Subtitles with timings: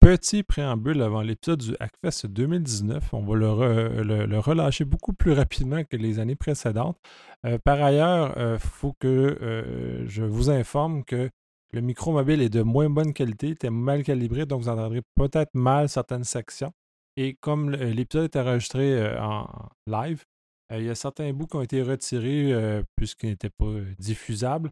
[0.00, 3.12] petit préambule avant l'épisode du Hackfest 2019.
[3.12, 6.98] On va le, relâcher beaucoup plus rapidement que les années précédentes.
[7.44, 11.30] Euh, par ailleurs, il faut que je vous informe que
[11.72, 15.54] le micro mobile est de moins bonne qualité, était mal calibré, donc vous entendrez peut-être
[15.54, 16.72] mal certaines sections.
[17.16, 19.46] Et comme l'épisode est enregistré en
[19.86, 20.24] live,
[20.72, 24.70] il y a certains bouts qui ont été retirés puisqu'ils n'étaient pas diffusables.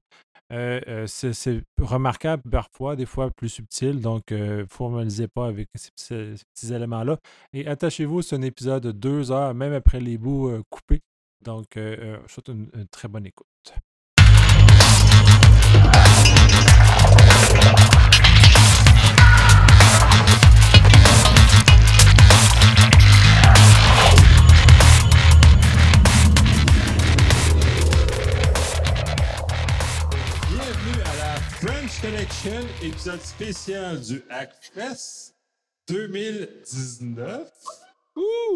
[0.50, 7.18] C'est remarquable parfois, des fois plus subtil, donc ne formalisez pas avec ces, petits éléments-là.
[7.52, 11.00] Et attachez-vous, c'est un épisode de deux heures, même après les bouts coupés.
[11.42, 13.46] Donc, je souhaite une très bonne écoute.
[31.60, 35.34] Connection, épisode spécial du Hackfest
[35.88, 37.50] 2019.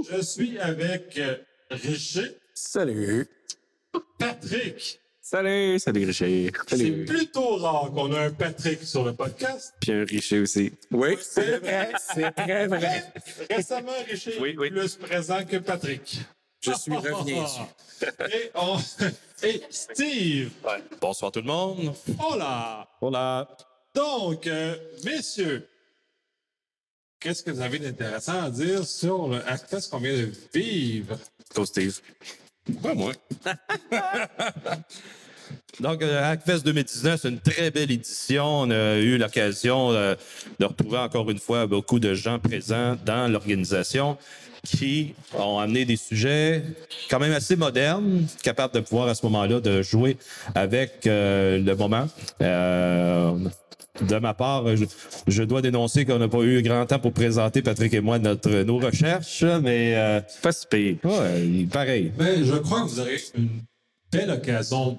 [0.08, 1.36] Je suis avec euh,
[1.70, 2.36] Richer.
[2.54, 3.26] Salut.
[4.20, 5.00] Patrick.
[5.20, 6.52] Salut, salut Richer.
[6.68, 9.74] C'est plutôt rare qu'on a un Patrick sur le podcast.
[9.80, 10.72] Puis un Richer aussi.
[10.92, 13.12] Oui, c'est vrai, c'est très vrai.
[13.50, 16.20] Récemment, Richer est plus présent que Patrick.
[16.62, 17.34] Je suis revenu
[18.32, 18.50] Et,
[19.48, 20.52] Et Steve.
[21.00, 21.92] Bonsoir tout le monde.
[22.20, 22.86] Hola.
[23.00, 23.48] Hola.
[23.94, 25.68] Donc, euh, messieurs,
[27.18, 31.18] qu'est-ce que vous avez d'intéressant à dire sur le Hackfest qu'on vient de vivre?
[31.52, 32.00] Toi, Steve.
[32.80, 33.12] Pas moi.
[35.80, 38.44] Donc, euh, Hackfest 2019, c'est une très belle édition.
[38.44, 40.14] On a eu l'occasion euh,
[40.60, 44.16] de retrouver encore une fois beaucoup de gens présents dans l'organisation
[44.66, 46.62] qui ont amené des sujets
[47.10, 50.16] quand même assez modernes, capables de pouvoir à ce moment-là de jouer
[50.54, 52.08] avec euh, le moment.
[52.40, 53.32] Euh,
[54.00, 54.64] de ma part,
[55.26, 58.62] je, dois dénoncer qu'on n'a pas eu grand temps pour présenter Patrick et moi notre
[58.62, 60.96] nos recherches, mais euh, pas si pire.
[61.04, 62.12] Ouais, pareil.
[62.18, 63.48] Mais je crois que vous aurez une
[64.10, 64.98] belle occasion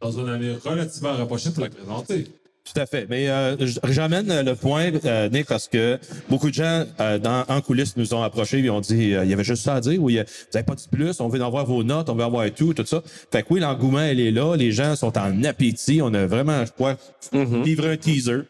[0.00, 2.28] dans une année relativement rapprochée pour la présenter.
[2.72, 3.06] Tout à fait.
[3.08, 5.98] Mais euh, j'amène le point, euh, Nick, parce que
[6.28, 9.32] beaucoup de gens euh, dans, en coulisses nous ont approchés et ont dit il y
[9.32, 11.66] avait juste ça à dire ou vous n'avez pas dit plus, on veut en voir
[11.66, 13.02] vos notes, on veut avoir tout, tout ça.
[13.32, 16.00] Fait que oui, l'engouement, elle est là, les gens sont en appétit.
[16.02, 16.96] On a vraiment, je crois,
[17.32, 18.40] mm un teaser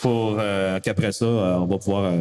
[0.00, 0.36] pour
[0.82, 2.12] qu'après ça, on va pouvoir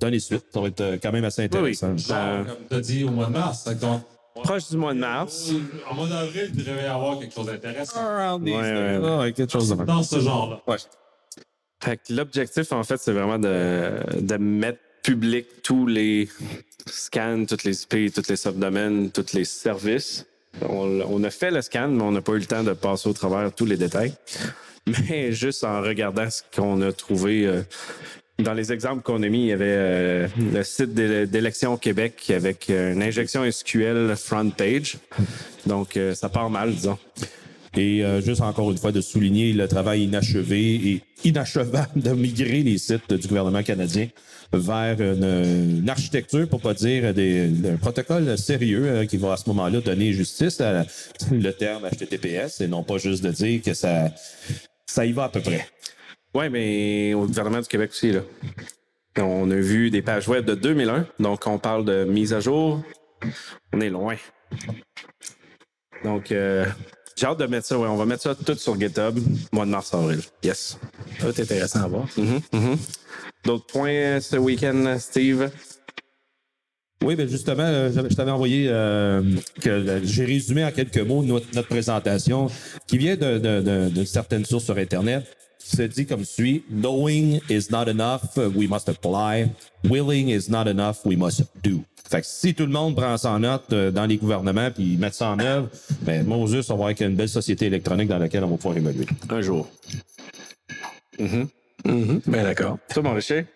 [0.00, 0.44] donner suite.
[0.52, 1.92] Ça va être quand même assez intéressant.
[1.94, 3.64] Oui, comme tu as dit au mois de mars.
[3.80, 4.02] Donc,
[4.34, 5.50] proche du mois de mars.
[5.88, 8.38] En mois d'avril, il devrait y avoir quelque chose d'intéressant.
[8.38, 10.60] Ouais, ouais, ouais, quelque chose de Dans ce genre-là.
[10.66, 10.76] Ouais.
[11.82, 16.28] Fait que l'objectif, en fait, c'est vraiment de, de mettre public tous les
[16.86, 20.26] scans, toutes les IP, tous les subdomaines, tous les services.
[20.62, 23.08] On, on, a fait le scan, mais on n'a pas eu le temps de passer
[23.08, 24.14] au travers tous les détails.
[25.08, 27.62] Mais juste en regardant ce qu'on a trouvé, euh,
[28.42, 32.70] dans les exemples qu'on a mis, il y avait euh, le site d'élection Québec avec
[32.70, 34.98] euh, une injection SQL front page.
[35.66, 36.98] Donc, euh, ça part mal, disons.
[37.76, 42.78] Et juste encore une fois de souligner le travail inachevé et inachevable de migrer les
[42.78, 44.08] sites du gouvernement canadien
[44.52, 49.80] vers une, architecture, pour pas dire des, un protocole sérieux qui va à ce moment-là
[49.82, 50.84] donner justice à
[51.30, 54.10] le terme HTTPS et non pas juste de dire que ça,
[54.86, 55.64] ça y va à peu près.
[56.34, 58.20] Oui, mais au gouvernement du Québec aussi, là.
[59.18, 62.80] On a vu des pages web de 2001, donc on parle de mise à jour.
[63.72, 64.16] On est loin.
[66.04, 66.64] Donc, euh,
[67.16, 67.78] j'ai hâte de mettre ça.
[67.78, 69.18] Ouais, on va mettre ça tout sur GitHub,
[69.52, 70.20] mois de mars-avril.
[70.42, 70.78] Yes.
[71.18, 72.06] Ça va être intéressant à voir.
[72.16, 72.78] Mm-hmm, mm-hmm.
[73.44, 75.50] D'autres points ce week-end, Steve?
[77.02, 79.22] Oui, mais justement, euh, je t'avais envoyé euh,
[79.60, 82.48] que j'ai résumé en quelques mots notre, notre présentation
[82.86, 85.24] qui vient d'une de, de, certaine source sur Internet
[85.76, 86.64] se dit comme suit.
[86.70, 89.50] Knowing is not enough, we must apply.
[89.84, 91.84] Willing is not enough, we must do.
[92.10, 94.96] Fait que si tout le monde prend ça en note euh, dans les gouvernements puis
[94.96, 95.68] met ça en œuvre,
[96.02, 99.06] ben Moses, on va avoir une belle société électronique dans laquelle on va pouvoir évoluer.
[99.28, 99.68] Un jour.
[101.18, 101.46] Mm
[101.84, 102.20] -hmm.
[102.26, 102.78] Ben d'accord.
[102.92, 103.46] Toi, mon richer?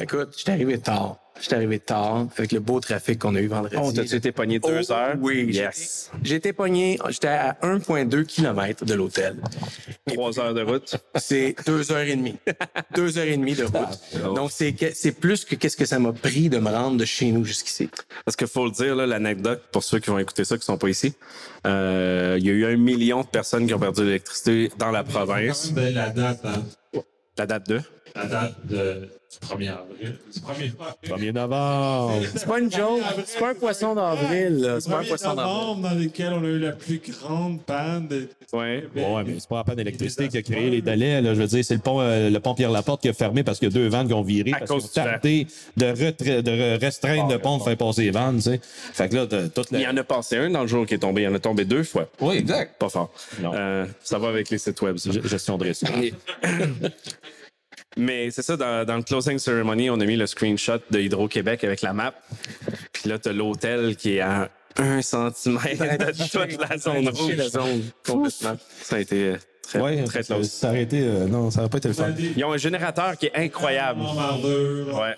[0.00, 1.16] Écoute, je suis arrivé tard.
[1.38, 3.76] Je suis arrivé tard avec le beau trafic qu'on a eu vendredi.
[3.78, 5.16] Oh, t'as-tu été pogné deux oh, heures?
[5.20, 6.10] Oui, yes.
[6.22, 9.36] J'ai été pogné, j'étais à 1,2 km de l'hôtel.
[10.06, 10.96] Trois heures de route?
[11.16, 12.36] C'est deux heures et demie.
[12.94, 13.74] deux heures et demie de route.
[14.14, 17.04] Ah, Donc, c'est, c'est plus que qu'est-ce que ça m'a pris de me rendre de
[17.04, 17.90] chez nous jusqu'ici.
[18.24, 20.78] Parce qu'il faut le dire, là, l'anecdote, pour ceux qui vont écouter ça, qui sont
[20.78, 21.14] pas ici,
[21.66, 25.04] euh, il y a eu un million de personnes qui ont perdu l'électricité dans la
[25.04, 25.72] province.
[25.74, 27.02] la date, hein?
[27.36, 27.80] La date de?
[28.16, 30.18] La date de, du 1er avril.
[30.32, 30.72] Du 1er
[31.10, 31.28] avril.
[31.30, 32.22] 1er novembre.
[32.34, 33.00] C'est pas une joke.
[33.26, 34.76] C'est pas un poisson d'avril.
[34.80, 35.82] C'est pas un 1er poisson d'avril.
[35.82, 38.28] dans lequel on a eu la plus grande panne de.
[38.52, 38.84] Ouais.
[38.94, 41.20] Ouais, mais c'est pas la panne d'électricité qui a créé les délais.
[41.20, 41.34] Là.
[41.34, 43.68] Je veux dire, c'est le pont, euh, le pont Pierre-Laporte qui a fermé parce qu'il
[43.68, 45.46] y a deux vannes qui ont viré À parce cause ont tardé
[45.76, 48.60] de, retra- de re- restreindre le pont pour faire passer les vannes, tu sais.
[48.62, 49.90] Fait que là, toute Il y la...
[49.92, 51.22] en a passé un dans le jour qui est tombé.
[51.22, 52.08] Il y en a tombé deux fois.
[52.20, 52.78] Oui, exact.
[52.78, 53.12] Pas fort.
[53.42, 53.52] Non.
[53.54, 54.96] Euh, ça va avec les sites web.
[54.96, 55.10] ça.
[55.24, 55.84] Gestion de risque.
[57.96, 61.64] Mais c'est ça, dans, dans le closing ceremony, on a mis le screenshot de Hydro-Québec
[61.64, 62.14] avec la map.
[62.92, 67.36] Puis là, t'as l'hôtel qui est à un centimètre de toute la zone la rouge.
[67.48, 68.56] zone complètement.
[68.82, 70.50] Ça a été euh, très, Ouais, très close.
[70.50, 71.00] ça aurait été...
[71.00, 72.12] euh, non, ça aurait pas été le fun.
[72.36, 74.00] Ils ont un générateur qui est incroyable.
[74.02, 75.14] Ouais.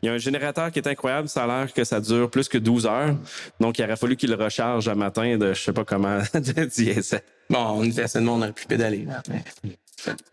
[0.00, 1.28] Il y a un générateur qui est incroyable.
[1.28, 3.16] Ça a l'air que ça dure plus que 12 heures.
[3.58, 6.64] Donc, il aurait fallu qu'il le recharge un matin de je sais pas comment de
[6.66, 7.20] diesel.
[7.50, 9.04] Bon, on était assez de monde, on aurait pu pédaler.
[9.06, 9.42] là, mais-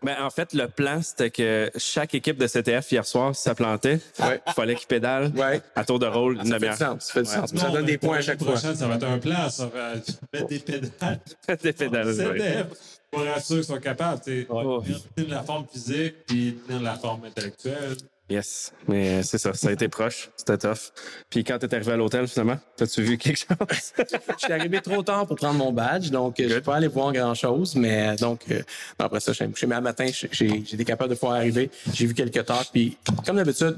[0.02, 3.54] Ben, en fait, le plan, c'était que chaque équipe de CTF hier soir, si ça
[3.54, 4.40] plantait, Ouais.
[4.46, 5.60] il fallait qu'ils pédalent Ouais.
[5.76, 7.04] à tour de rôle une Ça fait du sens.
[7.06, 7.52] Ça fait du sens.
[7.52, 8.52] Non, Ça donne des points à chaque fois.
[8.52, 9.48] prochaine, ça va être un plan.
[9.50, 9.94] Ça va
[10.32, 11.20] mettre des pédales.
[11.62, 12.14] Des pédales, oui.
[12.16, 12.66] CDF,
[13.10, 14.44] pour être sûr qu'ils sont capables Ouais.
[14.46, 17.96] de tenir la forme physique puis tenir la forme intellectuelle.
[18.30, 18.72] Yes.
[18.86, 20.30] Mais euh, c'est ça, ça a été proche.
[20.36, 20.92] C'était tough.
[21.30, 23.92] Puis quand t'es arrivé à l'hôtel, finalement, t'as-tu vu quelque chose?
[23.98, 26.86] Je suis arrivé trop tard pour prendre mon badge, donc euh, je suis pas allé
[26.86, 27.74] voir grand-chose.
[27.74, 28.62] Mais euh, donc, euh,
[29.00, 29.66] après ça, je suis me coucher.
[29.66, 31.70] Mais à matin, été capable de pouvoir arriver.
[31.92, 32.68] J'ai vu quelques talks.
[32.72, 32.96] Puis,
[33.26, 33.76] comme d'habitude,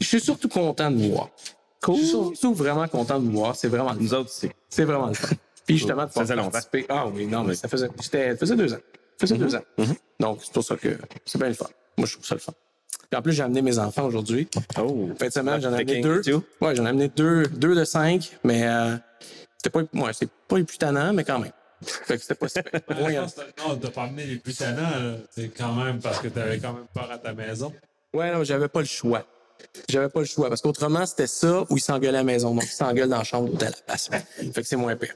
[0.00, 1.28] je suis surtout content de vous voir.
[1.86, 3.54] Je suis surtout vraiment content de vous voir.
[3.54, 4.50] C'est vraiment Nous autres, c'est.
[4.68, 5.28] C'est vraiment le fun.
[5.66, 6.50] Puis justement, de pouvoir faisait longtemps.
[6.50, 6.86] participer.
[6.88, 8.78] Ah oui, non, mais ça faisait, ça faisait deux ans.
[9.18, 9.62] Ça faisait deux ans.
[10.18, 11.66] Donc, c'est pour ça que c'est bien le fun.
[11.98, 12.52] Moi, je trouve ça le fun.
[13.10, 14.48] Puis en plus, j'ai amené mes enfants aujourd'hui.
[14.78, 15.10] Oh.
[15.18, 16.22] Fin de semaine, j'en ai amené deux.
[16.60, 18.96] Ouais, j'en ai amené deux, deux de cinq, mais euh,
[19.56, 21.52] c'était pas, ouais, c'est pas les plus tannants, mais quand même.
[21.82, 22.72] Fait que c'était pas super.
[23.02, 25.14] Ouais, non, t'as pas amené les plus tannants, là.
[25.30, 27.72] c'est quand même parce que t'avais quand même peur à ta maison.
[28.12, 29.24] ouais, non, j'avais pas le choix.
[29.88, 32.54] J'avais pas le choix, parce qu'autrement, c'était ça ou ils s'engueulaient à la maison.
[32.54, 34.08] Donc, ils s'engueulent dans la chambre d'hôtel à la place.
[34.08, 35.14] Fait que c'est moins pire.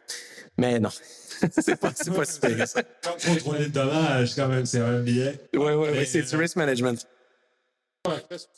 [0.58, 0.90] Mais non.
[1.50, 2.82] c'est pas, c'est pas super que ça.
[2.82, 5.38] Comme contrôler le dommage, quand même, c'est un billet.
[5.54, 7.06] Ouais, ouais, ouais, c'est du risk management.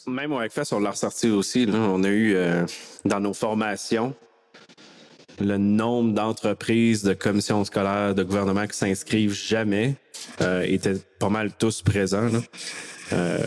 [0.06, 1.66] Même au Hackfest, on l'a ressorti aussi.
[1.66, 1.78] Là.
[1.78, 2.66] On a eu euh,
[3.04, 4.14] dans nos formations
[5.38, 9.94] le nombre d'entreprises, de commissions scolaires, de gouvernements qui s'inscrivent jamais
[10.40, 12.28] euh, étaient pas mal tous présents.
[12.28, 12.40] là.
[13.12, 13.38] Euh,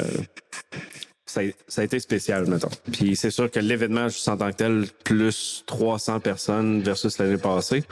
[1.26, 2.70] ça, a, ça a été spécial, mettons.
[2.92, 7.38] Puis c'est sûr que l'événement, juste en tant que tel, plus 300 personnes versus l'année
[7.38, 7.84] passée,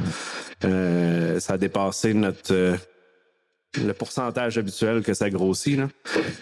[0.63, 2.75] euh, ça a dépassé notre euh,
[3.85, 5.77] le pourcentage habituel que ça grossit.
[5.77, 5.89] Là.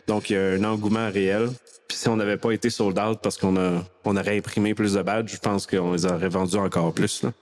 [0.08, 1.50] Donc, il y a un engouement réel.
[1.88, 4.94] Puis si on n'avait pas été sold out parce qu'on a, on aurait imprimé plus
[4.94, 7.24] de badges, je pense qu'on les aurait vendus encore plus.
[7.24, 7.34] Là.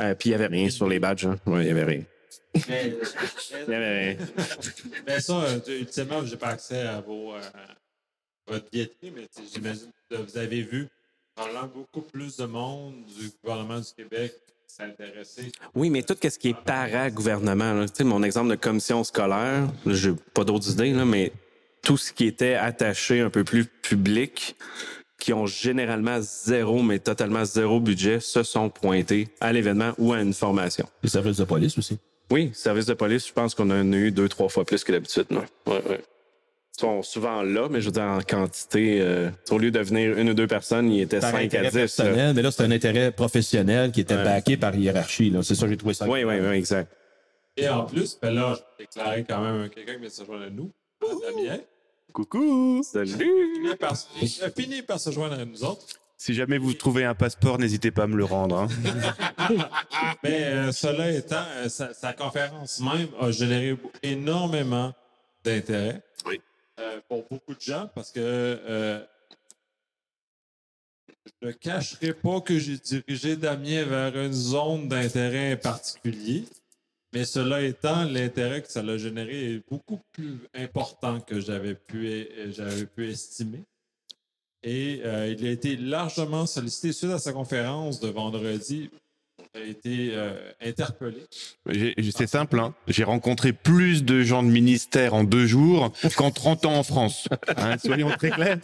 [0.00, 1.26] Euh, puis il n'y avait rien sur les badges.
[1.26, 1.38] Hein.
[1.46, 2.02] Ouais, il n'y avait rien.
[2.68, 2.94] Mais,
[3.66, 4.26] Il y avait rien.
[5.06, 7.40] mais ça, euh, ultimement, j'ai pas accès à vos, euh,
[8.46, 10.88] votre billetterie, mais j'imagine que vous avez vu
[11.34, 14.34] probablement beaucoup plus de monde du gouvernement du Québec
[14.76, 15.52] s'intéresser.
[15.74, 19.68] Oui, mais tout ce qui est para-gouvernement, là, tu sais, mon exemple de commission scolaire,
[19.86, 21.32] j'ai pas d'autres idées, là, mais
[21.82, 24.56] tout ce qui était attaché un peu plus public,
[25.18, 30.20] qui ont généralement zéro, mais totalement zéro budget, se sont pointés à l'événement ou à
[30.20, 30.88] une formation.
[31.02, 31.98] Les services de police aussi.
[32.30, 34.90] Oui, service de police, je pense qu'on en a eu deux, trois fois plus que
[34.90, 35.26] d'habitude.
[35.30, 35.44] non?
[35.66, 36.00] Ouais, ouais.
[36.76, 40.16] Ils sont souvent là, mais je veux dire, en quantité, euh, au lieu de venir
[40.16, 41.74] une ou deux personnes, il était Par 5 à intérêt 10.
[41.74, 41.80] là.
[41.82, 44.24] personnel, mais là, c'est un intérêt professionnel qui était Ouais.
[44.24, 45.28] backé par hiérarchie.
[45.28, 45.42] là.
[45.42, 46.08] C'est ça, j'ai trouvé ça.
[46.08, 46.90] Oui, oui, oui, exact.
[47.58, 50.44] Et en plus, ben là, je déclarais quand même quelqu'un qui vient de se joindre
[50.44, 50.70] à nous,
[51.02, 51.58] Damien.
[52.14, 53.60] Coucou Salut!
[53.64, 55.84] Il a par- il a fini par se joindre à nous autres.
[56.16, 58.56] Si jamais vous trouvez un passeport, n'hésitez pas à me le rendre.
[58.60, 58.68] hein.
[60.22, 64.92] Mais euh, cela étant, euh, sa, sa conférence même a généré énormément
[65.44, 66.40] d'intérêt Oui.
[66.82, 69.00] Euh, pour beaucoup de gens parce que euh,
[71.40, 76.44] je ne cacherai pas que j'ai dirigé Damien vers une zone d'intérêt particulier.
[77.12, 82.26] Mais cela étant, l'intérêt que ça a généré est beaucoup plus important que j'avais pu,
[82.50, 83.64] j'avais pu estimer.
[84.62, 88.90] Et euh, il a été largement sollicité suite à sa conférence de vendredi.
[89.54, 90.32] A été euh,
[90.66, 91.18] interpellé.
[92.10, 92.72] C'est simple, hein.
[92.88, 97.28] j'ai rencontré plus de gens de ministère en deux jours qu'en 30 ans en France.
[97.58, 98.58] Hein, soyons très clairs.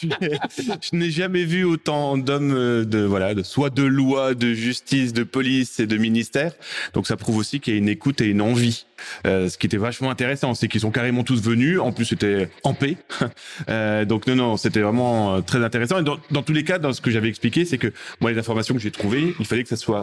[0.00, 0.38] Je n'ai-
[0.82, 5.12] Je n'ai jamais vu autant d'hommes euh, de voilà, de soit de loi, de justice,
[5.14, 6.52] de police et de ministère.
[6.92, 8.84] Donc ça prouve aussi qu'il y a une écoute et une envie.
[9.26, 11.78] Euh, ce qui était vachement intéressant, c'est qu'ils sont carrément tous venus.
[11.80, 12.96] En plus, c'était en paix.
[13.68, 15.98] Euh, donc non, non, c'était vraiment euh, très intéressant.
[15.98, 18.38] Et dans, dans tous les cas, dans ce que j'avais expliqué, c'est que moi, les
[18.38, 20.02] informations que j'ai trouvées, il fallait que ça soit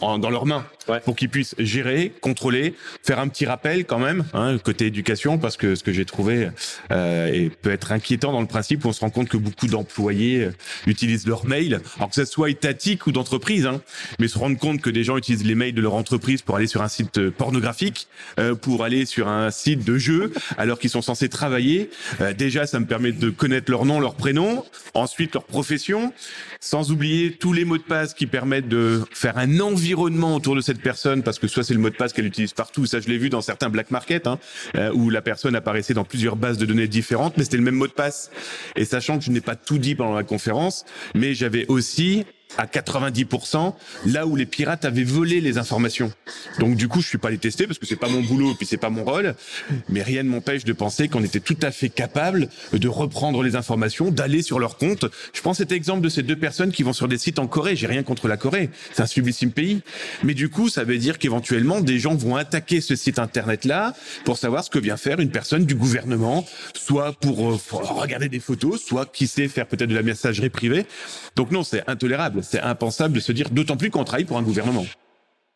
[0.00, 1.00] en- dans leurs mains Ouais.
[1.00, 2.72] pour qu'ils puissent gérer, contrôler,
[3.04, 6.48] faire un petit rappel quand même, hein, côté éducation, parce que ce que j'ai trouvé
[6.92, 9.66] euh, et peut être inquiétant dans le principe où on se rend compte que beaucoup
[9.66, 10.52] d'employés euh,
[10.86, 13.82] utilisent leur mail, alors que ça soit étatique ou d'entreprise, hein,
[14.18, 16.66] mais se rendre compte que des gens utilisent les mails de leur entreprise pour aller
[16.66, 18.08] sur un site euh, pornographique,
[18.40, 21.90] euh, pour aller sur un site de jeu, alors qu'ils sont censés travailler.
[22.22, 26.14] Euh, déjà, ça me permet de connaître leur nom, leur prénom, ensuite leur profession,
[26.60, 30.60] sans oublier tous les mots de passe qui permettent de faire un environnement autour de
[30.60, 33.08] cette personne, parce que soit c'est le mot de passe qu'elle utilise partout, ça je
[33.08, 34.38] l'ai vu dans certains black market, hein,
[34.76, 37.76] euh, où la personne apparaissait dans plusieurs bases de données différentes, mais c'était le même
[37.76, 38.30] mot de passe.
[38.76, 40.84] Et sachant que je n'ai pas tout dit pendant la conférence,
[41.14, 42.24] mais j'avais aussi
[42.56, 43.74] à 90%
[44.06, 46.12] là où les pirates avaient volé les informations.
[46.58, 48.66] Donc du coup, je suis pas allé tester parce que c'est pas mon boulot puis
[48.66, 49.34] c'est pas mon rôle,
[49.88, 53.56] mais rien ne m'empêche de penser qu'on était tout à fait capable de reprendre les
[53.56, 55.04] informations, d'aller sur leur compte.
[55.32, 57.76] Je prends cet exemple de ces deux personnes qui vont sur des sites en Corée.
[57.76, 59.82] J'ai rien contre la Corée, c'est un sublissime pays,
[60.22, 63.94] mais du coup, ça veut dire qu'éventuellement des gens vont attaquer ce site internet là
[64.24, 68.28] pour savoir ce que vient faire une personne du gouvernement, soit pour, euh, pour regarder
[68.28, 70.86] des photos, soit qui sait faire peut-être de la messagerie privée.
[71.36, 74.42] Donc non, c'est intolérable, c'est impensable de se dire, d'autant plus qu'on travaille pour un
[74.42, 74.84] gouvernement.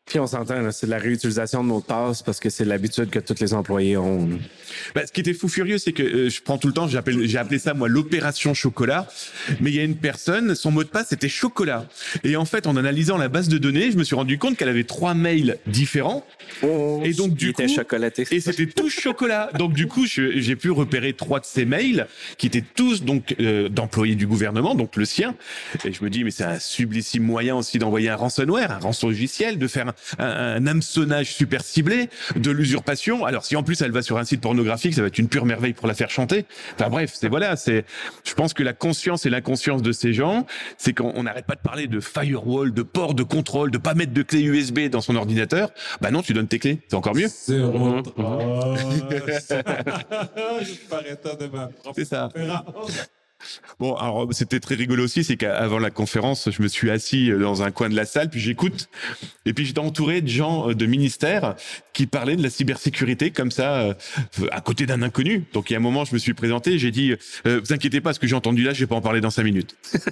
[0.07, 2.65] Puis on s'entend, là, c'est de la réutilisation de mots de passe parce que c'est
[2.65, 4.29] l'habitude que tous les employés ont.
[4.95, 7.27] Bah, ce qui était fou furieux, c'est que euh, je prends tout le temps, j'appelle,
[7.27, 9.09] j'ai appelé ça moi l'opération chocolat.
[9.61, 11.87] Mais il y a une personne, son mot de passe c'était chocolat.
[12.25, 14.69] Et en fait, en analysant la base de données, je me suis rendu compte qu'elle
[14.69, 16.27] avait trois mails différents.
[17.05, 18.27] Et donc du était coup, chocolaté.
[18.31, 19.51] et c'était tous chocolat.
[19.59, 22.07] Donc du coup, j'ai pu repérer trois de ces mails
[22.39, 25.35] qui étaient tous donc euh, d'employés du gouvernement, donc le sien.
[25.85, 29.09] Et je me dis, mais c'est un sublissime moyen aussi d'envoyer un ransomware, un rançon
[29.09, 33.25] logiciel, de faire un, un hameçonnage super ciblé, de l'usurpation.
[33.25, 35.45] Alors si en plus elle va sur un site pornographique, ça va être une pure
[35.45, 36.47] merveille pour la faire chanter.
[36.75, 37.85] Enfin bref, c'est voilà, c'est.
[38.25, 40.47] Je pense que la conscience et l'inconscience de ces gens,
[40.79, 43.95] c'est qu'on on n'arrête pas de parler de firewall, de port de contrôle, de pas
[43.95, 45.71] mettre de clé USB dans son ordinateur.
[46.01, 47.29] Bah non, tu donnes tes clés, c'est encore mieux.
[50.63, 52.29] Je de ma propre C'est ça.
[53.79, 57.63] Bon, alors c'était très rigolo aussi, c'est qu'avant la conférence, je me suis assis dans
[57.63, 58.89] un coin de la salle, puis j'écoute,
[59.47, 61.55] et puis j'étais entouré de gens euh, de ministères
[61.93, 63.95] qui parlaient de la cybersécurité comme ça, euh,
[64.51, 65.45] à côté d'un inconnu.
[65.53, 67.15] Donc il y a un moment, je me suis présenté, j'ai dit,
[67.47, 69.31] euh, vous inquiétez pas, ce que j'ai entendu là, je vais pas en parler dans
[69.31, 69.77] cinq minutes.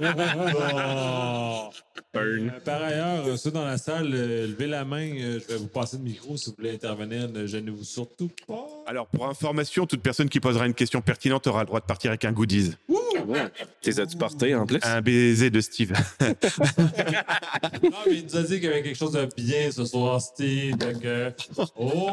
[0.00, 1.70] Oh.
[2.16, 5.08] Euh, Par ailleurs, euh, ceux dans la salle, euh, levez la main.
[5.14, 7.28] euh, je vais vous passer le micro si vous voulez intervenir.
[7.28, 8.66] Ne gênez-vous surtout pas.
[8.86, 12.10] Alors pour information, toute personne qui posera une question pertinente aura le droit de partir
[12.10, 12.74] avec un goodies,
[13.82, 14.78] T'es as-tu porté en plus?
[14.82, 15.92] un baiser de Steve.
[16.20, 20.20] Non, mais il nous a dit qu'il y avait quelque chose de bien ce soir,
[20.20, 20.76] Steve.
[20.76, 21.30] Donc, euh,
[21.76, 22.08] oh,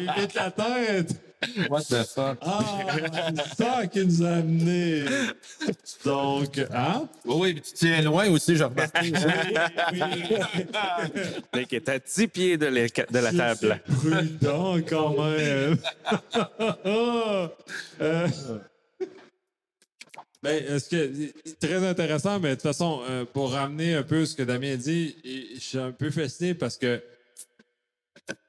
[0.00, 1.20] il a la tête.
[1.70, 2.36] What the fuck?
[2.40, 2.58] Ah,
[3.36, 5.04] c'est ça qui nous a amené.
[6.04, 7.08] Donc, hein?
[7.24, 8.96] Oui, oui, mais tu tiens loin aussi, je remarque.
[9.00, 10.34] Oui, oui.
[11.14, 13.80] Le Mec est à 10 pieds de la, de la table.
[13.86, 15.78] Prudent quand même.
[18.00, 18.28] Euh,
[20.42, 21.12] ben, est-ce que
[21.44, 24.76] c'est très intéressant, mais de toute façon, euh, pour ramener un peu ce que Damien
[24.76, 25.16] dit,
[25.54, 27.02] je suis un peu fasciné parce que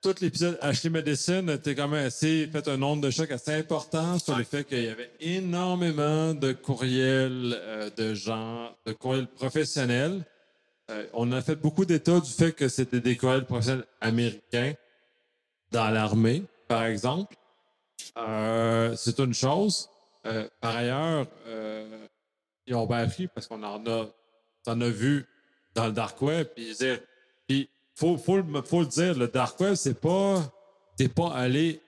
[0.02, 4.20] tout l'épisode Ashley Medicine était quand même assez fait un nombre de chocs assez important
[4.20, 10.26] sur le fait qu'il y avait énormément de courriels euh, de gens, de courriels professionnels.
[10.92, 14.74] Euh, on a fait beaucoup d'états du fait que c'était des courriels professionnels américains
[15.72, 17.36] dans l'armée, par exemple.
[18.18, 19.90] Euh, c'est une chose.
[20.26, 22.08] Euh, par ailleurs, euh,
[22.68, 24.08] ils ont bien appris parce qu'on en a,
[24.64, 25.26] t'en as vu
[25.76, 26.48] dans le dark web.
[26.56, 26.76] Puis,
[27.48, 30.42] puis faut, faut, le- faut le dire, le dark web, c'est pas,
[30.98, 31.82] t'es pas allé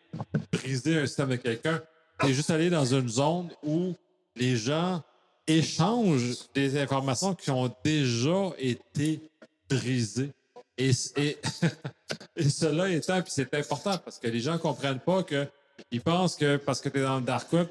[0.51, 1.81] briser un système de quelqu'un.
[2.19, 3.95] T'es juste allé dans une zone où
[4.35, 5.03] les gens
[5.47, 9.21] échangent des informations qui ont déjà été
[9.69, 10.31] brisées.
[10.77, 10.91] Et,
[12.49, 15.45] cela étant, puis c'est important parce que les gens ne comprennent pas que
[15.91, 17.67] ils pensent que parce que tu es dans le dark web,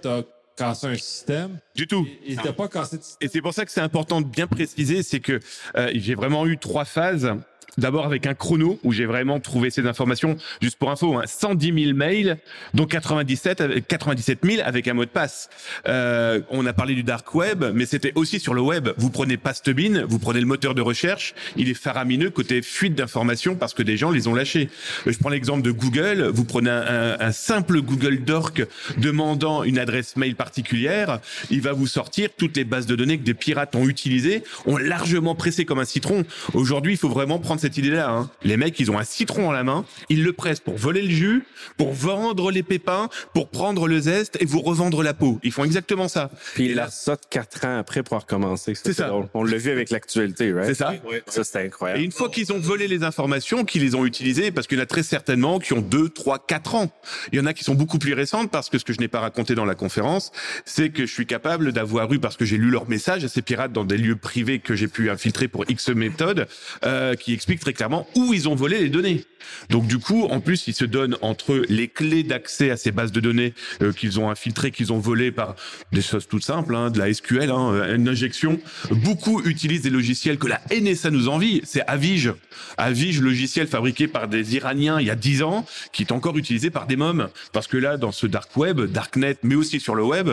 [0.57, 1.59] cassé un système.
[1.75, 2.07] Du tout.
[2.27, 3.27] Et tu pas cassé de système.
[3.27, 5.41] Et c'est pour ça que c'est important de bien préciser, c'est que
[5.77, 7.33] euh, j'ai vraiment eu trois phases.
[7.79, 11.73] D'abord avec un chrono où j'ai vraiment trouvé ces informations, juste pour info, hein, 110
[11.85, 12.37] 000 mails,
[12.75, 15.49] dont 97, avec- 97 000 avec un mot de passe.
[15.89, 18.89] Euh, on a parlé du dark web, mais c'était aussi sur le web.
[18.97, 23.55] Vous prenez Pastebin, vous prenez le moteur de recherche, il est faramineux côté fuite d'informations
[23.55, 24.69] parce que des gens les ont lâchés.
[25.07, 28.63] Euh, Je prends l'exemple de Google, vous prenez un, un- simple Google Doc
[28.99, 33.25] demandant une adresse mail particulière, il va vous sortir toutes les bases de données que
[33.25, 36.25] des pirates ont utilisées, ont largement pressé comme un citron.
[36.55, 38.11] Aujourd'hui, il faut vraiment prendre de cette idée-là.
[38.11, 38.31] hein.
[38.43, 41.11] Les mecs, ils ont un citron en la main, ils le pressent pour voler le
[41.11, 41.45] jus,
[41.77, 45.39] pour vendre les pépins, pour prendre le zeste et vous revendre la peau.
[45.43, 46.31] Ils font exactement ça.
[46.55, 48.75] Puis Et il là- a ça quatre ans après pour recommencer.
[48.75, 49.09] C'est ça.
[49.09, 49.29] drôle.
[49.35, 50.67] On l'a vu avec l'actualité, right?
[50.67, 50.95] C'est ça.
[51.27, 52.01] Ça, c'était Et incroyable.
[52.03, 54.85] une fois qu'ils ont volé les informations, qu'ils les ont utilisées, parce qu'il y en
[54.85, 56.91] a très certainement qui ont 2, 3, 4 ans.
[57.33, 59.09] Il y en a qui sont beaucoup plus récentes, parce que ce que je n'ai
[59.09, 60.33] pas raconté dans la conférence,
[60.65, 63.43] c'est que je suis capable d'avoir eu, parce que j'ai lu leurs messages à ces
[63.43, 66.47] pirates dans des lieux privés que j'ai pu infiltrer pour X méthodes,
[66.85, 69.25] euh, qui expliquent très clairement où ils ont volé les données.
[69.71, 72.93] Donc du coup, en plus, ils se donnent entre eux les clés d'accès à ces
[72.93, 75.57] bases de données euh, qu'ils ont infiltrées, qu'ils ont volées par
[75.91, 78.61] des choses toutes simples, hein, de la SQL, hein, euh, une injection.
[78.91, 81.63] Beaucoup utilisent des logiciels que la NSA nous envie.
[81.65, 82.35] C'est Avige.
[82.77, 86.69] Avige, logiciel fabriqué par des Iraniens il y a 10 ans, qui est encore utilisé
[86.69, 87.31] par des mômes.
[87.55, 90.29] Parce que là, dans ce dark web, darknet, mais aussi sur le web,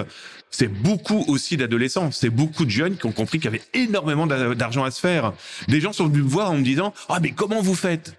[0.51, 2.11] c'est beaucoup aussi d'adolescents.
[2.11, 4.99] C'est beaucoup de jeunes qui ont compris qu'il y avait énormément d'a- d'argent à se
[4.99, 5.33] faire.
[5.67, 8.15] Des gens sont venus me voir en me disant, ah, mais comment vous faites?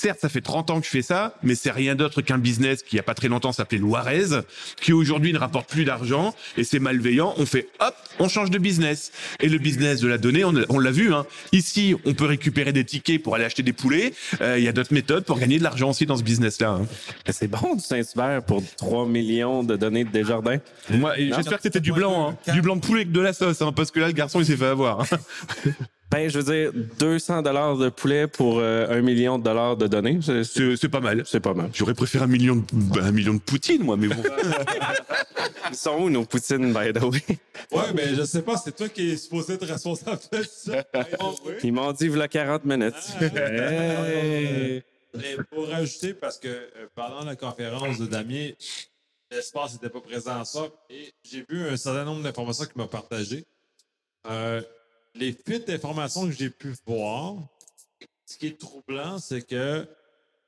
[0.00, 2.84] Certes, ça fait 30 ans que je fais ça, mais c'est rien d'autre qu'un business
[2.84, 4.26] qui, il y a pas très longtemps, s'appelait Loirez,
[4.80, 7.34] qui aujourd'hui ne rapporte plus d'argent, et c'est malveillant.
[7.36, 9.10] On fait, hop, on change de business.
[9.40, 11.26] Et le business de la donnée, on, on l'a vu, hein.
[11.50, 14.12] Ici, on peut récupérer des tickets pour aller acheter des poulets.
[14.40, 16.68] Euh, Il y a d'autres méthodes pour gagner de l'argent aussi dans ce business-là.
[16.80, 16.86] hein.
[17.30, 20.58] C'est bon du Saint-Hubert pour 3 millions de données de Desjardins.
[20.90, 22.52] Moi, j'espère que c'était du blanc, hein.
[22.52, 24.46] Du blanc de poulet avec de la sauce, hein, parce que là, le garçon, il
[24.46, 25.04] s'est fait avoir.
[26.10, 29.86] Ben, je veux dire, 200 dollars de poulet pour euh, un million de dollars de
[29.86, 31.22] données, c'est- pas mal.
[31.26, 31.70] c'est pas mal.
[31.74, 34.22] J'aurais préféré un million de, un million de poutine, moi, mais bon.
[35.70, 37.22] Ils sont où nos poutines, by the way?
[37.72, 40.82] Ouais, mais je sais pas, c'est toi qui es supposé être responsable de ça.
[41.62, 42.94] Ils m'ont dit, voilà 40 minutes.
[43.20, 44.82] Hey!
[45.14, 48.50] Et pour rajouter, parce que euh, pendant la conférence de Damien,
[49.30, 52.86] l'espace n'était pas présent à ça, et j'ai vu un certain nombre d'informations qu'il m'a
[52.88, 53.44] partagées.
[54.26, 54.62] Euh,
[55.14, 57.36] les fuites d'informations que j'ai pu voir,
[58.26, 59.88] ce qui est troublant, c'est que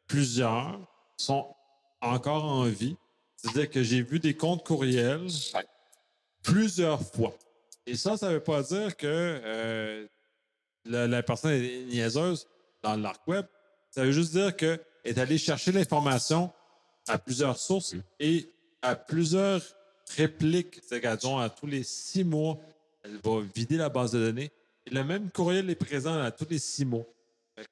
[0.06, 0.80] plusieurs
[1.16, 1.54] sont
[2.00, 2.96] encore en vie.
[3.36, 5.28] C'est-à-dire que j'ai vu des comptes courriels
[6.42, 7.34] plusieurs fois.
[7.86, 10.06] Et ça, ça ne veut pas dire que euh,
[10.84, 12.46] la, personne est niaiseuse
[12.82, 13.46] dans le dark web.
[13.90, 16.52] Ça veut juste dire qu'elle est allée chercher l'information
[17.08, 18.48] à plusieurs sources et
[18.82, 19.62] à plusieurs
[20.16, 20.80] répliques.
[20.86, 22.58] C'est-à-dire à tous les six mois,
[23.04, 24.50] elle va vider la base de données.
[24.86, 27.06] Et le même courriel est présent à tous les six mois.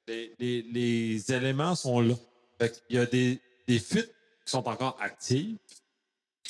[0.07, 2.15] Les, éléments sont là.
[2.59, 4.13] Fait Il y a des, des fuites
[4.45, 5.57] qui sont encore actives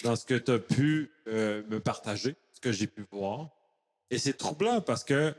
[0.03, 3.50] dans ce que tu as pu euh, me partager, ce que j'ai pu voir.
[4.09, 5.33] Et c'est troublant parce que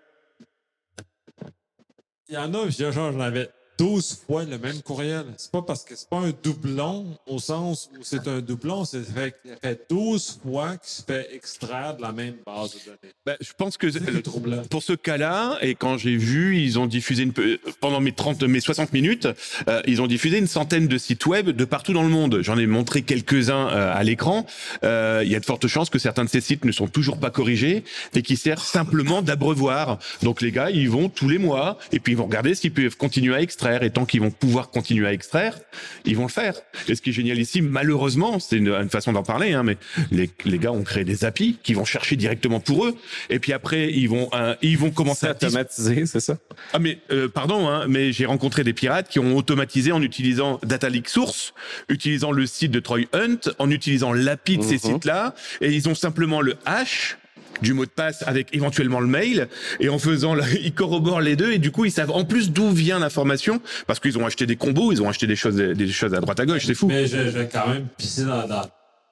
[2.28, 5.24] il y en a, genre, j'en avais 12 fois le même courriel.
[5.38, 9.02] C'est pas parce que c'est pas un doublon au sens où c'est un doublon, c'est
[9.02, 13.14] fait, fait 12 fois qu'il se fait extraire de la même base de données.
[13.24, 17.22] Bah, je pense que le pour ce cas-là, et quand j'ai vu, ils ont diffusé
[17.22, 17.32] une,
[17.80, 19.28] pendant mes 30, mes 60 minutes,
[19.66, 22.40] euh, ils ont diffusé une centaine de sites web de partout dans le monde.
[22.42, 24.44] J'en ai montré quelques-uns euh, à l'écran.
[24.84, 27.18] Euh, Il y a de fortes chances que certains de ces sites ne sont toujours
[27.18, 29.98] pas corrigés et qui servent simplement d'abreuvoir.
[30.22, 32.98] Donc les gars, ils vont tous les mois et puis ils vont regarder s'ils peuvent
[32.98, 33.69] continuer à extraire.
[33.82, 35.58] Et tant qu'ils vont pouvoir continuer à extraire,
[36.04, 36.54] ils vont le faire.
[36.88, 39.76] Et ce qui est génial ici, malheureusement, c'est une, une façon d'en parler, hein, mais
[40.10, 42.96] les, les gars ont créé des API qui vont chercher directement pour eux.
[43.28, 46.36] Et puis après, ils vont, euh, ils vont commencer à automatisé, c'est ça?
[46.72, 50.58] ah mais euh, pardon, hein, mais j'ai rencontré des pirates qui ont automatisé en utilisant
[50.64, 51.54] Data Leak Source,
[51.88, 54.78] utilisant le site de Troy Hunt, en utilisant l'API de ces Mhm.
[54.94, 57.16] sites-là, et ils ont simplement le hash
[57.62, 59.48] du mot de passe avec éventuellement le mail
[59.80, 62.50] et en faisant la- ils corroborent les deux et du coup ils savent en plus
[62.50, 65.88] d'où vient l'information parce qu'ils ont acheté des combos ils ont acheté des choses des
[65.88, 68.46] choses à droite à gauche c'est fou Mais je, je vais quand même pisser dans,
[68.46, 68.62] dans,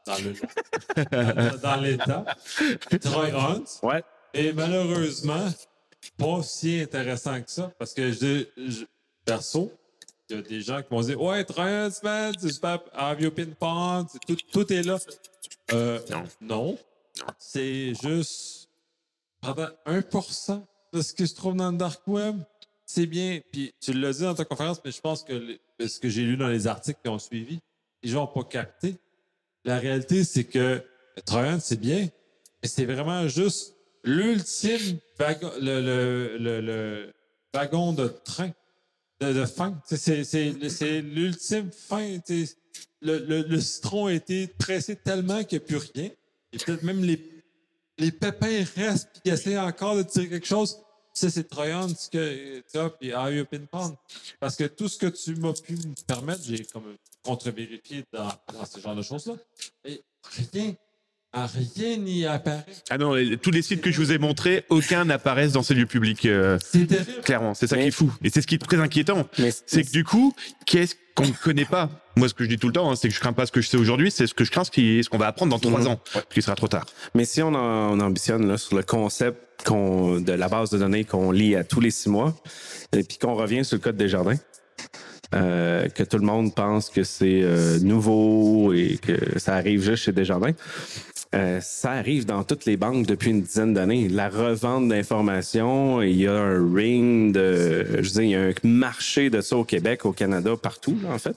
[0.06, 2.24] dans le dans, l'état.
[3.02, 3.64] Troy Hunt.
[3.82, 4.02] Ouais.
[4.34, 5.46] Et malheureusement,
[6.16, 8.84] pas si intéressant que ça, parce que je, je-
[9.24, 9.70] perso,
[10.30, 13.20] il y a des gens qui m'ont dit Ouais, Troy Hunt, man, c'est super, have
[13.20, 14.98] you c'est tout, tout est là.
[15.72, 16.24] Euh, Non.
[16.40, 16.78] Non.
[17.38, 18.68] C'est juste
[19.40, 22.36] pendant 1% de ce qui se trouve dans le dark web.
[22.86, 23.40] C'est bien.
[23.52, 26.36] Puis tu l'as dit dans ta conférence, mais je pense que ce que j'ai lu
[26.36, 27.60] dans les articles qui ont suivi,
[28.02, 28.96] les gens n'ont pas capté.
[29.64, 30.82] La réalité, c'est que
[31.26, 32.08] Trojan, c'est bien,
[32.62, 34.98] mais c'est vraiment juste l'ultime
[37.52, 38.50] wagon, de train,
[39.20, 39.80] de, fin.
[39.84, 42.18] C'est- l'ultime fin.
[43.00, 46.10] le, le citron a été pressé tellement qu'il n'y a plus rien.
[46.64, 47.20] Peut-être même les,
[47.98, 50.76] les pépins restent puis ils essaient encore de tirer quelque chose.
[51.14, 53.96] Ça, c'est Trojan, ce que tu as, puis Are You Pin Pond?
[54.38, 56.94] Parce que tout ce que tu m'as pu me permettre, j'ai comme
[57.24, 59.34] contre-vérifié dans, dans ce genre de choses-là.
[59.84, 60.00] Et
[60.54, 60.74] rien.
[61.34, 62.64] rien n'y apparaît.
[62.88, 65.74] Ah non, les- tous les sites que je vous ai montrés, aucun n'apparaissent dans ces
[65.74, 66.24] lieux publics.
[66.26, 67.20] euh, C'est terrible.
[67.22, 68.12] clairement, c'est ça Mais- qui est fou.
[68.22, 69.28] Et c'est ce qui est très inquiétant.
[69.66, 70.32] C'est que du coup,
[70.66, 71.90] qu'est-ce qu'on ne connaît pas?
[72.18, 73.52] Moi, ce que je dis tout le temps, hein, c'est que je crains pas ce
[73.52, 75.52] que je sais aujourd'hui, c'est ce que je crains, ce qui- ce qu'on va apprendre
[75.52, 76.86] dans trois ans, parce qu'il sera trop tard.
[77.14, 81.30] Mais si on, ambitionne là, sur le concept qu'on, de la base de données qu'on
[81.30, 82.34] lit à tous les six mois,
[82.92, 84.36] et puis qu'on revient sur le code des jardins,
[85.34, 90.04] euh, que tout le monde pense que c'est euh, nouveau et que ça arrive juste
[90.04, 90.54] chez Desjardins.
[91.34, 94.08] Euh, ça arrive dans toutes les banques depuis une dizaine d'années.
[94.08, 98.40] La revente d'informations, il y a un ring de, je veux dire, il y a
[98.40, 101.36] un marché de ça au Québec, au Canada, partout, là, en fait.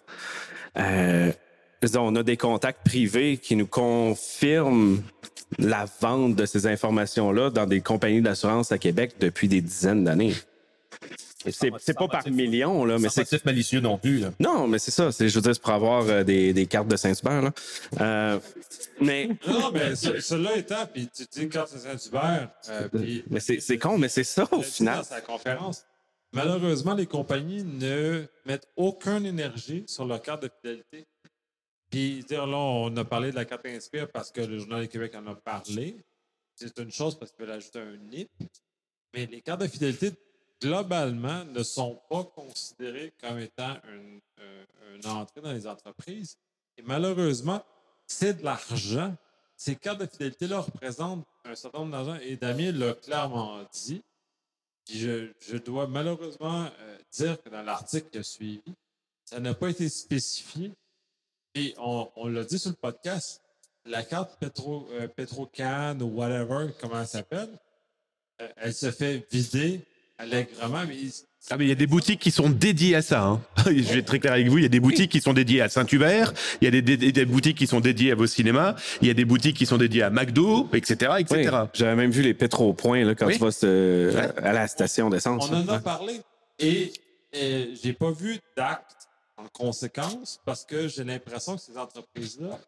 [0.77, 1.31] Euh,
[1.95, 5.01] on a des contacts privés qui nous confirment
[5.57, 10.33] la vente de ces informations-là dans des compagnies d'assurance à Québec depuis des dizaines d'années.
[11.49, 14.19] C'est c'est pas par millions, là, mais C'est c'est pas malicieux non plus.
[14.19, 14.29] Là.
[14.39, 15.11] non, mais c'est ça.
[15.11, 17.41] C'est, je veux dire, c'est pour avoir euh, des, des cartes de Saint-Hubert.
[17.41, 17.51] Là.
[17.99, 18.39] Euh,
[19.01, 23.39] mais Non, mais ce- cela étant, puis tu dis quand c'est Saint-Hubert, euh, puis mais
[23.39, 24.97] c'est, c'est con, mais c'est ça au final.
[24.97, 25.83] dans sa conférence.
[26.33, 31.05] Malheureusement, les compagnies ne mettent aucune énergie sur leur carte de fidélité.
[31.89, 34.87] Puis dire là, on a parlé de la carte Inspire parce que le Journal du
[34.87, 35.97] Québec en a parlé.
[36.55, 38.31] C'est une chose parce qu'ils veulent ajouter un NIP.
[39.13, 40.13] Mais les cartes de fidélité,
[40.61, 44.65] globalement, ne sont pas considérées comme étant une, euh,
[44.95, 46.37] une entrée dans les entreprises.
[46.77, 47.61] Et malheureusement,
[48.07, 49.13] c'est de l'argent.
[49.57, 52.15] Ces cartes de fidélité-là représentent un certain nombre d'argent.
[52.21, 54.01] Et Damien l'a clairement dit.
[54.89, 58.61] Je, dois malheureusement euh, dire que dans l'article qui a suivi,
[59.25, 60.73] ça n'a pas été spécifié.
[61.55, 63.41] Et on, l'a dit sur le podcast,
[63.85, 67.59] la carte Petro, euh, Petrocan ou whatever, comment elle s'appelle,
[68.41, 69.81] euh, elle se fait vider
[70.17, 70.85] allègrement.
[70.87, 70.97] Mais
[71.49, 73.23] Ah mais il y a des boutiques qui sont dédiées à ça.
[73.23, 73.41] Hein.
[73.65, 74.59] je vais être très clair avec vous.
[74.59, 76.33] Il y a des boutiques qui sont dédiées à Saint-Hubert.
[76.61, 78.75] Il y a des, des- des boutiques qui sont dédiées à vos cinémas.
[79.01, 81.49] Il y a des boutiques qui sont dédiées à McDo, etc., etc.
[81.51, 83.33] Oui, j'avais même vu les pétro-points là, quand Oui.
[83.37, 85.49] tu vas se- à la station d'essence.
[85.51, 86.21] On en a parlé.
[86.59, 86.93] Et,
[87.33, 92.59] et j'ai pas vu d'acte en conséquence parce que j'ai l'impression que ces entreprises-là,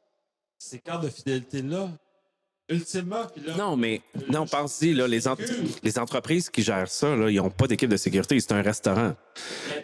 [0.58, 1.90] ces cartes de fidélité-là,
[2.74, 5.36] ultimement, là, Non, mais non, pense-y, là, les, ent-
[5.84, 9.14] les entreprises qui gèrent ça, là, ils n'ont pas d'équipe de sécurité, c'est un restaurant.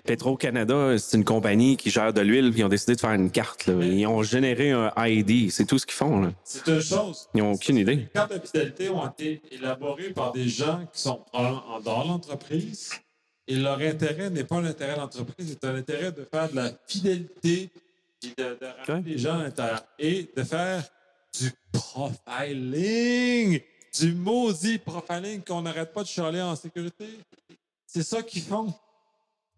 [0.06, 3.32] Petro-Canada, c'est une compagnie qui gère de l'huile, puis ils ont décidé de faire une
[3.32, 3.67] carte.
[3.67, 3.73] là.
[3.84, 6.34] Ils ont généré un ID, c'est tout ce qu'ils font.
[6.43, 7.28] C'est une chose.
[7.34, 7.95] Ils n'ont aucune idée.
[7.95, 12.91] Les cartes de fidélité ont été élaborées par des gens qui sont en de l'entreprise.
[13.47, 16.71] Et leur intérêt n'est pas un intérêt d'entreprise, c'est un intérêt de faire de la
[16.88, 17.69] fidélité
[18.23, 19.12] et de, de ramener Ouais.
[19.13, 19.82] les gens à l'intérieur.
[19.97, 20.84] Et de faire
[21.37, 23.61] du profiling,
[23.99, 27.19] du maudit profiling qu'on n'arrête pas de chialer en sécurité.
[27.85, 28.73] C'est ça qu'ils font.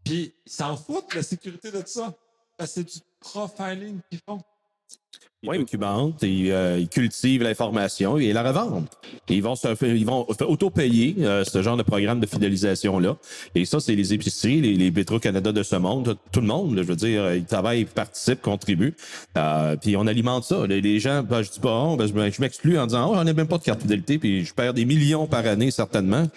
[0.04, 2.14] Puis ils s'en foutent, la sécurité de ça.
[2.58, 4.42] Parce que c'est du profiling qu'ils font.
[5.44, 8.86] Ils documentent, ils, euh, ils cultivent l'information et la revendent.
[9.28, 13.18] Et ils vont, se, ils vont auto-payer euh, ce genre de programme de fidélisation-là.
[13.56, 16.84] Et ça, c'est les épiceries, les, les Petro-Canada de ce monde, tout le monde, là,
[16.84, 18.94] je veux dire, ils travaillent, ils participent, contribuent.
[19.36, 20.68] Euh, puis on alimente ça.
[20.68, 23.18] Les, les gens, ben, je dis pas, oh, ben, je, je m'exclus en disant, oh,
[23.18, 26.28] on n'a même pas de carte fidélité, puis je perds des millions par année, certainement.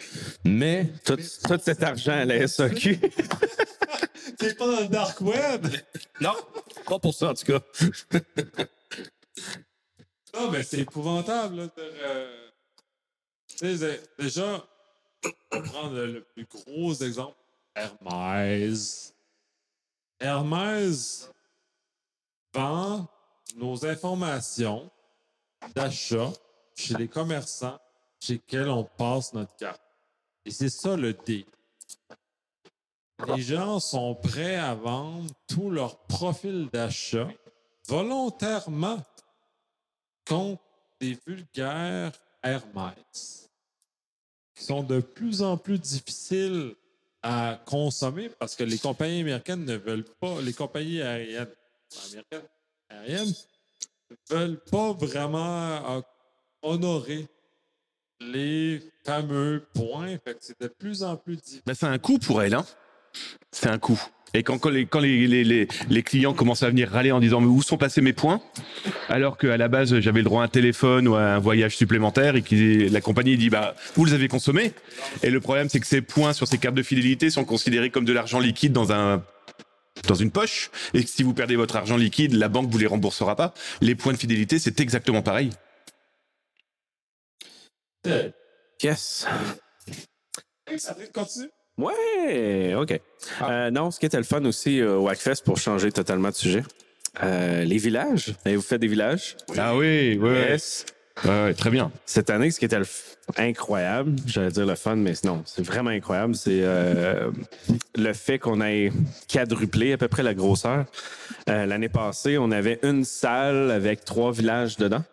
[0.46, 2.98] Mais Tout, tout cet argent à la SAQ.
[4.38, 5.66] T'es pas dans le dark web!
[6.20, 6.34] non,
[6.86, 7.60] pas pour ça, en tout cas.
[10.34, 11.56] Non, mais c'est épouvantable.
[11.56, 11.72] Là, de,
[13.62, 13.86] euh,
[14.18, 14.66] déjà,
[15.52, 17.36] on va prendre le, le plus gros exemple.
[17.74, 19.14] Hermès.
[20.20, 21.30] Hermès
[22.52, 23.08] vend
[23.56, 24.90] nos informations
[25.74, 26.32] d'achat
[26.76, 27.78] chez les commerçants
[28.20, 29.80] chez lesquels on passe notre carte.
[30.44, 31.46] Et c'est ça le D.
[33.28, 37.28] Les gens sont prêts à vendre tout leur profil d'achat
[37.86, 39.02] volontairement
[40.26, 40.62] contre
[41.00, 43.50] des vulgaires Hermès
[44.54, 46.74] qui sont de plus en plus difficiles
[47.22, 51.48] à consommer parce que les compagnies américaines ne veulent pas, les compagnies aériennes
[52.06, 52.48] américaines
[52.90, 53.34] aériennes
[54.10, 56.00] ne veulent pas vraiment euh,
[56.62, 57.26] honorer
[58.20, 60.18] les fameux points.
[60.18, 61.62] Fait c'est de plus en plus difficile.
[61.66, 62.66] Ben, c'est un coût pour elle, hein.
[63.54, 64.02] C'est un coût.
[64.36, 67.20] Et quand, quand les, quand les, les, les, les clients commencent à venir râler en
[67.20, 68.40] disant mais où sont passés mes points?
[69.08, 72.34] Alors qu'à la base j'avais le droit à un téléphone ou à un voyage supplémentaire
[72.34, 74.72] et que la compagnie dit bah vous les avez consommés
[75.22, 78.04] et le problème c'est que ces points sur ces cartes de fidélité sont considérés comme
[78.04, 79.22] de l'argent liquide dans un
[80.08, 82.88] dans une poche et que si vous perdez votre argent liquide la banque vous les
[82.88, 85.50] remboursera pas les points de fidélité c'est exactement pareil
[88.82, 89.26] Yes.
[90.76, 91.48] Ça continue?
[91.78, 93.00] Ouais, OK.
[93.42, 96.34] Euh, non, ce qui était le fun aussi euh, au Hackfest, pour changer totalement de
[96.34, 96.62] sujet,
[97.22, 98.34] euh, les villages.
[98.44, 99.36] Avez-vous fait des villages?
[99.58, 100.86] ah oui oui Yes.
[101.24, 101.92] Ouais, très bien.
[102.06, 105.64] Cette année, ce qui était le f- incroyable, j'allais dire le fun, mais non, c'est
[105.64, 107.30] vraiment incroyable, c'est euh,
[107.94, 108.90] le fait qu'on ait
[109.32, 110.86] quadruplé à peu près la grosseur.
[111.48, 115.04] Euh, L'année passée, on avait une salle avec trois villages dedans.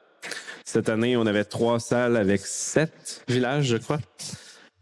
[0.66, 4.00] Cette année, on avait trois salles avec sept villages, je crois.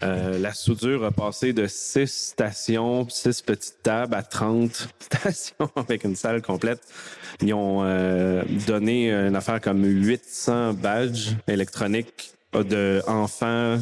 [0.01, 6.03] Euh, la soudure a passé de six stations, six petites tables à 30 stations avec
[6.03, 6.81] une salle complète.
[7.41, 13.77] Ils ont euh, donné une affaire comme 800 badges électroniques de enfants,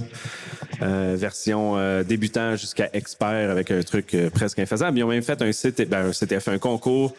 [0.81, 4.97] euh, version euh, débutant jusqu'à expert avec un truc euh, presque infaisable.
[4.97, 7.15] Ils ont même fait un site, ben, un CTF, un concours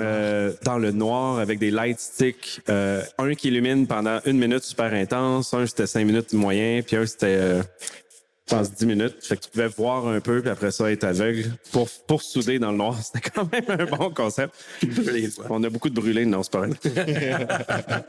[0.00, 2.60] euh, dans le noir avec des light sticks.
[2.68, 6.96] Euh, un qui illumine pendant une minute super intense, un c'était cinq minutes moyen, puis
[6.96, 7.62] un c'était euh,
[8.48, 9.16] je pense 10 minutes.
[9.20, 12.58] Fait que tu pouvais voir un peu, puis après ça, être aveugle pour, pour souder
[12.58, 12.96] dans le noir.
[13.02, 14.54] C'était quand même un bon concept.
[15.48, 16.70] On a beaucoup de brûlés, non, c'est pas vrai.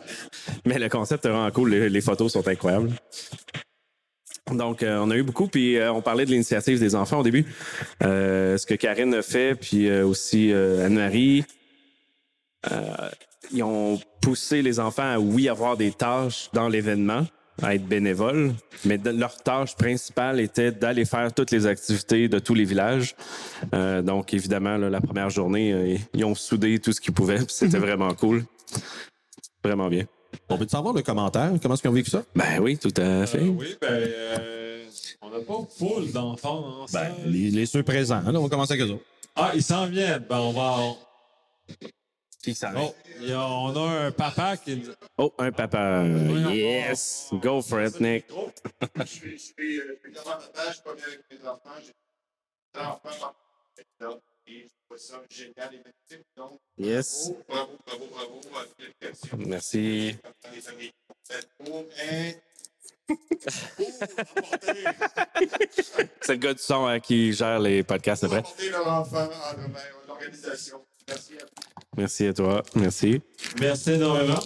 [0.66, 1.72] Mais le concept est vraiment cool.
[1.72, 2.92] Les, les photos sont incroyables.
[4.52, 7.24] Donc, euh, on a eu beaucoup, puis euh, on parlait de l'initiative des enfants au
[7.24, 7.46] début.
[8.04, 11.46] Euh, ce que Karine a fait, puis euh, aussi Anne-Marie.
[12.72, 13.10] Euh,
[13.52, 17.26] ils ont poussé les enfants à, oui, avoir des tâches dans l'événement,
[17.62, 18.54] à être bénévoles,
[18.86, 23.16] mais de- leur tâche principale était d'aller faire toutes les activités de tous les villages.
[23.74, 27.38] Euh, donc, évidemment, là, la première journée, euh, ils ont soudé tout ce qu'ils pouvaient,
[27.38, 28.44] puis c'était vraiment cool.
[29.64, 30.06] Vraiment bien.
[30.50, 31.52] On peut savoir le commentaire?
[31.62, 32.24] Comment est-ce qu'ils ont vécu ça?
[32.36, 33.38] Ben oui, tout à fait.
[33.40, 34.84] Euh, oui, ben, euh,
[35.22, 38.22] on n'a pas full d'enfants en Ben, les, les ceux présents.
[38.22, 39.04] Là, on va commencer avec eux autres.
[39.36, 40.26] Ah, ils s'en viennent.
[40.28, 40.78] Ben, on va.
[42.44, 42.94] Qui ça Oh,
[43.32, 44.76] a- on a un papa qui.
[44.76, 46.04] nous- Oh, un papa.
[46.52, 47.30] Yes!
[47.42, 48.26] Go for it, Nick.
[48.98, 51.48] je suis, je suis, euh, je suis devant page, je suis pas bien avec mes
[51.48, 51.70] enfants.
[51.80, 51.94] J'ai
[52.74, 53.10] des enfants
[54.02, 56.28] là, et je trouve ça génial et magnifique.
[56.36, 57.32] Donc, Yes.
[57.48, 59.38] bravo, bravo, bravo, bravo à.
[59.38, 60.18] Merci.
[60.52, 60.62] Les
[61.58, 62.42] pour apporter-
[66.22, 68.40] C'est le gars du son hein, qui gère les podcasts après.
[68.40, 69.56] apporter leur enfant à
[70.08, 70.86] l'organisation.
[71.08, 71.73] Merci à vous.
[71.98, 72.64] Merci à toi.
[72.76, 73.22] Merci.
[73.60, 74.40] Merci énormément.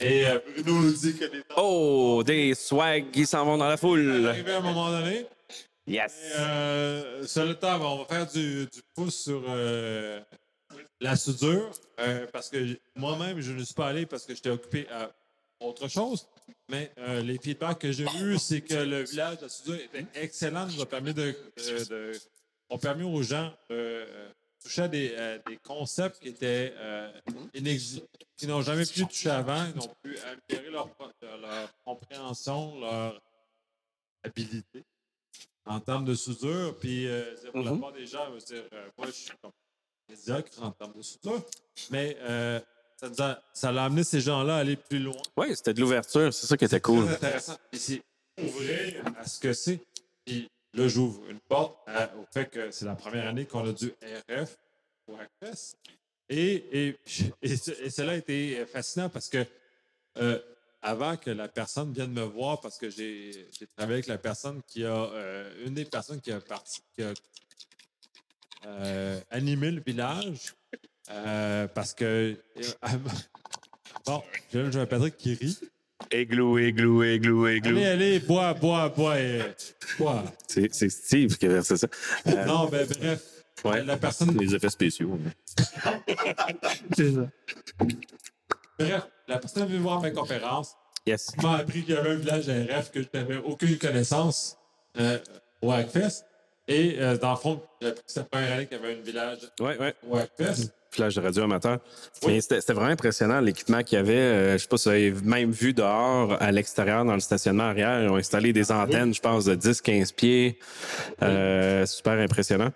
[0.00, 3.76] Et euh, Bruno nous dit que les Oh, des swags qui s'en vont dans la
[3.76, 4.26] foule.
[4.28, 5.26] arrivés à un moment donné.
[5.86, 6.12] Yes.
[6.12, 10.20] Et, euh, sur le temps, on va faire du, du pouce sur euh,
[11.00, 11.70] la soudure.
[12.00, 15.10] euh, parce que moi-même, je ne suis pas allé parce que j'étais occupé à
[15.60, 16.26] autre chose.
[16.68, 20.06] Mais euh, les feedbacks que j'ai eus, c'est que le village de la soudure était
[20.14, 20.66] excellent.
[20.66, 22.12] nous a permis de, de- de-
[22.70, 24.04] ont permis aux gens de
[24.66, 27.12] euh, à des, euh, des concepts qui étaient euh,
[27.54, 28.02] inexi-
[28.36, 29.64] qui n'ont jamais pu toucher avant.
[29.74, 33.20] Ils ont pu améliorer leur, pro- leur compréhension, leur
[34.22, 34.82] habilité
[35.66, 36.76] en termes de soudure.
[36.78, 37.76] Puis, euh, c'est pour la Mhm.
[37.78, 39.52] plupart des gens, je dire, euh, moi, je suis comme
[40.08, 41.42] médiocre en termes de soudure.
[41.90, 42.60] Mais euh,
[43.16, 45.20] ça, a, l'a amené ces gens-là à aller plus loin.
[45.36, 46.32] Oui, c'était de l'ouverture.
[46.32, 47.04] C'est ça qui était cool.
[47.06, 47.56] Très intéressant.
[47.72, 48.02] Et c'est
[48.40, 49.80] ouvrir à ce que c'est.
[50.24, 53.72] Puis là, j'ouvre une porte à- au fait que c'est la première année qu'on a
[53.72, 53.92] du
[54.28, 54.56] RF
[55.06, 55.76] au Hackfest.
[56.28, 56.98] Et, et,
[57.42, 59.44] et, ce- et cela a été fascinant parce que
[60.18, 60.38] euh,
[60.82, 64.84] avant que la personne vienne me voir, parce que j'ai travaillé avec la personne qui
[64.84, 67.12] a, euh, une des personnes qui a, parti, qui a
[68.66, 70.54] euh, animé le village,
[71.10, 72.36] euh, parce que.
[74.06, 75.58] bon, j'ai un Patrick qui rit.
[76.10, 77.76] Églou, églou, églou, églou.
[77.76, 79.40] Allez, allez, bois, bois, bois, et,
[79.98, 80.24] bois.
[80.46, 81.86] C'est c'est Steve qui a versé ça.
[82.28, 83.20] Euh, Non, ben bref.
[83.64, 83.82] Ouais.
[83.84, 84.36] La personne.
[84.38, 85.18] Les effets spéciaux.
[88.78, 90.74] Bref, la personne est venue voir mes conférences.
[91.06, 91.30] yes.
[91.42, 94.56] m'a appris qu'il y avait un village RF que je n'avais aucune connaissance
[94.98, 95.18] euh,
[95.62, 96.24] au Hackfest.
[96.66, 99.38] Et euh, dans le fond, j'ai appris que c'était année qu'il y avait un village
[99.60, 99.94] Ouais, ouais.
[100.08, 100.72] au Hackfest.
[100.90, 101.78] Flash de radio amateur.
[102.22, 102.40] Oui.
[102.40, 104.12] C'était vraiment impressionnant l'équipement qu'il y avait.
[104.14, 107.64] Euh, je sais pas si vous avez même vu dehors, à l'extérieur, dans le stationnement
[107.64, 108.02] arrière.
[108.04, 110.58] Ils ont installé des antennes, je pense, de 10-15 pieds.
[111.20, 112.70] Euh, super impressionnant.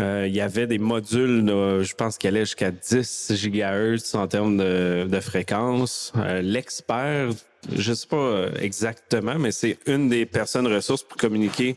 [0.00, 4.56] Euh, il y avait des modules, je pense, qui allaient jusqu'à 10 GHz en termes
[4.56, 6.12] de, de fréquence.
[6.16, 7.30] Euh, L'expert,
[7.72, 11.76] je sais pas exactement, mais c'est une des personnes ressources pour communiquer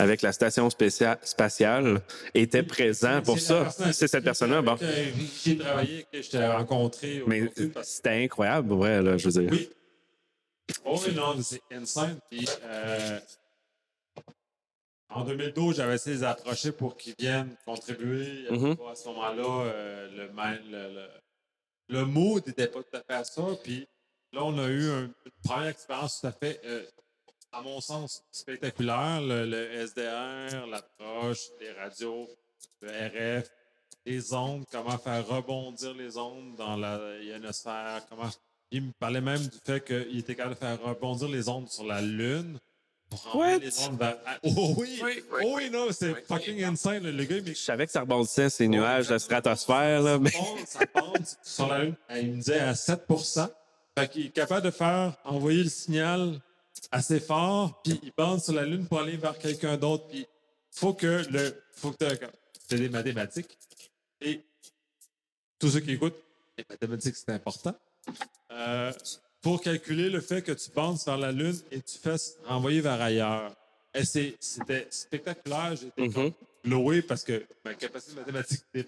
[0.00, 2.00] avec la station spatiale,
[2.34, 3.68] était présent pour ça.
[3.92, 4.62] C'est cette personne-là.
[4.62, 4.76] Bon.
[4.76, 7.50] que je t'ai rencontré Mais
[7.82, 9.50] c'était incroyable, vrai, là, je veux dire.
[9.52, 9.70] Oui.
[10.84, 12.18] Oh oui, non, c'est insane.
[12.30, 13.18] Puis, euh,
[15.10, 18.46] en 2012, j'avais essayé de les approcher pour qu'ils viennent contribuer.
[18.50, 18.76] Mhm.
[18.76, 20.28] pas, À ce moment-là, euh, le,
[20.70, 21.08] le, le,
[21.88, 23.42] le mood n'était pas tout à fait à ça.
[23.64, 23.86] Puis
[24.32, 26.84] là, on a eu un- une première expérience tout à fait, euh,
[27.52, 29.20] à mon sens, spectaculaire.
[29.20, 32.28] Le, le SDR, l'approche, les radios,
[32.80, 32.88] le
[33.40, 33.50] RF,
[34.06, 38.30] les ondes, comment faire rebondir les ondes dans la ionosphère, comment
[38.70, 41.84] Il me parlait même du fait qu'il était capable de faire rebondir les ondes sur
[41.84, 42.58] la Lune.
[43.10, 43.58] Pour envoyer What?
[43.58, 44.16] les ondes vers...
[44.44, 45.02] Oh oui!
[45.42, 47.02] Oh oui, non, c'est fucking insane.
[47.10, 50.30] Le gars, Je savais que ça rebondissait ces nuages de stratosphère, là, mais...
[50.30, 51.96] Ça bande, ça bande sur la Lune.
[52.14, 53.02] Il me disait à 7
[53.98, 56.40] Fait qu'il est capable de faire envoyer le signal
[56.90, 60.06] assez fort, puis il bande sur la Lune pour aller vers quelqu'un d'autre.
[60.08, 60.26] Puis
[60.70, 61.62] faut que le.
[61.72, 62.06] Faut que
[62.68, 63.58] c'est des mathématiques.
[64.20, 64.40] Et
[65.58, 66.16] tous ceux qui écoutent,
[66.58, 67.74] les mathématiques, c'est important.
[68.52, 68.92] Euh,
[69.40, 73.00] pour calculer le fait que tu bandes vers la Lune et tu fasses renvoyer vers
[73.00, 73.54] ailleurs.
[73.94, 75.74] Et c'est- c'était spectaculaire.
[75.76, 76.12] J'étais Mhm.
[76.12, 76.32] comme
[76.64, 78.86] glowé parce que ma capacité mathématique n'est-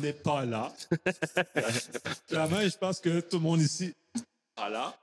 [0.00, 0.72] n'est pas là.
[2.28, 4.22] Clairement, je pense que tout le monde ici n'est
[4.54, 4.96] pas là.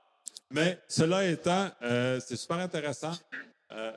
[0.52, 3.12] Mais cela étant, euh, c'est super intéressant.
[3.72, 3.92] Euh,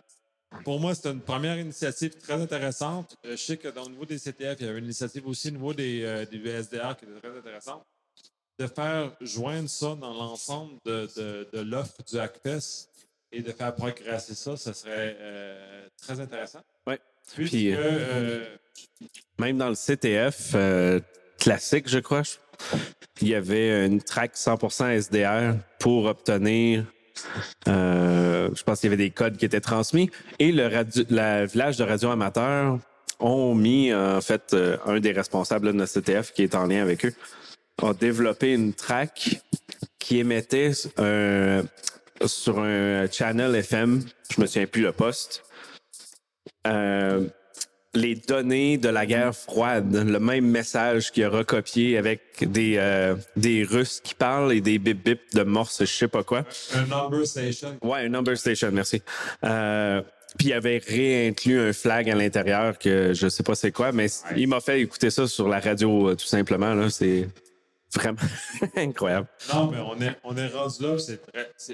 [0.64, 3.16] pour moi, c'est une première initiative très intéressante.
[3.26, 5.48] Euh, je sais que dans le niveau des CTF, il y avait une initiative aussi
[5.48, 7.84] au niveau des, euh, des VSDR qui était très intéressante.
[8.60, 12.88] De faire joindre ça dans l'ensemble de, de- de l'offre du Hackfest
[13.32, 16.62] et de faire progresser ça, ce serait euh, très intéressant.
[17.36, 18.58] Puisque, Puis, euh,
[19.40, 20.56] Même dans le CTF
[21.40, 22.36] classique, je crois, je-
[23.22, 26.86] il y avait une track 100% SDR pour obtenir.
[27.68, 30.10] euh, je pense qu'il y avait des codes qui étaient transmis.
[30.40, 30.70] Et le
[31.10, 32.80] la village de radio amateur
[33.20, 36.82] ont mis, en fait, euh, un des responsables de notre CTF qui est en lien
[36.82, 37.14] avec eux,
[37.82, 39.42] a développé une track
[40.00, 41.64] qui émettait un-
[42.26, 44.02] sur un channel FM,
[44.36, 45.44] je me souviens plus le poste,
[46.68, 47.28] euh,
[47.96, 53.16] les données de la guerre froide, le même message qu'il a recopié avec des, euh,
[53.36, 56.44] des Russes qui parlent et des bip bip de morse, je sais pas quoi.
[56.74, 57.78] un number station.
[57.82, 59.02] Ouais, un number station, merci.
[59.44, 60.02] Euh,
[60.38, 64.08] puis il avait réinclus un flag à l'intérieur que je sais pas c'est quoi, mais
[64.36, 66.74] il m'a fait écouter ça sur la radio euh, tout simplement.
[66.74, 67.28] Là, c'est
[67.94, 68.20] vraiment
[68.76, 69.28] incroyable.
[69.54, 71.22] Non, mais on est, on est rendu là, c'est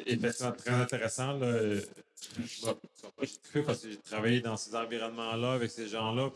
[0.08, 1.34] effectivement très intéressant.
[1.34, 1.76] Là.
[2.64, 2.78] Bon,
[3.22, 6.30] j'ai kiffé parce que j'ai travaillé dans ces environnements-là avec ces gens-là.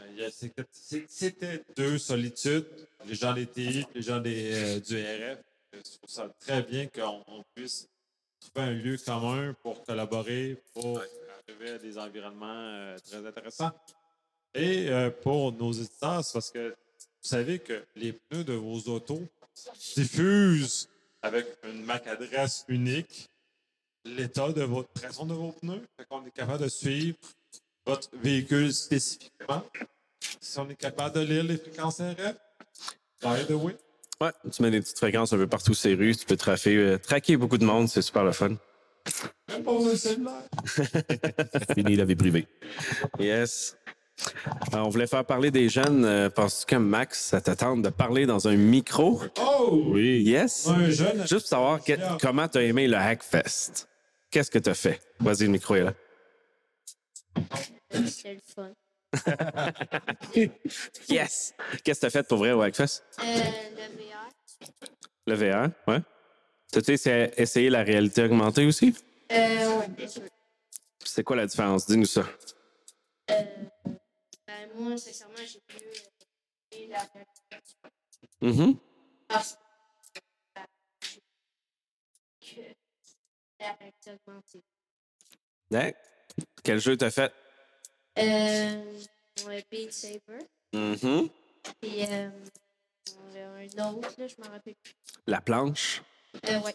[0.00, 2.66] euh, c'était- deux solitudes,
[3.06, 5.38] les gens des TI, les gens des, euh, du RF.
[5.72, 7.88] Je trouve ça très bien qu'on on puisse
[8.40, 11.00] trouver un lieu commun pour collaborer, pour
[11.48, 13.70] arriver à des environnements euh, très intéressants.
[14.54, 16.74] Et euh, pour nos éditeurs, c'est parce que
[17.22, 19.22] vous savez que les pneus de vos autos
[19.96, 20.88] diffusent
[21.22, 23.30] avec une MAC adresse unique
[24.04, 25.82] l'état de votre pression de vos pneus.
[25.96, 27.16] Fait qu'on est capable de suivre
[27.86, 29.64] votre véhicule spécifiquement.
[30.40, 32.36] Si on est capable de lire les fréquences RF,
[33.22, 33.76] by the way.
[34.20, 36.76] Ouais, tu mets des petites fréquences un peu partout sur les rues, tu peux traquer,
[36.76, 38.56] euh, traquer beaucoup de monde, c'est super le fun.
[39.48, 40.48] Même pas besoin de cellulaire.
[41.74, 42.46] Fini la vie privée.
[43.18, 43.76] Yes.
[44.74, 48.26] Euh, on voulait faire parler des jeunes euh, parce que Max, ça t'attend de parler
[48.26, 49.20] dans un micro?
[49.40, 49.82] Oh!
[49.88, 50.22] Oui.
[50.22, 50.68] Yes.
[50.68, 51.20] Un jeune.
[51.20, 53.88] Juste pour savoir que- comment tu as aimé le Hackfest.
[54.30, 55.00] Qu'est-ce que tu as fait?
[55.20, 55.94] Vas-y, le micro est là.
[58.06, 58.70] C'est le fun.
[61.08, 61.54] Yes!
[61.84, 63.02] Qu'est-ce que tu as fait pour vrai au Hackfest?
[63.20, 64.28] Euh, le VR.
[65.26, 66.00] Le VR, ouais.
[66.70, 68.94] T'as-tu essayé- essayé la réalité augmentée aussi?
[69.30, 70.22] Euh, ouais, bien sûr.
[71.04, 71.86] C'est quoi la différence?
[71.86, 72.24] Dis-nous ça.
[73.30, 73.34] Euh,
[74.76, 77.56] moi, sincèrement, j'ai pu euh, la réalité
[78.40, 78.76] Mhm.
[79.28, 79.56] parce
[82.40, 82.60] que
[83.60, 84.62] la réalité augmentée.
[85.70, 85.94] Ouais.
[86.64, 87.32] Quel jeu t'as fait?
[88.18, 89.00] Euh,
[89.46, 90.46] ouais, Beat Saber.
[90.72, 91.28] Mhm.
[91.80, 92.30] Puis, euh,
[93.36, 94.94] un autre, là, je m'en rappelle plus.
[95.26, 96.02] La planche?
[96.48, 96.74] Euh, ouais.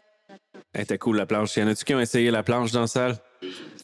[0.74, 1.56] Elle était cool, la planche.
[1.58, 3.18] Y en a-tu qui ont essayé la planche dans la salle?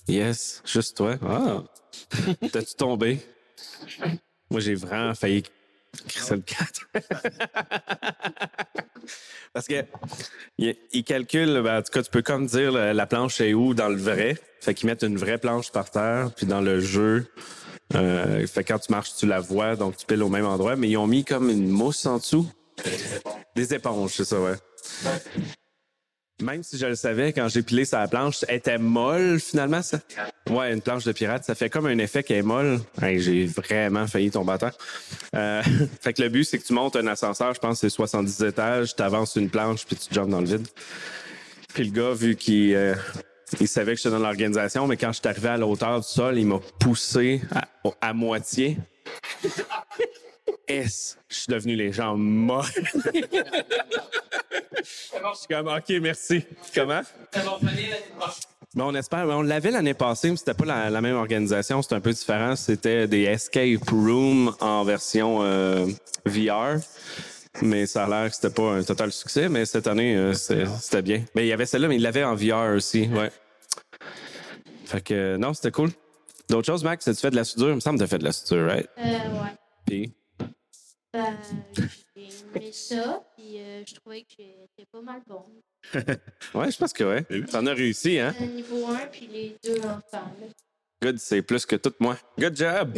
[0.08, 0.62] Yes.
[0.65, 1.17] Juste toi?
[1.21, 1.63] Ah.
[2.52, 3.19] T'as-tu tombé?
[4.49, 5.43] Moi, j'ai vraiment failli
[6.08, 6.88] crisser le 4.
[9.54, 9.84] Parce que
[10.58, 13.73] il, il ben, en tout cas, tu peux comme dire la, la planche est où
[13.73, 14.38] dans le vrai.
[14.62, 17.28] Fait qu'ils mettent une vraie planche par terre, puis dans le jeu,
[17.95, 20.89] euh, fait quand tu marches, tu la vois, donc tu piles au même endroit, mais
[20.89, 22.49] ils ont mis comme une mousse en dessous.
[23.56, 24.56] Des éponges, c'est ça, ouais.
[26.41, 29.82] Même si je le savais, quand j'ai pilé la planche, elle était molle finalement.
[29.82, 30.00] Ça.
[30.50, 32.80] Ouais, une planche de pirate, ça fait comme un effet qu'elle est molle.
[33.02, 34.72] Hey, j'ai vraiment failli tomber à.
[35.36, 35.63] Euh,
[36.02, 38.96] fait que le but, c'est que tu montes un ascenseur, je pense c'est 70 étages,
[38.96, 40.67] tu avances une planche, puis tu jumpes dans le vide.
[41.74, 42.96] Puis le gars, vu qu'il euh,
[43.60, 46.08] il savait que j'étais dans l'organisation, mais quand je suis arrivé à la hauteur du
[46.08, 47.41] sol, il m'a poussé
[48.02, 48.78] à moitié.
[50.67, 52.65] S, je suis devenu les jambes molles?
[54.84, 56.43] Je suis comme, OK, merci.
[56.76, 57.02] Comment?
[58.76, 59.26] Mais on espère.
[59.28, 61.82] On l'avait l'année passée, mais c'était pas la, la même organisation.
[61.82, 62.56] C'était un peu différent.
[62.56, 65.86] C'était des escape rooms en version euh,
[66.26, 66.80] VR.
[67.61, 71.01] Mais ça a l'air que c'était pas un total succès, mais cette année, euh, c'était
[71.03, 71.24] bien.
[71.36, 73.32] Mais il y avait celle-là, mais il l'avait en VR aussi, ouais.
[74.86, 75.91] Fait que, euh, non, c'était cool.
[76.49, 77.05] D'autres choses, Max?
[77.05, 77.70] Tu fais de la soudure?
[77.70, 78.89] Il me semble que tu fait de la soudure, right?
[78.97, 79.53] Euh, ouais.
[79.86, 80.14] Puis,
[81.14, 81.38] Ben,
[82.16, 85.43] j'ai aimé ça, puis euh, je trouvais que j'étais pas mal bon.
[86.59, 87.43] ouais, je pense que ouais.
[87.51, 88.34] T'en as réussi, hein?
[88.41, 90.01] Euh, niveau 1, puis les deux là.
[91.03, 92.18] Good, c'est plus que tout moi.
[92.39, 92.97] Good job!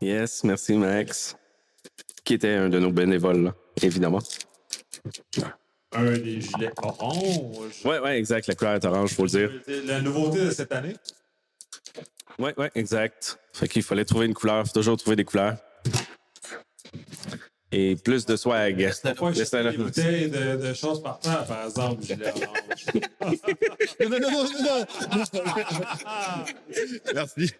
[0.00, 1.36] yes, merci, Max.
[2.22, 4.20] Qui était un de nos bénévoles, là, évidemment.
[5.90, 7.84] Un des gilets orange.
[7.84, 8.46] Ouais, ouais, exact.
[8.46, 9.50] La couleur est orange, faut le dire.
[9.86, 10.94] La nouveauté de cette année.
[12.38, 13.38] Ouais, ouais, exact.
[13.52, 14.66] Fait qu'il fallait trouver une couleur.
[14.66, 15.56] Faut toujours trouver des couleurs.
[17.72, 18.78] Et plus de swag.
[18.78, 19.70] Laisse-la là.
[19.72, 22.02] des bouteilles de, de choses par terre, par exemple.
[24.00, 24.86] Non, non, non, non, non.
[27.14, 27.50] Merci.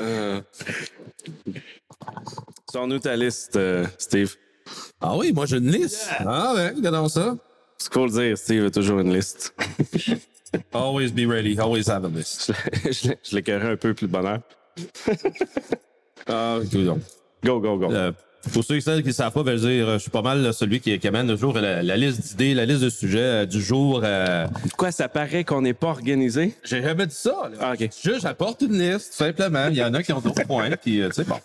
[0.00, 0.40] Euh...
[2.72, 4.34] Sors-nous ta liste, euh, Steve.
[5.00, 6.08] Ah oui, moi j'ai une liste.
[6.20, 7.36] Ah ouais, regardons ça.
[7.82, 9.54] C'est cool de dire, Steve a toujours une liste.
[10.72, 12.52] Always be ready, always have a list.
[12.92, 14.38] je l'écœurais un peu plus de bonheur.
[16.28, 16.60] Ah.
[17.42, 17.90] Go, go, go.
[17.90, 18.12] Euh,
[18.52, 20.22] pour ceux et celles qui ne savent pas, ben, je veux dire, je suis pas
[20.22, 23.18] mal là, celui qui, qui amène toujours la, la liste d'idées, la liste de sujets
[23.20, 24.00] euh, du jour.
[24.02, 26.54] euh, Quoi, ça paraît qu'on n'est pas organisé?
[26.64, 27.50] J'ai jamais dit ça.
[27.52, 27.58] Là.
[27.60, 27.74] Ah.
[27.78, 29.68] Juste, j'apporte une liste, tout simplement.
[29.68, 31.36] Il y en a qui ont d'autres points, puis euh, tu sais, bon.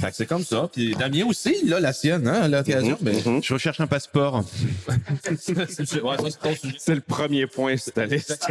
[0.00, 0.68] Fait que c'est comme ça.
[0.72, 2.98] Puis Damien aussi, il a la sienne, hein, à l'occasion.
[3.02, 3.12] Mais...
[3.42, 4.44] Je recherche un passeport.
[4.88, 6.76] ouais, ça, c'est ton sujet.
[6.78, 8.46] C'est le premier point sur ta liste.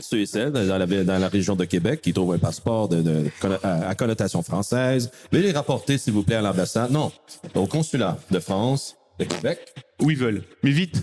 [0.00, 3.02] Ceux et celles dans la, dans la région de Québec qui trouvent un passeport de,
[3.02, 3.30] de-
[3.62, 6.90] à, à connotation française, veuillez les rapporter, s'il vous plaît, à l'ambassade.
[6.90, 7.12] Non,
[7.54, 9.58] au consulat de France, de Québec.
[10.00, 10.42] Où ils veulent.
[10.62, 11.02] Mais vite.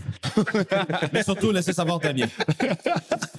[1.14, 2.28] Mais surtout, laissez savoir Damien.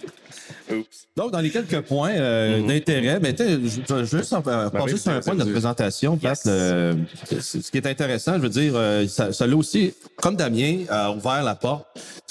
[1.16, 4.98] Donc, dans les quelques points euh, d'intérêt, ben, je veux juste en- euh, passer oui,
[4.98, 6.16] sur un point de notre présentation.
[6.16, 6.96] Pat, le-
[7.40, 11.10] ce qui est intéressant, je veux dire, euh, ça, ça l'a aussi, comme Damien a
[11.12, 11.86] ouvert la porte,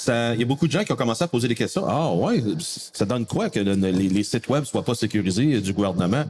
[0.08, 1.86] il y a beaucoup de gens qui ont commencé à poser des questions.
[1.88, 2.44] Ah ouais,
[2.94, 6.26] ça donne quoi que le- les, les sites web soient pas sécurisés du gouvernement?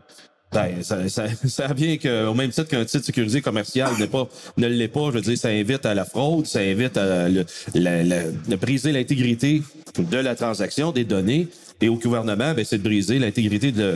[0.54, 4.28] Ben, ça, ça, ça vient que, au même titre qu'un titre sécurisé commercial n'est pas,
[4.58, 7.46] ne l'est pas, je veux dire, ça invite à la fraude, ça invite à le,
[7.74, 9.62] la- la- briser l'intégrité
[9.98, 11.48] de la transaction, des données.
[11.82, 13.96] Et au gouvernement, ben, c'est de briser l'intégrité de,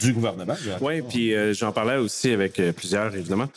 [0.00, 0.54] du gouvernement.
[0.80, 3.48] Oui, puis euh, j'en parlais aussi avec euh, plusieurs, évidemment.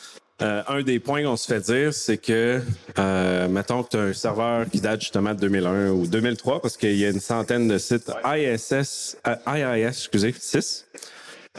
[0.42, 2.62] Euh, un des points qu'on se fait dire, c'est que,
[2.98, 6.78] euh, mettons que tu as un serveur qui date justement de 2001 ou 2003, parce
[6.78, 10.88] qu'il y a une centaine de sites ISS, euh, IIS, excusez, 6.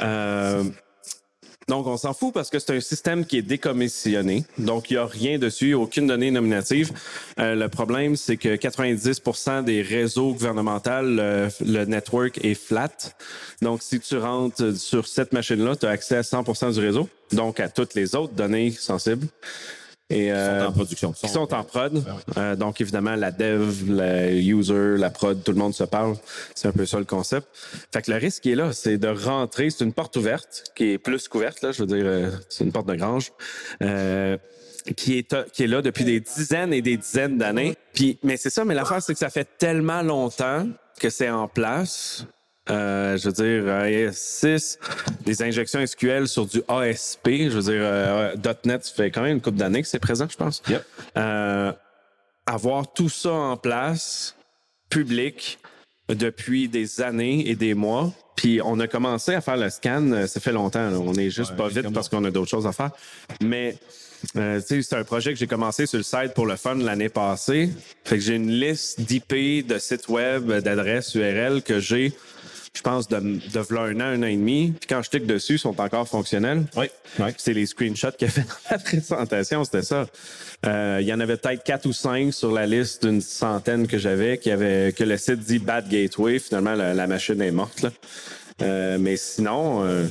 [0.01, 0.65] Euh,
[1.73, 4.45] donc, on s'en fout parce que c'est un système qui est décommissionné.
[4.59, 6.93] Donc, il n'y a rien dessus, aucune donnée nominative.
[7.39, 12.93] Euh, le problème, c'est que 90% des réseaux gouvernementaux, le, le network est flat.
[13.63, 17.59] Donc, si tu rentres sur cette machine-là, tu as accès à 100% du réseau, donc
[17.59, 19.27] à toutes les autres données sensibles.
[20.13, 21.13] Et, euh, sont en production.
[21.13, 22.05] qui sont en prod.
[22.37, 26.17] Euh, donc, évidemment, la dev, la user, la prod, tout le monde se parle.
[26.55, 27.49] C'est un peu ça le concept.
[27.93, 29.71] Fait que le risque qui est là, c'est de rentrer.
[29.71, 31.73] C'est une porte ouverte, qui est plus couverte, là.
[31.73, 33.33] Je veux dire, euh, c'est une porte de grange.
[33.83, 34.37] Euh,
[34.97, 37.77] qui est, qui est là depuis des dizaines et des dizaines d'années.
[37.95, 40.67] Puis, mais c'est ça, mais l'affaire, c'est que ça fait tellement longtemps
[41.01, 42.27] que c'est en place.
[42.71, 44.79] Euh, je veux dire, AS6,
[45.25, 47.29] des injections SQL sur du ASP.
[47.29, 48.35] Je veux dire, euh,
[48.65, 50.63] .NET, ça fait quand même une couple d'années que c'est présent, je pense.
[50.69, 50.85] Yep.
[51.17, 51.73] Euh,
[52.47, 54.37] avoir tout ça en place,
[54.91, 55.59] public,
[56.09, 58.13] depuis des années et des mois.
[58.37, 60.91] Puis on a commencé à faire le scan, euh, ça fait longtemps.
[60.91, 60.99] là.
[60.99, 62.91] On est juste pas vite parce qu'on a d'autres choses à faire.
[63.43, 63.77] Mais
[64.37, 67.71] euh, c'est un projet que j'ai commencé sur le site pour le fun l'année passée.
[68.05, 72.13] Fait que j'ai une liste d'IP, de sites web, d'adresses URL que j'ai,
[72.75, 74.73] je pense, de, de v'là un an, un an et demi.
[74.79, 76.65] Puis quand je clique dessus, ils sont encore fonctionnels.
[76.77, 76.87] Oui.
[77.19, 77.31] oui.
[77.37, 80.07] C'est les screenshots qu'il a fait dans la présentation, c'était ça.
[80.65, 83.99] Euh, il y en avait peut-être quatre ou cinq sur la liste d'une centaine que
[83.99, 86.39] j'avais, qui avait que le site dit Bad Gateway.
[86.39, 87.83] Finalement, la, la machine est morte.
[87.83, 87.91] Là.
[88.63, 90.07] Euh, mais sinon, euh,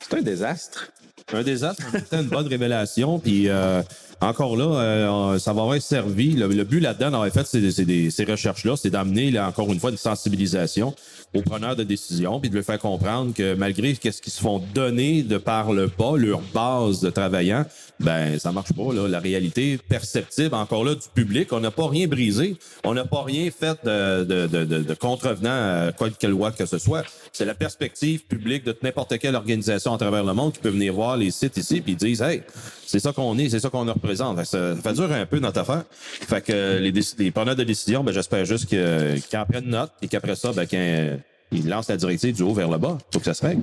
[0.00, 0.92] c'est un désastre.
[1.32, 3.18] Un désastre, temps, une bonne révélation.
[3.18, 3.82] Puis euh,
[4.20, 6.32] encore là, euh, ça va avoir servi.
[6.32, 10.94] Le, but là-dedans, en fait, ces recherches-là, c'est d'amener, là, encore une fois, une sensibilisation
[11.34, 14.62] aux preneurs de décision, puis de leur faire comprendre que malgré qu'est-ce qu'ils se font
[14.74, 17.64] donner de par le pas, leur base de travaillant,
[18.02, 18.92] ben ça marche pas.
[18.92, 19.08] Là.
[19.08, 23.22] La réalité perceptible, encore là, du public, on n'a pas rien brisé, on n'a pas
[23.22, 27.04] rien fait de, de, de, de, contrevenant à quoi que loi que ce soit.
[27.32, 30.92] C'est la perspective publique de n'importe quelle organisation à travers le monde qui peut venir
[30.94, 32.42] voir les sites ici puis ils disent Hey,
[32.86, 34.38] c'est ça qu'on est, c'est ça qu'on représente.
[34.38, 35.84] Fait ça, fait durer un peu notre affaire.
[35.90, 39.92] Fait que euh, les, les preneurs de décision, ben, j'espère juste qu'ils en prennent note
[40.02, 41.20] et qu'après ça, ben, qu'ils
[41.52, 42.98] il lance la directive du haut vers le bas.
[43.12, 43.62] Faut que ça se règle.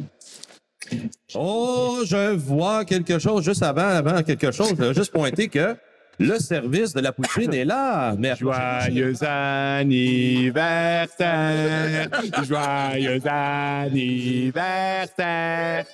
[1.35, 4.69] Oh, je vois quelque chose juste avant, avant quelque chose.
[4.69, 5.75] Je vais juste pointer que
[6.17, 8.15] le service de la poutine est là.
[8.17, 8.43] Merci.
[8.43, 12.09] Joyeux anniversaire!
[12.43, 15.85] Joyeux anniversaire!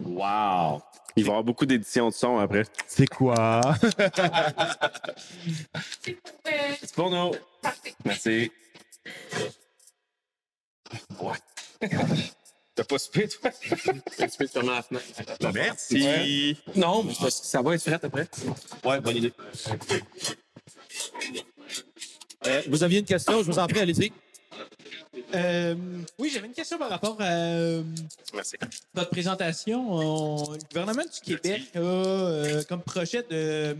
[0.00, 0.82] Wow!
[1.16, 2.64] Il va y avoir beaucoup d'éditions de son après.
[2.88, 3.60] C'est quoi?
[6.82, 7.30] C'est pour nous.
[8.04, 8.50] Merci.
[11.20, 11.36] Ouais.
[12.74, 13.50] T'as pas soupé, toi?
[13.50, 15.04] Peux te fermer la fenêtre.
[15.52, 16.56] Merci!
[16.74, 18.28] Non, mais c'est parce que ça va être frais après.
[18.84, 19.32] Ouais, bonne idée.
[22.46, 24.12] Euh, vous aviez une question, je vous en prie, allez-y.
[25.34, 25.74] Euh,
[26.18, 27.82] oui, j'avais une question par rapport à euh,
[28.32, 28.56] Merci.
[28.94, 29.92] votre présentation.
[29.92, 33.76] On- le gouvernement du Québec a euh, comme projet de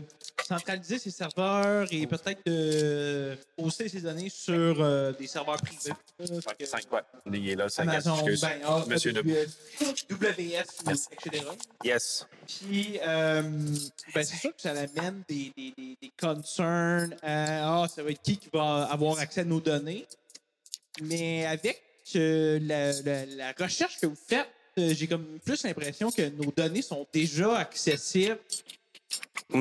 [0.47, 4.77] centraliser ses serveurs et peut-être de poster ses données sur
[5.19, 5.93] des serveurs privés.
[6.21, 7.03] ouais.
[7.33, 7.89] Il est là, cinq.
[7.89, 8.41] Amazon, excuse.
[8.41, 9.47] ben, Monsieur AWS,
[10.11, 11.09] WS, Merci.
[11.13, 11.45] etc.
[11.85, 12.27] Yes.
[12.47, 13.75] Puis, ben,
[14.15, 18.23] c'est sûr que ça amène des, des, des, des concerns à ah, ça va être
[18.23, 20.07] qui qui va avoir accès à nos données.
[21.03, 21.83] Mais avec
[22.17, 24.47] euh, la, la- la recherche que vous faites,
[24.79, 28.39] euh, j'ai comme plus l'impression que nos données sont déjà accessibles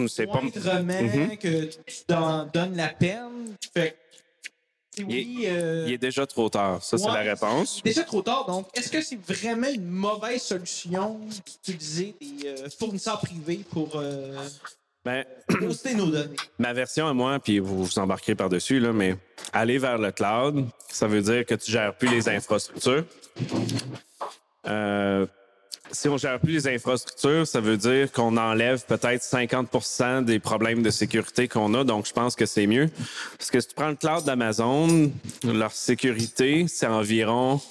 [0.07, 0.41] C'est pas.
[0.41, 1.37] Mhm.
[1.37, 3.55] que tu donnes la peine.
[3.73, 3.97] Fait
[4.97, 6.83] Il oui, euh, Il est déjà trop tard.
[6.83, 7.81] Ça, c'est la réponse.
[7.83, 13.19] Déjà trop tard, donc est-ce que c'est vraiment une mauvaise solution d'utiliser des euh, fournisseurs
[13.19, 14.37] privés pour euh,
[15.05, 15.25] Ben,
[15.59, 16.35] poster nos données?
[16.57, 19.17] ma version à moi, puis vous vous embarquerez par-dessus, là, mais
[19.51, 23.03] aller vers le cloud, ça veut dire que tu gères plus les infrastructures.
[24.65, 25.25] Euh,
[25.91, 30.81] si on gère plus les infrastructures, ça veut dire qu'on enlève peut-être 50% des problèmes
[30.81, 31.83] de sécurité qu'on a.
[31.83, 32.89] Donc, je pense que c'est mieux.
[33.37, 35.11] Parce que si tu prends le cloud d'Amazon,
[35.43, 37.61] leur sécurité, c'est environ...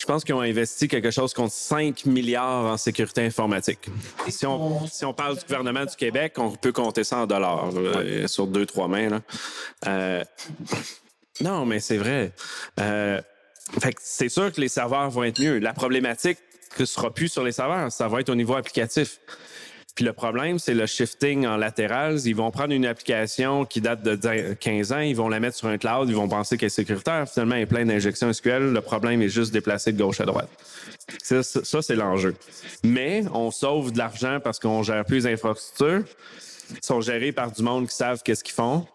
[0.00, 3.80] Je pense qu'ils ont investi quelque chose contre 5 milliards en sécurité informatique.
[4.28, 7.70] Si on, si on parle du gouvernement du Québec, on peut compter ça en dollars
[7.72, 9.10] là, sur deux, trois mains.
[9.10, 9.20] là.
[9.86, 10.24] Euh,
[11.42, 12.32] non, mais c'est vrai.
[12.80, 13.20] Euh,
[13.78, 15.58] fait que c'est sûr que les serveurs vont être mieux.
[15.58, 16.38] La problématique
[16.78, 19.20] ne sera plus sur les serveurs, ça va être au niveau applicatif.
[19.94, 22.18] Puis le problème, c'est le shifting en latéral.
[22.24, 25.56] Ils vont prendre une application qui date de 10 15 ans, ils vont la mettre
[25.56, 27.28] sur un cloud, ils vont penser qu'elle est sécuritaire.
[27.28, 28.72] Finalement, elle est pleine d'injections SQL.
[28.72, 30.48] Le problème est juste déplacé de gauche à droite.
[31.22, 31.42] Ça,
[31.82, 32.34] c'est l'enjeu.
[32.84, 36.04] Mais on sauve de l'argent parce qu'on gère plus les infrastructures.
[36.70, 38.86] Ils sont gérés par du monde qui savent qu'est-ce qu'ils font.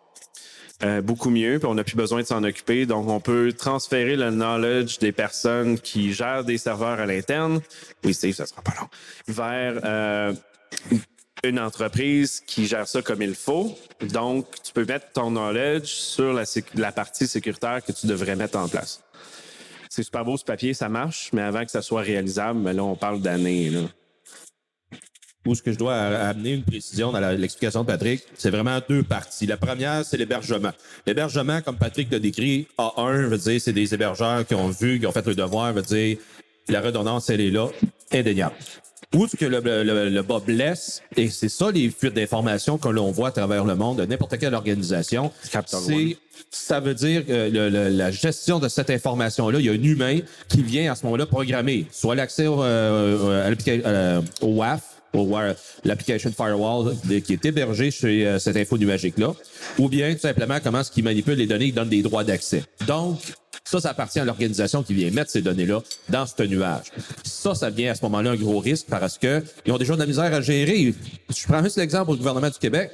[0.83, 2.85] Euh, beaucoup mieux, puis on n'a plus besoin de s'en occuper.
[2.85, 7.61] Donc, on peut transférer le knowledge des personnes qui gèrent des serveurs à l'interne.
[8.03, 8.87] Oui, Steve, ça sera pas long.
[9.27, 10.33] Vers euh,
[11.47, 13.77] une entreprise qui gère ça comme il faut.
[14.11, 18.67] Donc, tu peux mettre ton knowledge sur la, partie sécuritaire que tu devrais mettre en
[18.67, 19.01] place.
[19.89, 22.83] C'est super beau ce papier, ça marche, mais avant que ça soit réalisable, ben là,
[22.83, 23.71] on parle d'années.
[25.45, 29.03] Où ce que je dois amener une précision dans l'explication de Patrick, c'est vraiment deux
[29.03, 29.45] parties.
[29.45, 30.71] La première, c'est l'hébergement.
[31.05, 35.05] L'hébergement, comme Patrick l'a décrit, A1, veut dire, c'est des hébergeurs qui ont vu, qui
[35.05, 36.17] ont fait le devoir, veut dire,
[36.67, 37.67] la redondance, elle est là,
[38.11, 38.55] indéniable.
[39.31, 43.11] Ce que le, le, le bas blesse, et c'est ça les fuites d'informations que l'on
[43.11, 45.31] voit à travers le monde de n'importe quelle organisation,
[45.79, 46.17] c'est
[46.51, 49.83] ça veut dire que le- le- la gestion de cette information-là, il y a un
[49.83, 50.19] humain
[50.49, 54.94] qui vient à ce moment-là programmer soit l'accès au, euh, à l'applica- euh, au WAF,
[55.17, 56.95] au Wa- l'application Firewall
[57.25, 59.33] qui est hébergé chez euh, cette info nuagique-là,
[59.79, 62.63] ou bien tout simplement comment est-ce qu'il manipule les données, il donne des droits d'accès.
[62.87, 63.19] Donc,
[63.63, 66.85] ça, ça appartient à l'organisation qui vient mettre ces données-là dans ce nuage.
[67.23, 69.99] Ça, ça devient à ce moment-là un gros risque parce que ils ont déjà de
[69.99, 70.93] la misère à gérer.
[71.35, 72.91] Je prends juste l'exemple au gouvernement du Québec.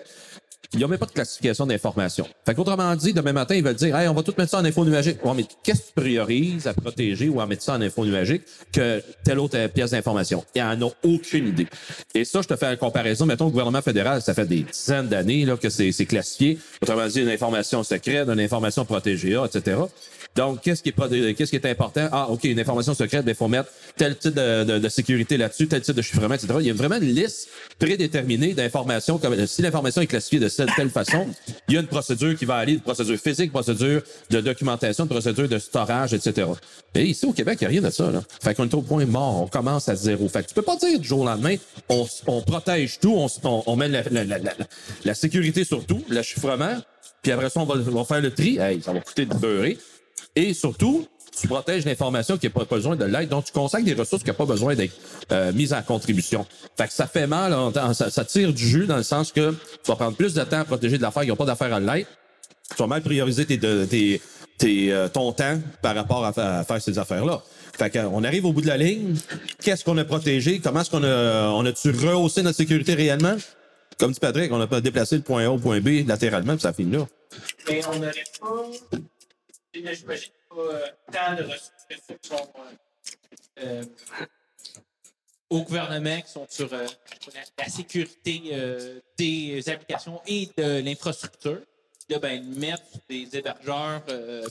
[0.74, 2.26] Il n'y a même pas de classification d'informations.
[2.46, 4.66] Fait qu'autrement dit, demain matin, ils veulent dire, hey, on va tout mettre ça en
[4.66, 5.24] info nuagique.
[5.26, 8.44] Ouais, mais qu'est-ce que tu priorises à protéger ou à mettre ça en info nuagique
[8.72, 10.46] que telle autre euh, pièce d'information?
[10.56, 11.68] Il en a aucune idée.
[12.16, 13.26] Et ça, je te fais une comparaison.
[13.26, 16.58] Mettons, le gouvernement fédéral, ça fait des dizaines d'années, là, que c'est classifié.
[16.82, 19.78] Autrement dit, une information secrète, une information protégée, etc.
[20.36, 22.08] Donc, qu'est-ce qui est, qu'est-ce qui est important?
[22.12, 25.68] Ah, OK, une information secrète, il faut mettre tel type de, de- de sécurité là-dessus,
[25.68, 26.54] tel type de chiffrement, etc.
[26.62, 29.18] Il y a vraiment une liste prédéterminée d'informations.
[29.18, 31.28] Comme si l'information est classifiée de cette telle façon,
[31.68, 35.04] il y a une procédure qui va aller, une procédure physique, une procédure de documentation,
[35.04, 36.48] une procédure de storage, etc.
[36.96, 38.10] Et ici, au Québec, il n'y a rien de ça.
[38.10, 38.22] Là.
[38.42, 39.42] Fait qu'on est au point mort.
[39.42, 40.30] On commence à zéro.
[40.30, 41.56] Fait que tu peux pas dire du jour au lendemain,
[41.90, 44.54] on, on protège tout, on, on, on met la, la, la, la,
[45.04, 46.78] la sécurité sur tout, le chiffrement,
[47.22, 48.58] puis après ça, on va, on va faire le tri.
[48.58, 49.78] Hey, ça va coûter de beurrer.
[50.36, 51.08] Et surtout,
[51.40, 54.30] tu protèges l'information qui n'a pas besoin de l'aide, donc tu consacres des ressources qui
[54.30, 54.94] n'ont pas besoin d'être
[55.32, 56.46] euh, mises en contribution.
[56.78, 57.56] Fait que ça fait mal,
[57.94, 60.60] ça, ça tire du jus dans le sens que tu vas prendre plus de temps
[60.60, 62.06] à protéger de l'affaire qui n'ont pas d'affaire à l'aide.
[62.70, 64.22] Tu vas mal prioriser tes, tes,
[64.58, 67.42] tes, euh, ton temps par rapport à faire ces affaires-là.
[67.78, 69.16] Fait qu'on arrive au bout de la ligne.
[69.64, 70.60] Qu'est-ce qu'on a protégé?
[70.60, 73.36] Comment est-ce qu'on a, on a-tu rehaussé notre sécurité réellement?
[73.98, 76.62] Comme dit Patrick, on n'a pas déplacé le point A au point B latéralement, puis
[76.62, 77.08] ça finit là.
[77.68, 78.98] Mais on n'aurait pas.
[79.74, 83.86] J'imagine pas euh, tant de ressources qui sont euh, euh,
[85.50, 86.86] au gouvernement, qui sont sur la,
[87.58, 91.62] la sécurité des applications et de l'infrastructure.
[92.10, 94.04] Là, ben, mettre des hébergeurs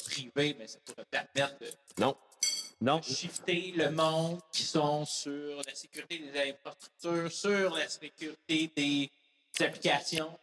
[0.05, 1.67] privés, ben, ça pourrait permettre de
[1.99, 2.17] Non.
[2.83, 3.03] Non.
[3.03, 9.11] shifter le monde qui sont sur la sécurité des infrastructures, sur la sécurité des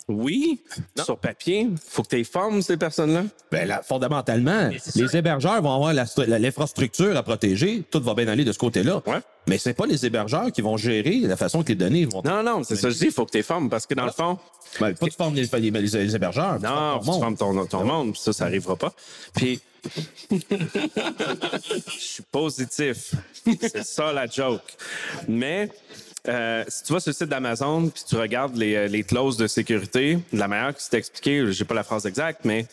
[0.08, 0.62] Oui,
[1.04, 3.24] sur papier, faut que tu formes ces personnes-là.
[3.52, 7.84] Ben là, fondamentalement, les hébergeurs vont avoir l'infrastructure à protéger.
[7.90, 9.02] Tout va bien aller de ce côté-là.
[9.06, 9.20] Ouais.
[9.48, 12.22] Mais c'est pas les hébergeurs qui vont gérer la façon que les données vont.
[12.24, 14.12] Non, non, c'est ça que je dis, faut que tu formes parce que dans le
[14.12, 14.38] fond,
[14.80, 16.60] Ben, pas tu formes les, les- les- les hébergeurs.
[16.60, 17.20] non, tu formes ton monde.
[17.22, 18.94] formes ton, ton monde, puis ça, ça arrivera pas.
[19.34, 19.60] Puis,
[20.32, 23.14] je suis positif.
[23.62, 24.62] C'est ça la joke.
[25.28, 25.70] Mais,
[26.28, 29.38] euh, si tu vas sur le site d'Amazon puis tu regardes les, euh, les clauses
[29.38, 32.66] de sécurité, la manière que c'est expliqué, j'ai pas la phrase exacte, mais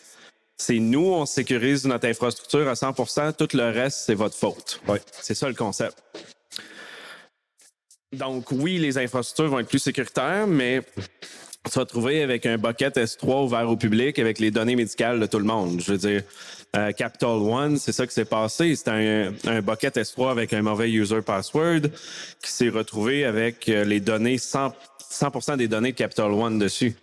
[0.57, 2.93] c'est nous, on sécurise notre infrastructure à 100
[3.33, 4.81] tout le reste, c'est votre faute.
[4.87, 5.01] Ouais.
[5.21, 6.01] C'est ça le concept.
[8.13, 12.57] Donc, oui, les infrastructures vont être plus sécuritaires, mais tu vas te trouver avec un
[12.57, 15.81] bucket S3 ouvert au public avec les données médicales de tout le monde.
[15.81, 16.23] Je veux dire,
[16.75, 18.75] euh, Capital One, c'est ça qui s'est passé.
[18.75, 21.81] C'était un, un bucket S3 avec un mauvais user password
[22.41, 24.73] qui s'est retrouvé avec euh, les données, 100,
[25.11, 26.95] 100% des données de Capital One dessus.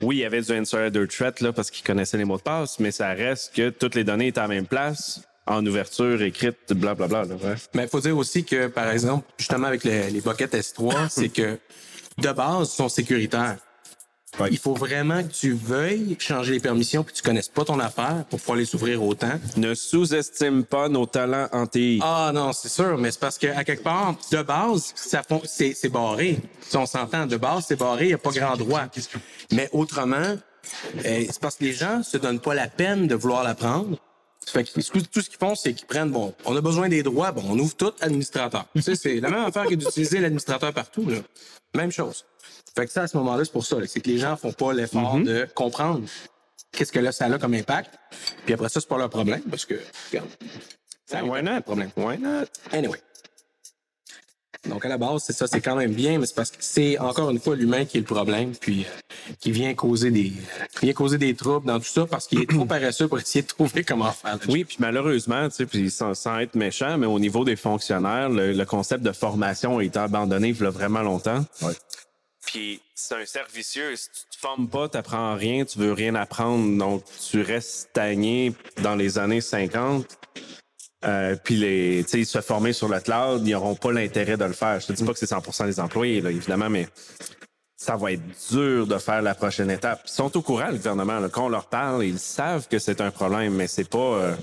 [0.00, 2.78] Oui, il y avait du insider threat là, parce qu'ils connaissaient les mots de passe,
[2.78, 6.72] mais ça reste que toutes les données étaient à la même place, en ouverture, écrite,
[6.72, 7.24] blablabla.
[7.24, 7.54] Bla, bla.
[7.74, 11.28] Mais il faut dire aussi que, par exemple, justement avec le- les buckets S3, c'est
[11.28, 11.58] que
[12.18, 13.56] de base, ils sont sécuritaires.
[14.50, 18.24] Il faut vraiment que tu veuilles changer les permissions puis tu connaisses pas ton affaire
[18.28, 19.32] pour pouvoir les ouvrir autant.
[19.56, 22.00] Ne sous-estime pas nos talents en TI.
[22.02, 25.74] Ah non, c'est sûr, mais c'est parce que à quelque part, de base, ça c'est
[25.74, 26.38] c'est barré.
[26.68, 28.82] Si on s'entend, de base, c'est barré, il n'y a pas grand droit.
[29.52, 30.16] Mais autrement,
[31.04, 33.98] euh, c'est parce que les gens se donnent pas la peine de vouloir l'apprendre.
[34.46, 37.02] Fait que tout tout ce qu'ils font, c'est qu'ils prennent, bon, on a besoin des
[37.02, 38.66] droits, bon, on ouvre tout administrateur.
[38.74, 41.18] tu sais, c'est la même affaire que d'utiliser l'administrateur partout, là.
[41.74, 42.24] Même chose.
[42.76, 44.72] Fait que ça, à ce moment-là, c'est pour ça, c'est que les gens font pas
[44.72, 46.02] l'effort de comprendre
[46.72, 47.94] qu'est-ce que là, ça a comme impact.
[48.44, 49.74] Puis après ça, c'est pas leur problème, parce que,
[50.10, 50.28] regarde,
[51.06, 51.60] ça Why not?
[51.62, 51.90] problème.
[51.96, 52.46] Why not?
[52.72, 52.98] Anyway.
[54.68, 56.98] Donc, à la base, c'est ça, c'est quand même bien, mais c'est parce que c'est
[56.98, 60.32] encore une fois l'humain qui est le problème, puis euh, qui vient causer des
[60.78, 63.42] qui vient causer des troubles dans tout ça parce qu'il est trop paresseux pour essayer
[63.42, 64.38] de trouver comment faire.
[64.48, 68.30] Oui, puis malheureusement, tu sais, puis sans, sans être méchant, mais au niveau des fonctionnaires,
[68.30, 71.44] le, le concept de formation a été abandonné il y a vraiment longtemps.
[72.94, 73.96] C'est un cercle vicieux.
[73.96, 78.54] Si tu te formes pas, tu rien, tu veux rien apprendre, donc tu restes stagné
[78.82, 80.06] dans les années 50.
[81.04, 84.44] Euh, puis les, tu sais, se former sur le cloud, ils n'auront pas l'intérêt de
[84.44, 84.80] le faire.
[84.80, 86.88] Je te dis pas que c'est 100% des employés, là, évidemment, mais
[87.76, 90.02] ça va être dur de faire la prochaine étape.
[90.06, 91.18] Ils sont au courant, le gouvernement.
[91.18, 91.28] là.
[91.28, 94.34] Quand on leur parle, ils savent que c'est un problème, mais c'est pas, euh,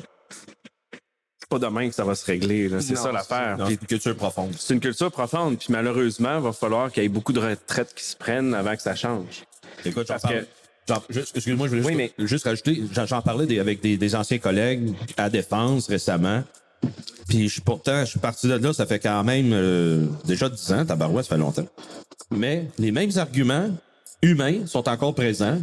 [1.51, 2.69] pas demain que ça va se régler.
[2.69, 2.79] là.
[2.81, 3.57] C'est ça l'affaire.
[3.65, 4.53] Puis une culture profonde.
[4.57, 7.93] C'est une culture profonde, puis malheureusement, il va falloir qu'il y ait beaucoup de retraites
[7.93, 9.43] qui se prennent avant que ça change.
[9.85, 10.45] Écoute, Parce parle-
[11.09, 14.15] que- Excuse-moi, je voulais Oui, juste, juste rajouter, j'en, j'en parlais des- avec des, des
[14.15, 16.43] anciens collègues à Défense récemment.
[17.29, 20.49] Puis je suis pourtant, je suis parti de là, ça fait quand même euh, déjà
[20.49, 21.67] 10 ans, tabarouette, ça fait longtemps.
[22.31, 23.69] Mais les mêmes arguments
[24.21, 25.61] humains sont encore présents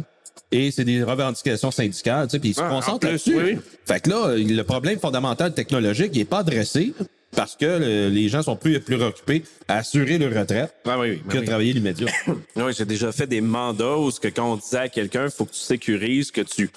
[0.51, 3.35] et c'est des revendications syndicales, tu sais, puis ils se Ah, en concentrent là-dessus.
[3.37, 3.57] oui.
[3.85, 6.93] Fait que là, le problème fondamental technologique, il est pas adressé
[7.35, 11.11] parce que le- les gens sont plus, plus occupés à assurer leur retraite Ah oui,
[11.11, 12.07] oui, que de travailler l'immédiat.
[12.55, 15.31] Oui, j'ai déjà fait des mandats où ce que quand on disait à quelqu'un, il
[15.31, 16.69] faut que tu sécurises, que tu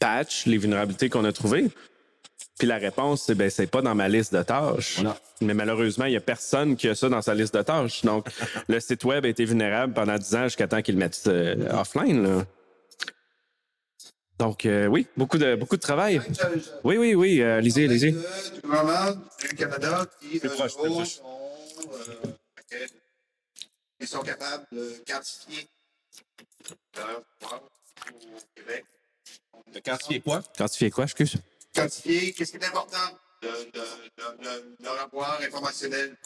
[0.00, 1.66] patches les vulnérabilités qu'on a trouvées.
[2.58, 5.00] Puis la réponse, c'est ben c'est pas dans ma liste de tâches.
[5.02, 5.14] Non.
[5.40, 8.02] Mais malheureusement, il y a personne qui a ça dans sa liste de tâches.
[8.02, 8.26] Donc,
[8.68, 11.56] le site web a été vulnérable pendant 10 ans jusqu'à temps qu'ils le mettent euh,
[11.80, 12.22] offline.
[12.22, 12.44] là.
[14.38, 16.20] Donc, euh, oui, beaucoup de, beaucoup de travail.
[16.84, 18.12] Oui, oui, oui, euh, lisez, lisez.
[18.12, 21.14] Du gouvernement du Canada qui, Plus proche, plus autres, proche.
[21.16, 21.22] sont,
[21.92, 22.90] euh, ok,
[24.00, 25.68] ils sont capables de quantifier
[26.96, 27.22] leur
[27.52, 28.84] au Québec.
[29.72, 30.42] De quantifier quoi?
[30.56, 31.36] Quantifier quoi, excuse?
[31.74, 32.96] Quantifier qu'est-ce qui est important
[33.42, 33.48] de,
[34.82, 36.16] leur avoir informationnel.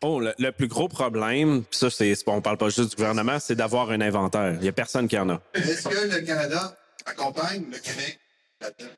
[0.00, 3.40] Oh, le, le plus gros problème, puis ça, c'est, on parle pas juste du gouvernement,
[3.40, 4.56] c'est d'avoir un inventaire.
[4.60, 5.42] Il y a personne qui en a.
[5.54, 6.76] Est-ce que le Canada
[7.06, 8.18] accompagne le Québec
[8.60, 8.90] là-dedans?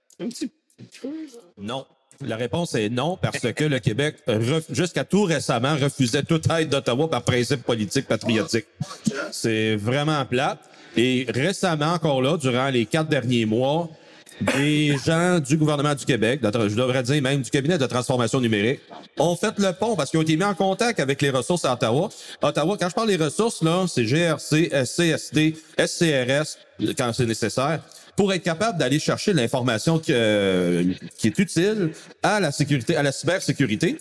[1.58, 1.86] Non.
[2.20, 4.16] La réponse est non, parce que le Québec,
[4.70, 8.66] jusqu'à tout récemment, refusait toute aide d'Ottawa par principe politique patriotique.
[9.32, 10.60] C'est vraiment plate.
[10.96, 13.90] Et récemment, encore là, durant les quatre derniers mois,
[14.40, 18.80] des gens du gouvernement du Québec, je devrais dire même du cabinet de transformation numérique,
[19.18, 21.74] ont fait le pont parce qu'ils ont été mis en contact avec les ressources à
[21.74, 22.08] Ottawa.
[22.42, 26.58] Ottawa, quand je parle des ressources, là, c'est GRC, SCSD, SCRS,
[26.96, 27.80] quand c'est nécessaire
[28.16, 30.84] pour être capable d'aller chercher l'information qui, euh,
[31.18, 31.90] qui est utile
[32.22, 33.98] à la sécurité, à la cybersécurité.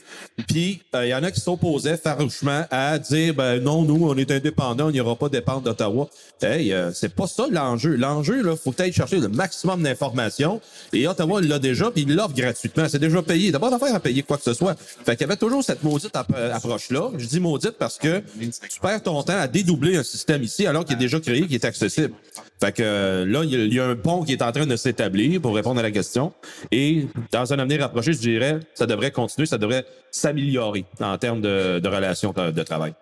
[0.47, 4.15] Puis euh, il y en a qui s'opposaient farouchement à dire ben non, nous on
[4.17, 6.09] est indépendants, on n'ira pas dépendre d'Ottawa.
[6.41, 7.95] Hey, euh, c'est pas ça l'enjeu.
[7.95, 10.61] L'enjeu là, faut peut-être chercher le maximum d'informations.
[10.91, 12.87] Et Ottawa l'a déjà, puis il l'offre gratuitement.
[12.89, 13.51] C'est déjà payé.
[13.51, 14.75] D'abord d'affaire à payer quoi que ce soit.
[14.77, 17.09] Fait qu'il y avait toujours cette maudite app- approche là.
[17.17, 20.85] Je dis maudite parce que tu perds ton temps à dédoubler un système ici alors
[20.85, 22.13] qu'il est déjà créé, qui est accessible.
[22.59, 25.41] Fait que euh, là, il y a un pont qui est en train de s'établir
[25.41, 26.33] pour répondre à la question.
[26.71, 31.41] Et dans un avenir rapproché, je dirais, ça devrait continuer, ça devrait s'améliorer en termes
[31.41, 32.93] de, relations de, travail.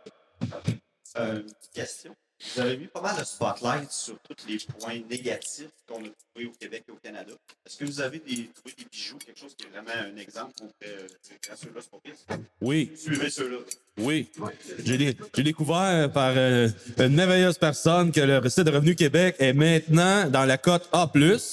[1.17, 2.15] Euh, une petite question.
[2.55, 6.47] Vous avez mis pas mal de spotlight sur tous les points négatifs qu'on a trouvés
[6.47, 7.33] au Québec et au Canada.
[7.65, 9.30] Est-ce que vous avez trouvé des bijoux, est
[9.71, 10.53] vraiment un exemple
[10.85, 11.07] euh,
[11.55, 11.81] ceux-là.
[12.61, 13.57] Oui, Suivez ceux-là.
[13.97, 14.29] oui.
[14.83, 16.67] J'ai dé- j'ai découvert par euh,
[16.99, 21.11] une merveilleuse personne que le site de Revenu Québec est maintenant dans la cote A+,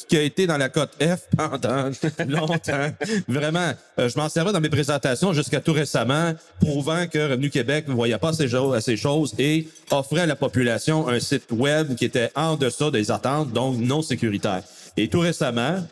[0.08, 1.90] qui a été dans la cote F pendant
[2.28, 2.90] longtemps.
[3.28, 7.88] Vraiment, euh, je m'en servais dans mes présentations jusqu'à tout récemment, prouvant que Revenu Québec
[7.88, 11.94] ne voyait pas ces, jo- ces choses et offrait à la population un site web
[11.94, 14.62] qui était en deçà des attentes, donc non sécuritaire.
[14.96, 15.86] Et tout récemment,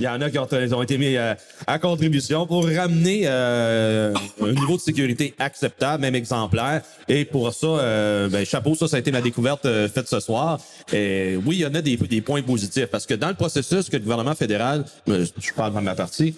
[0.00, 1.34] il y en a qui ont, ont été mis euh,
[1.66, 6.80] à contribution pour ramener euh, un niveau de sécurité acceptable, même exemplaire.
[7.06, 10.20] Et pour ça, euh, ben, chapeau, ça, ça a été ma découverte euh, faite ce
[10.20, 10.58] soir.
[10.92, 13.90] Et oui, il y en a des, des points positifs parce que dans le processus
[13.90, 16.34] que le gouvernement fédéral, euh, je parle dans ma partie,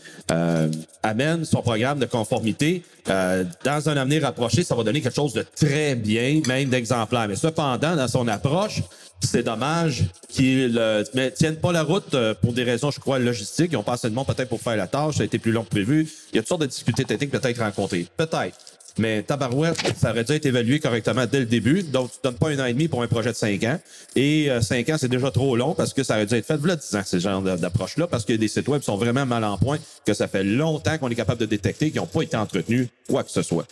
[1.03, 5.33] amène son programme de conformité, euh, dans un avenir rapproché, ça va donner quelque chose
[5.33, 7.29] de très bien, même d'exemplaire.
[7.29, 8.83] Mais cependant, dans son approche,
[9.21, 13.71] c'est dommage qu'ils ne tiennent pas la route euh, pour des raisons, je crois, logistiques.
[13.73, 15.17] Ils ont pas assez de monde peut-être pour faire la tâche.
[15.17, 16.09] Ça a été plus long que prévu.
[16.33, 18.07] Il y a toutes sortes de difficultés techniques peut-être rencontrées.
[18.17, 18.57] Peut-être.
[18.99, 21.83] Mais tabarouette, ça aurait dû être évalué correctement dès le début.
[21.83, 23.79] Donc, tu donnes pas un an et demi pour un projet de cinq ans.
[24.17, 26.57] Et euh, cinq ans, c'est déjà trop long parce que ça aurait dû être fait
[26.57, 29.57] voilà 10 ans, ce genre d'approche-là, parce que des sites web sont vraiment mal en
[29.57, 32.89] point, que ça fait longtemps qu'on est capable de détecter, qu'ils n'ont pas été entretenus,
[33.09, 33.67] quoi que ce soit.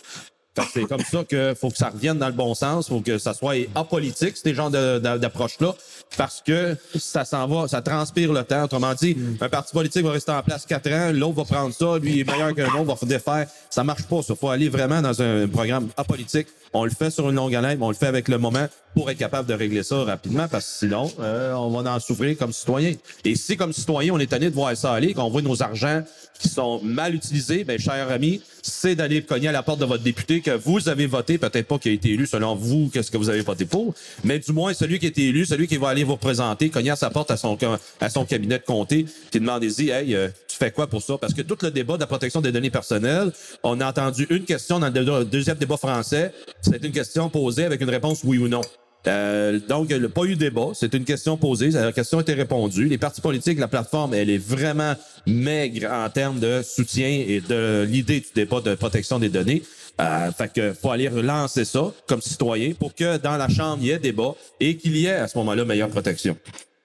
[0.73, 3.33] C'est comme ça que faut que ça revienne dans le bon sens, faut que ça
[3.33, 5.73] soit apolitique, ces genres d'approches-là,
[6.17, 8.63] parce que ça s'en va, ça transpire le temps.
[8.63, 11.97] Autrement dit, un parti politique va rester en place quatre ans, l'autre va prendre ça,
[11.99, 13.47] lui est meilleur qu'un autre, va se défaire.
[13.69, 14.35] Ça marche pas, ça.
[14.35, 16.47] Faut aller vraiment dans un programme apolitique.
[16.73, 19.09] On le fait sur une longue haleine, mais on le fait avec le moment pour
[19.09, 22.51] être capable de régler ça rapidement, parce que sinon, euh, on va en souffrir comme
[22.51, 22.93] citoyen.
[23.23, 26.03] Et si, comme citoyen, on est tanné de voir ça aller, qu'on voit nos argents
[26.39, 30.03] qui sont mal utilisés, ben, cher ami, c'est d'aller cogner à la porte de votre
[30.03, 33.17] député que vous avez voté, peut-être pas qui a été élu selon vous, qu'est-ce que
[33.17, 33.93] vous avez voté pour,
[34.23, 36.91] mais du moins celui qui a été élu, celui qui va aller vous représenter, cogner
[36.91, 37.57] à sa porte à son,
[37.99, 41.17] à son cabinet de comté, puis demandez-y, hey, euh, tu fais quoi pour ça?
[41.19, 43.31] Parce que tout le débat de la protection des données personnelles,
[43.63, 47.81] on a entendu une question dans le deuxième débat français, c'est une question posée avec
[47.81, 48.61] une réponse oui ou non.
[49.07, 50.69] Euh, donc, il n'y a pas eu débat.
[50.73, 51.71] C'est une question posée.
[51.71, 52.85] La question a été répondue.
[52.85, 54.93] Les partis politiques, la plateforme, elle est vraiment
[55.25, 59.63] maigre en termes de soutien et de l'idée du débat de protection des données.
[59.99, 63.87] Euh, fait que faut aller relancer ça comme citoyen pour que dans la Chambre, il
[63.87, 66.37] y ait débat et qu'il y ait à ce moment-là meilleure protection.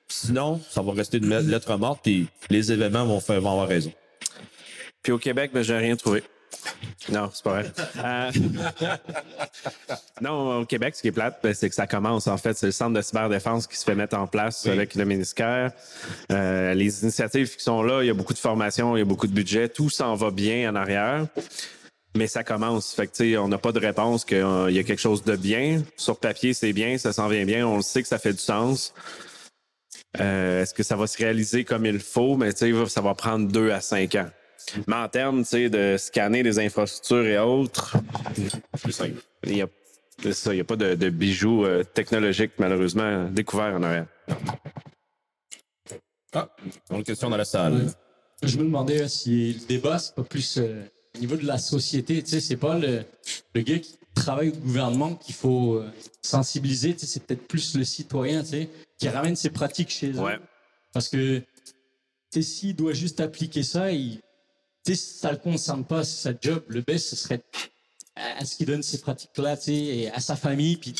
[0.08, 3.92] Sinon, ça va rester une lettre morte puis les événements vont, faire, vont avoir raison.
[5.02, 6.22] Puis au Québec, ben, j'ai rien trouvé.
[7.10, 7.72] Non, c'est pas vrai.
[7.98, 8.30] Euh,
[10.20, 12.56] non, au Québec, ce qui est plate, ben, c'est que ça commence, en fait.
[12.56, 15.72] C'est le centre de cyberdéfense qui se fait mettre en place avec le ministère.
[16.32, 19.06] Euh, les initiatives qui sont là, il y a beaucoup de formation, il y a
[19.06, 19.68] beaucoup de budget.
[19.68, 21.26] Tout s'en va bien en arrière.
[22.16, 22.94] Mais ça commence.
[22.94, 25.82] Fait que, on n'a pas de réponse qu'il y a quelque chose de bien.
[25.96, 27.66] Sur papier, c'est bien, ça s'en vient bien.
[27.66, 28.94] On le sait que ça fait du sens.
[30.18, 32.36] Euh, Est-ce que ça va se réaliser comme il faut?
[32.36, 34.28] Mais ça va prendre deux à cinq ans.
[34.86, 37.96] Mais en termes tu sais, de scanner des infrastructures et autres,
[39.44, 39.68] il n'y a,
[40.22, 44.06] c'est ça, il y a pas de, de bijoux euh, technologiques, malheureusement, découverts en arrière.
[46.32, 46.48] Ah,
[46.90, 47.86] une question dans la salle.
[48.42, 51.58] Je me demandais là, si le débat, c'est pas plus euh, au niveau de la
[51.58, 52.22] société.
[52.22, 53.04] Tu sais, c'est pas le,
[53.54, 55.90] le gars qui travaille au gouvernement qu'il faut euh,
[56.22, 56.92] sensibiliser.
[56.94, 60.20] Tu sais, c'est peut-être plus le citoyen, tu sais, qui ramène ses pratiques chez eux.
[60.20, 60.38] Ouais.
[60.92, 61.44] Parce que, tu
[62.30, 64.20] sais, s'il doit juste appliquer ça, il,
[64.86, 66.62] tu sais, ça le concerne pas, c'est sa job.
[66.68, 67.42] Le best, ce serait
[68.14, 70.94] à ce qu'il donne ces pratiques-là, tu sais, et à sa famille, puis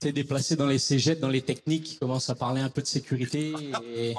[0.00, 2.86] tu déplacé dans les cégeps, dans les techniques, qui commencent à parler un peu de
[2.86, 3.52] sécurité.
[3.94, 4.14] Et,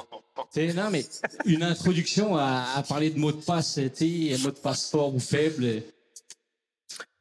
[0.72, 1.04] non, mais
[1.44, 5.14] une introduction à, à parler de mots de passe, tu sais, mot de passe fort
[5.14, 5.82] ou faible.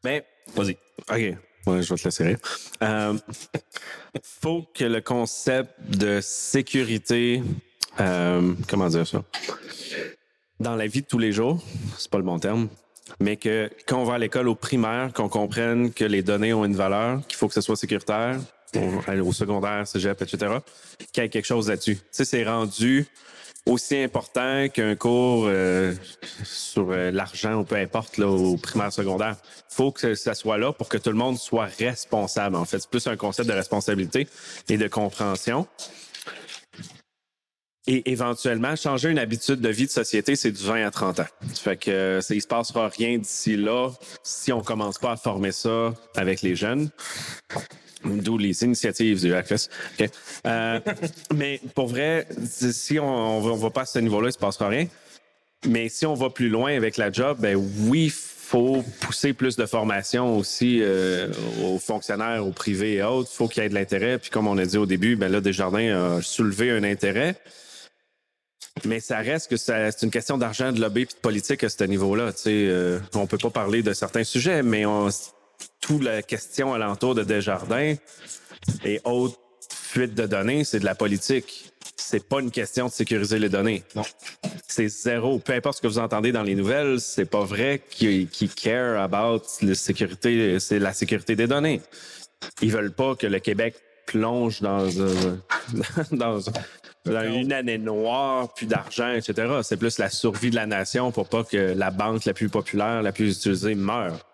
[0.03, 0.77] Mais, Vas-y.
[1.09, 1.37] OK.
[1.65, 2.39] Ouais, je vais te laisser rire.
[2.81, 3.17] Euh,
[4.21, 7.41] faut que le concept de sécurité
[7.99, 9.23] euh, comment dire ça?
[10.63, 11.61] Dans la vie de tous les jours,
[11.97, 12.69] c'est pas le bon terme,
[13.19, 16.63] mais que quand on va à l'école au primaire, qu'on comprenne que les données ont
[16.63, 18.39] une valeur, qu'il faut que ce soit sécuritaire,
[19.21, 20.53] au, secondaire, cégep, etc.,
[21.11, 21.97] qu'il y ait quelque chose là-dessus.
[21.97, 23.05] Tu sais, c'est rendu
[23.65, 25.93] aussi important qu'un cours euh,
[26.45, 29.35] sur euh, l'argent ou peu importe là, au primaire secondaire.
[29.69, 32.55] Il faut que ça soit là pour que tout le monde soit responsable.
[32.55, 34.29] En fait, c'est plus un concept de responsabilité
[34.69, 35.67] et de compréhension.
[37.85, 41.25] Et éventuellement, changer une habitude de vie de société, c'est du 20 à 30 ans.
[41.53, 43.89] Fait que euh, ça, il se passera rien d'ici là
[44.23, 46.89] si on commence pas à former ça avec les jeunes.
[48.05, 49.69] D'où les initiatives du Access.
[49.99, 50.09] OK.
[50.45, 50.79] Euh,
[51.35, 54.87] mais pour vrai, si on, on va pas à ce niveau-là, il se passera rien.
[55.65, 57.55] Mais si on va plus loin avec la job, ben
[57.87, 61.27] oui, faut pousser plus de formation aussi euh,
[61.63, 63.31] aux fonctionnaires, aux privés et autres.
[63.31, 64.19] faut qu'il y ait de l'intérêt.
[64.19, 67.35] Puis comme on a dit au début, ben là, Desjardins a soulevé un intérêt.
[68.85, 71.69] Mais ça reste que ça- c'est une question d'argent, de lobby et de politique à
[71.69, 72.33] ce niveau-là.
[72.33, 75.09] Tu sais, euh, on peut pas parler de certains sujets, mais on,
[75.79, 77.95] toute la question alentour de Desjardins
[78.83, 79.37] et autres
[79.69, 81.71] fuites de données, c'est de la politique.
[81.95, 83.83] C'est pas une question de sécuriser les données.
[83.95, 84.03] Non.
[84.67, 85.39] C'est zéro.
[85.39, 88.99] Peu importe ce que vous entendez dans les nouvelles, c'est pas vrai qu'ils qu'ils care
[89.01, 91.81] about la sécurité, c'est la sécurité des données.
[92.61, 93.75] Ils veulent pas que le Québec
[94.07, 95.39] plonge dans, un-
[96.11, 96.39] dans,
[97.05, 99.47] dans une année noire, puis d'argent, etc.
[99.63, 103.01] C'est plus la survie de la nation pour pas que la banque la plus populaire,
[103.01, 104.25] la plus utilisée meure.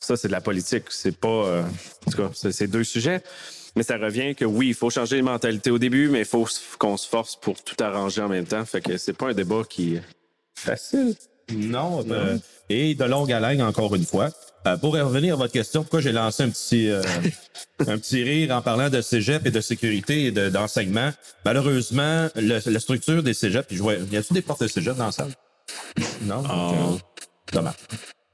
[0.00, 0.84] Ça, c'est de la politique.
[0.88, 1.28] C'est pas.
[1.28, 1.62] euh,
[2.06, 3.22] en tout cas, c'est deux sujets.
[3.76, 6.46] Mais ça revient que oui, il faut changer les mentalités au début, mais il faut
[6.78, 8.64] qu'on se force pour tout arranger en même temps.
[8.64, 10.02] Fait que c'est pas un débat qui est
[10.54, 11.14] facile.
[11.54, 12.04] Non.
[12.10, 12.36] euh,
[12.68, 14.30] et de longue haleine, encore une fois.
[14.66, 17.02] Euh, pour revenir à votre question, pourquoi j'ai lancé un petit, euh,
[17.86, 21.10] un petit rire en parlant de cégep et de sécurité et de- d'enseignement?
[21.44, 24.96] Malheureusement, le- la structure des cégeps, puis je vois, y a-t-il des portes de cégep
[24.96, 25.32] dans la salle?
[26.22, 26.40] Non?
[26.44, 27.00] Ok.
[27.52, 27.74] Dommage.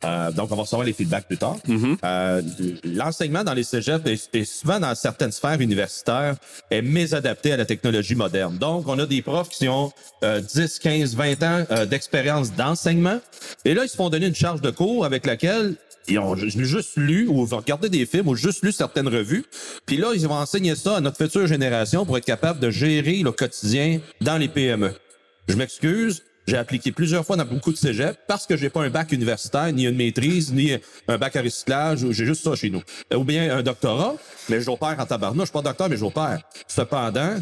[0.04, 1.56] Euh, donc, on va recevoir les feedbacks plus tard.
[2.04, 2.40] Euh,
[2.84, 6.36] L'enseignement dans les cégeps est souvent dans certaines sphères universitaires
[6.70, 8.58] est mésadapté à la technologie moderne.
[8.58, 9.90] Donc, on a des profs qui ont
[10.22, 13.18] euh, 10, 15, 20 ans euh, d'expérience d'enseignement.
[13.64, 15.74] Et là, ils se font donner une charge de cours avec laquelle
[16.08, 19.44] ils ont ju- juste lu ou vont regarder des films ou juste lu certaines revues.
[19.86, 23.16] Puis là, ils vont enseigner ça à notre future génération pour être capable de gérer
[23.22, 24.92] le quotidien dans les PME.
[25.48, 26.22] Je m'excuse.
[26.46, 29.70] J'ai appliqué plusieurs fois dans beaucoup de cégeps parce que j'ai pas un bac universitaire,
[29.70, 30.72] ni une maîtrise, ni
[31.06, 32.80] un bac à recyclage, j'ai juste ça chez nous.
[33.14, 34.14] Ou bien un doctorat,
[34.48, 35.40] mais j'opère en tabarnak.
[35.40, 36.40] Je suis pas docteur, mais j'opère.
[36.66, 37.34] Cependant,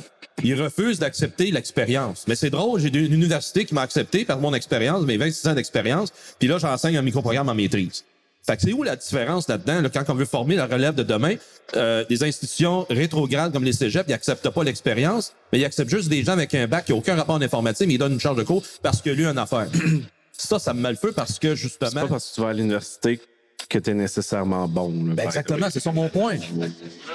[0.43, 2.25] ils refusent d'accepter l'expérience.
[2.27, 5.55] Mais c'est drôle, j'ai une université qui m'a accepté par mon expérience, mes 26 ans
[5.55, 8.03] d'expérience, puis là, j'enseigne un microprogramme en maîtrise.
[8.47, 11.03] Fait que c'est où la différence là-dedans, là, quand on veut former la relève de
[11.03, 11.35] demain?
[11.75, 16.09] Euh, des institutions rétrogrades comme les cégeps, ils acceptent pas l'expérience, mais ils acceptent juste
[16.09, 18.21] des gens avec un bac qui n'a aucun rapport en informatique, mais ils donnent une
[18.21, 19.67] charge de cours parce qu'il a lu une affaire.
[20.33, 22.03] ça, ça me met le feu parce que, C'est justement...
[22.03, 23.21] pas parce que tu vas à l'université
[23.69, 24.93] que tu es nécessairement bon.
[25.07, 26.37] là, Ben, exactement, c'est ça mon point.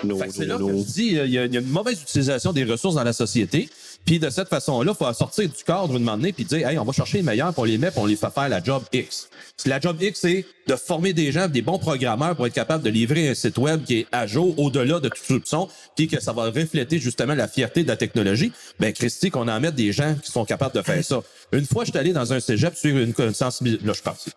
[0.03, 0.67] No, c'est no, là no.
[0.67, 3.03] que je dis, il y, a il y a une mauvaise utilisation des ressources dans
[3.03, 3.69] la société.
[4.05, 6.83] Puis de cette façon-là, il faut sortir du cadre une moment puis dire, hey, on
[6.83, 8.83] va chercher les meilleurs, puis on les met, puis on les fait faire la job
[8.91, 9.29] X.
[9.57, 12.83] Si la job X, c'est de former des gens, des bons programmeurs pour être capable
[12.83, 16.19] de livrer un site web qui est à jour, au-delà de tout soupçon, puis que
[16.19, 18.51] ça va refléter justement la fierté de la technologie.
[18.79, 21.21] Ben, Christy, qu'on en mette des gens qui sont capables de faire ça.
[21.51, 23.85] Une fois, je suis allé dans un cégep sur une, une sensibilisation.
[23.85, 24.31] Là, je suis parti.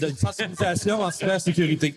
[0.00, 1.94] Une sensibilisation en cybersécurité.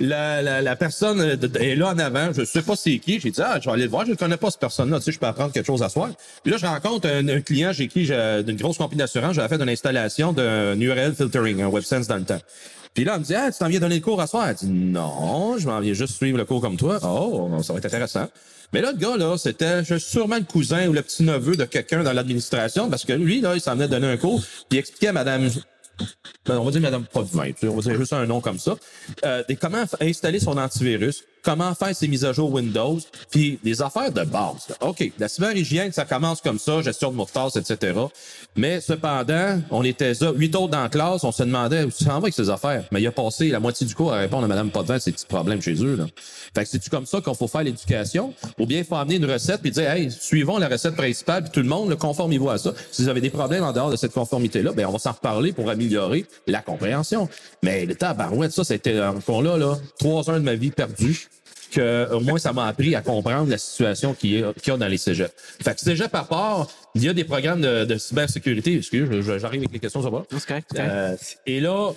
[0.00, 3.18] La, la, la personne euh, de- est là en avant, je sais pas c'est qui.
[3.20, 5.04] J'ai dit, ah, je vais aller le voir, je ne connais pas cette personne-là, tu
[5.06, 6.10] sais, je peux apprendre quelque chose à soi.
[6.42, 9.62] Puis là, je rencontre un, un client chez qui d'une grosse compagnie d'assurance, j'avais fait
[9.62, 12.40] une installation d'un URL filtering, un WebSense dans le temps.
[12.94, 14.46] Puis là, elle me dit, ah, tu t'en viens donner le cours à soir?
[14.48, 16.98] Elle dit, non, je m'en viens juste suivre le cours comme toi.
[17.02, 18.28] Oh, ça va être intéressant.
[18.74, 22.12] Mais là, le gars, là, c'était sûrement le cousin ou le petit-neveu de quelqu'un dans
[22.12, 25.12] l'administration, parce que lui, là, il s'en venait donner un cours, puis il expliquait à
[25.12, 25.48] madame,
[26.46, 28.76] ben, on va dire Madame sais, on va dire juste un nom comme ça,
[29.24, 32.98] euh, comment installer son antivirus, comment faire ses mises à jour Windows,
[33.30, 34.68] puis des affaires de base.
[34.68, 34.76] là.
[34.80, 37.98] OK, la cyberhygiène, ça commence comme ça, gestion de mots de passe, etc.
[38.54, 42.10] Mais cependant, on était ça, huit autres dans la classe, on se demandait où s'en
[42.10, 42.84] vas avec ces affaires?
[42.92, 45.26] Mais il a passé la moitié du cours à répondre à Madame Potvin ses petits
[45.26, 45.96] problèmes chez eux.
[45.96, 46.06] Là.
[46.54, 48.34] Fait que c'est-tu comme ça qu'on faut faire l'éducation?
[48.58, 51.52] Ou bien il faut amener une recette puis dire, hey, suivons la recette principale, puis
[51.52, 52.72] tout le monde, le conformez-vous à ça.
[52.90, 55.52] Si vous avez des problèmes en dehors de cette conformité-là, ben on va s'en reparler
[55.52, 57.28] pour améliorer la compréhension.
[57.62, 61.28] Mais le tabarouette, ça, c'était encore là, là, trois heures de ma vie perdue
[61.72, 64.74] que au moins ça m'a appris à comprendre la situation qu'il y, a- qu'il y
[64.74, 65.32] a dans les cégeps.
[65.62, 68.76] Fait que cégep à part, il y a des programmes de, de cybersécurité.
[68.76, 70.22] Excusez, j'arrive avec les questions, ça va?
[70.28, 70.72] Correct, c'est correct.
[70.78, 71.16] Euh,
[71.46, 71.90] et là,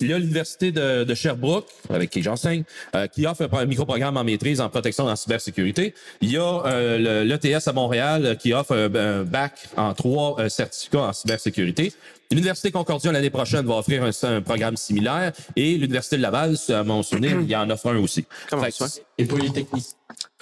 [0.00, 2.62] Il y a l'Université de, de Sherbrooke, avec qui j'enseigne,
[2.94, 5.92] euh, qui offre un microprogramme en maîtrise en protection en cybersécurité.
[6.20, 9.94] Il y a euh, le- l'ETS à Montréal euh, qui offre un, un bac en
[9.94, 11.92] trois euh, certificats en cybersécurité.
[12.30, 16.84] L'Université Concordia l'année prochaine va offrir un, un programme similaire et l'Université de Laval, à
[16.84, 18.24] mon souvenir, il y en offre un aussi.
[18.48, 18.86] Comment Fait que- ça?
[19.18, 19.84] Et Polytechnique.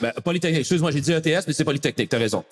[0.01, 2.45] Ben, Polytechnique, excuse-moi, j'ai dit ETS, mais c'est Polytechnique, t'as raison.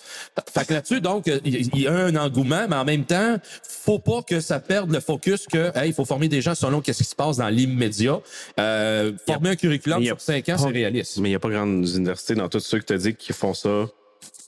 [0.53, 3.37] Fait que là-dessus, donc, euh, il il y a un engouement, mais en même temps,
[3.63, 6.81] faut pas que ça perde le focus que, hey, il faut former des gens selon
[6.81, 8.21] qu'est-ce qui se passe dans l'immédiat.
[8.59, 11.19] Euh, former un curriculum il a sur cinq ans, c'est réaliste.
[11.19, 13.33] Mais il n'y a pas grandes universités dans tous ceux que tu as dit qui
[13.33, 13.87] font ça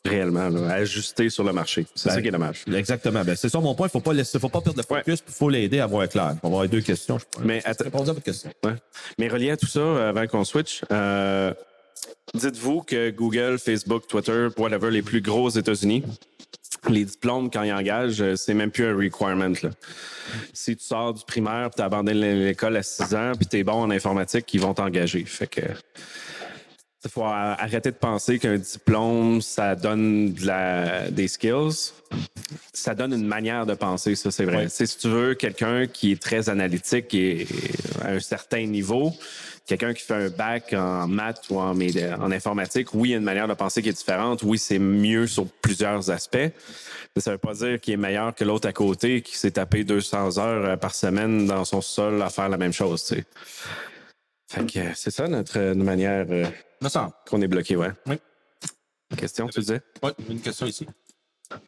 [0.05, 1.85] réellement, là, ajustés sur le marché.
[1.95, 2.65] C'est Ben, ça qui est dommage.
[2.73, 3.25] Exactement.
[3.25, 3.89] Ben, c'est ça mon point.
[3.89, 6.37] Faut pas laisser, faut pas perdre le focus, il faut l'aider à voir clair.
[6.45, 7.19] On va avoir deux questions.
[7.19, 7.45] Je pense.
[7.45, 8.51] Mais répondre à votre question.
[8.65, 8.75] Ouais.
[9.19, 11.53] Mais relié à tout ça, euh, avant qu'on switch, euh,
[12.35, 16.03] dites-vous que Google, Facebook, Twitter, whatever, les plus gros aux États-Unis,
[16.89, 19.53] les diplômes, quand ils engagent, euh, c'est même plus un requirement.
[19.63, 19.71] Là.
[20.53, 23.83] Si tu sors du primaire, tu abandonnes l'école à 6 ans, puis tu es bon
[23.83, 25.25] en informatique, ils vont t'engager.
[25.25, 25.63] Fait que.
[27.05, 31.93] Il faut a- arrêter de penser qu'un diplôme, ça donne de la, des skills.
[32.73, 34.69] Ça donne une manière de penser, ça, c'est vrai.
[34.69, 37.47] Si tu veux quelqu'un qui est très analytique et
[38.03, 39.13] à un certain niveau,
[39.67, 41.79] quelqu'un qui fait un bac en maths ou en,
[42.31, 44.43] informatique, oui, il y a une manière de penser qui est différente.
[44.43, 46.37] Oui, c'est mieux sur plusieurs aspects.
[46.37, 49.85] Mais ça veut pas dire qu'il est meilleur que l'autre à côté qui s'est tapé
[49.85, 53.25] 200 heures euh, par semaine dans son sol à faire la même chose, tu sais.
[54.49, 56.47] Fait que euh, c'est ça notre, euh, notre manière euh,
[57.29, 57.91] qu'on est bloqué, ouais.
[58.07, 58.17] Oui.
[59.17, 59.81] Question, tu disais?
[60.03, 60.87] Ouais, une question ici.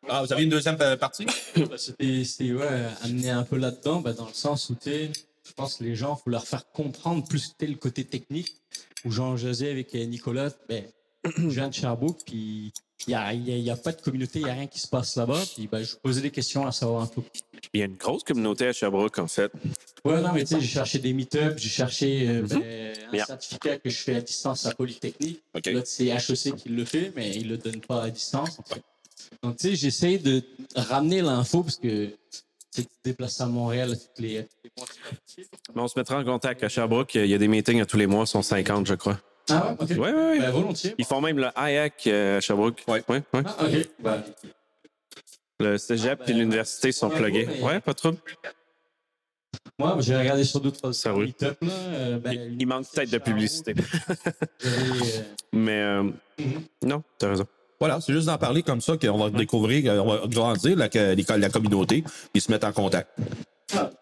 [0.08, 1.26] Ah, vous avez une deuxième partie?
[1.76, 2.66] C'était c'était, ouais,
[3.02, 5.10] amener un peu là-dedans, bah, dans le sens où t'es,
[5.48, 8.54] je pense que les gens, faut leur faire comprendre plus le côté technique.
[9.04, 10.84] Où j'en jasais avec Nicolas, ben,
[11.36, 12.72] je viens de Sherbrooke, puis
[13.06, 14.80] il n'y a, y a- y a pas de communauté, il n'y a rien qui
[14.80, 15.40] se passe là-bas.
[15.54, 17.22] Puis ben, je vous posais des questions à savoir un peu.
[17.72, 19.52] Il y a une grosse communauté à Sherbrooke, en fait.
[20.04, 22.62] Ouais, non, mais tu sais, j'ai cherché des meet-ups, j'ai cherché euh, ben,
[23.08, 23.24] un Bien.
[23.24, 25.42] certificat que je fais à distance à Polytechnique.
[25.54, 25.66] OK.
[25.66, 28.58] Là, c'est HEC qui le fait, mais il le donne pas à distance.
[28.58, 28.82] en fait.
[29.42, 30.42] Donc, tu sais, j'essaie de
[30.74, 32.10] ramener l'info parce que
[32.72, 34.86] tu sais, tu te déplaces à Montréal toutes les, tous les mois.
[35.74, 37.14] Mais on se mettra en contact à Sherbrooke.
[37.14, 39.18] Il y a des meetings à tous les mois, ils sont 50, je crois.
[39.50, 39.88] Ah ouais, ok.
[39.90, 40.38] Oui, oui, oui.
[40.40, 40.94] Ben, volontiers.
[40.98, 42.82] Ils font même le IAC euh, à Sherbrooke.
[42.88, 43.18] Oui, oui.
[43.32, 43.88] Ah, ok.
[44.00, 44.22] Ben,
[45.60, 47.46] Le cégep Ah, et ben, l'université sont ouais, plugués.
[47.46, 48.18] mais- Ouais, pas de trouble.
[49.78, 51.24] moi, j'ai regardé sur d'autres Ça roule.
[51.24, 51.56] meet-up.
[51.62, 53.74] Là, euh, ben, Il, il manque peut-être de publicité.
[54.66, 55.22] euh,
[55.54, 56.10] Mais euh,
[56.84, 57.46] non, t'as raison.
[57.80, 60.88] Voilà, c'est juste d'en parler comme ça qu'on va découvrir, euh, on va grandir la,
[60.88, 62.02] que- l'école- la communauté
[62.34, 63.08] et se mettre en contact.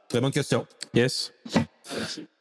[0.08, 0.66] Très bonne question.
[0.94, 1.32] Yes.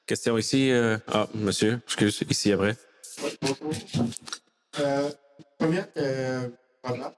[0.06, 0.72] Question ici.
[0.72, 2.78] euh, Ah, monsieur, excuse, ici après.
[4.80, 5.12] Euh,
[5.58, 6.50] première euh,
[6.82, 7.12] problème.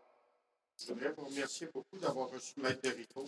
[0.79, 3.25] Je voudrais vous remercier beaucoup d'avoir reçu Maître de Rico.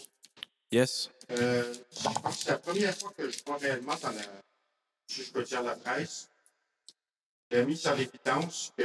[0.72, 1.10] Yes.
[1.32, 4.22] Euh, je pense que c'est la première fois que je vois réellement dans la,
[5.08, 6.30] si je peux dire la presse,
[7.52, 8.84] il a mis sur l'évidence que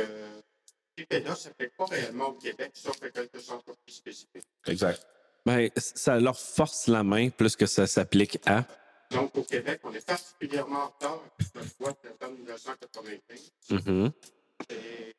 [0.97, 4.45] PPA ne s'applique pas réellement au Québec, sauf à quelques entreprises spécifiques.
[4.67, 5.07] Exact.
[5.45, 8.65] Ben, ça leur force la main plus que ça s'applique à?
[9.11, 11.23] Donc, au Québec, on est particulièrement en retard
[11.55, 13.53] notre loi de de 1995.
[13.71, 14.13] Mhm.
[14.71, 15.15] Et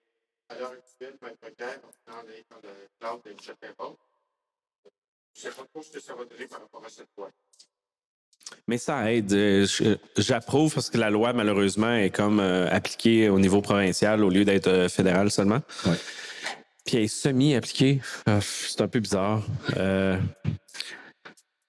[0.49, 3.97] à l'heure actuelle, Maître Guerre, on est dans le cloud de Chapelbot.
[5.33, 7.29] Je ne sais pas trop ce que ça va donner par rapport à cette loi.
[8.67, 9.67] Mais ça aide.
[10.17, 14.43] J'approuve parce que la loi, malheureusement, est comme euh, appliquée au niveau provincial au lieu
[14.43, 15.61] d'être euh, fédéral seulement.
[15.85, 15.97] Ouais.
[16.85, 18.01] Puis elle est semi-appliquée.
[18.25, 19.43] Ah, c'est un peu bizarre.
[19.77, 20.17] Euh,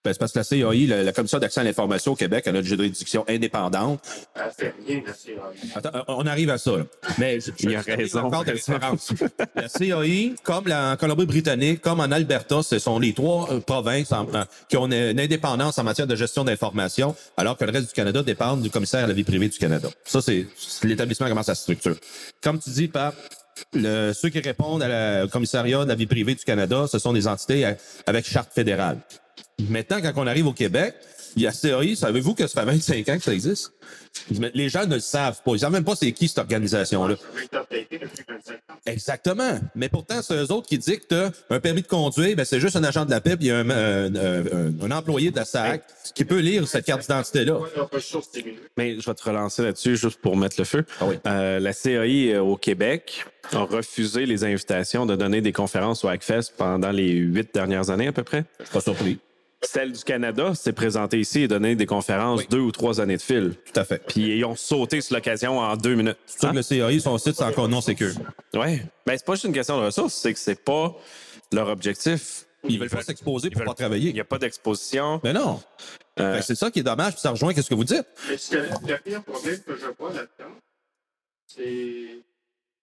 [0.07, 2.55] Ben, c'est parce que la CAI, la, la Commission d'accès à l'information au Québec, elle
[2.55, 4.01] a une juridiction indépendante.
[4.37, 5.35] Elle fait rien, la CAI.
[5.75, 6.77] Attends, on arrive à ça.
[6.77, 6.85] là.
[7.19, 8.21] Mais je- je- Il a je- raison.
[8.21, 9.13] encore la différence.
[9.57, 14.13] la CAI, comme la en Colombie-Britannique, comme en Alberta, ce sont les trois euh, provinces
[14.13, 17.73] en- en- qui ont une, une indépendance en matière de gestion d'information, alors que le
[17.73, 19.89] reste du Canada dépend du commissaire à la vie privée du Canada.
[20.05, 20.47] Ça, c'est
[20.85, 21.97] l'établissement comment ça se structure.
[22.43, 23.17] Comme tu dis, Pape,
[23.75, 26.99] le- ceux qui répondent à la- au commissariat de la vie privée du Canada, ce
[27.01, 27.77] sont des entités à-
[28.07, 28.99] avec charte fédérale.
[29.69, 30.95] Maintenant, quand on arrive au Québec,
[31.35, 31.97] il y a CAI.
[31.97, 33.73] Savez-vous que ça fait 25 ans que ça existe?
[34.55, 35.53] Les gens ne le savent pas.
[35.53, 37.17] Ils savent même pas c'est qui cette organisation-là.
[37.17, 38.75] Ça va être updaté depuis 25 ans.
[38.87, 39.59] Exactement.
[39.75, 41.15] Mais pourtant, c'est eux autres qui dictent
[41.51, 43.59] un permis de conduire, ben, c'est juste un agent de la PEP, il y a
[43.59, 45.83] un, un- un- un employé de la SAC
[46.15, 47.59] qui peut lire cette carte d'identité-là.
[48.77, 50.85] Mais je vais te relancer là-dessus juste pour mettre le feu.
[51.01, 51.17] Ah oui.
[51.27, 56.09] Euh, la CAI euh, au Québec a refusé les invitations de donner des conférences au
[56.09, 58.45] Hackfest pendant les huit dernières années à peu près.
[58.61, 59.19] Je suis pas surpris.
[59.67, 63.23] Celle du Canada s'est présentée ici et donné des conférences deux ou trois années de
[63.23, 63.55] fil.
[63.73, 64.03] Tout à fait.
[64.07, 66.17] Puis ils ont sauté sur l'occasion en deux minutes.
[66.27, 68.15] C'est sûr que le CAI, son site, c'est encore non sécure.
[68.55, 68.83] Ouais.
[69.05, 70.97] Ben, c'est pas juste une question de ressources, c'est que c'est pas
[71.53, 72.47] leur objectif.
[72.69, 74.11] Ils veulent pas s'exposer pour pas travailler.
[74.11, 75.21] Il n'y a pas d'exposition.
[75.23, 75.61] Mais non.
[76.19, 78.07] Euh, que C'est ça qui est dommage, puis ça rejoint ce que vous dites.
[78.29, 80.55] Mais ce que le, pire problème que je vois là-dedans,
[81.47, 82.23] c'est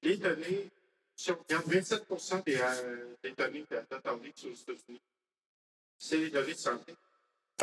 [0.03, 0.69] les données.
[1.15, 2.03] Si on regarde 27
[2.45, 5.01] des, euh, des données d'Atlantic sur les États-Unis,
[6.09, 6.93] c'est les données de santé.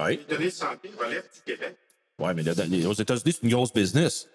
[0.02, 0.18] Oui.
[0.28, 1.76] Les données de santé relèvent du Québec.
[2.18, 4.26] Oui, mais les- aux États-Unis, c'est une grosse business.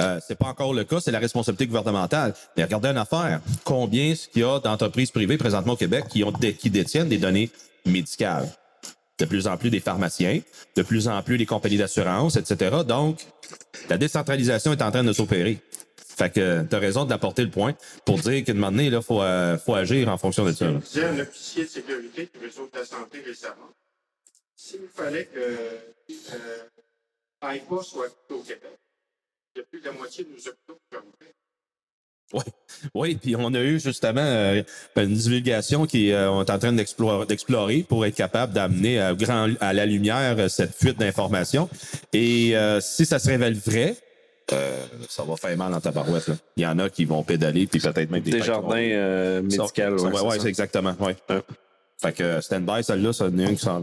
[0.00, 2.34] Euh, c'est pas encore le cas, c'est la responsabilité gouvernementale.
[2.56, 3.40] Mais regardez une affaire.
[3.64, 7.08] Combien est-ce qu'il y a d'entreprises privées présentement au Québec qui, ont dé- qui détiennent
[7.08, 7.50] des données
[7.86, 8.48] médicales?
[9.20, 10.40] De plus en plus des pharmaciens,
[10.74, 12.78] de plus en plus des compagnies d'assurance, etc.
[12.84, 13.24] Donc,
[13.88, 15.60] la décentralisation est en train de s'opérer.
[16.16, 19.02] Fait que tu as raison d'apporter le point pour dire qu'à un moment donné, il
[19.02, 20.66] faut, euh, faut agir en fonction de ça.
[20.66, 23.70] un officier de sécurité réseau de la santé récemment,
[24.56, 26.62] s'il fallait que euh,
[27.42, 28.78] AIPA soit au Québec,
[29.54, 31.26] il y a plus de la moitié de nos hôpitaux qui.
[32.32, 32.42] Oui,
[32.94, 34.62] oui, puis on a eu justement euh,
[34.96, 39.50] une divulgation qui euh, on est en train d'explorer, pour être capable d'amener à, grand,
[39.60, 41.68] à la lumière cette fuite d'informations.
[42.12, 43.96] Et euh, si ça se révèle vrai,
[44.52, 46.28] euh, ça va faire mal dans ta barouette.
[46.28, 46.34] Là.
[46.56, 49.66] Il y en a qui vont pédaler, puis peut-être même des Des jardins euh, médicaux.
[49.74, 50.94] ça- ouais, ouais, exactement.
[51.00, 51.16] Ouais.
[52.00, 53.82] Fait que euh, stand-by, celle-là, ça en est un qui s'en.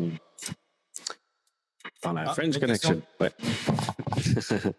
[2.04, 3.02] Dans la Ah, French Connection.
[3.20, 3.32] Ouais.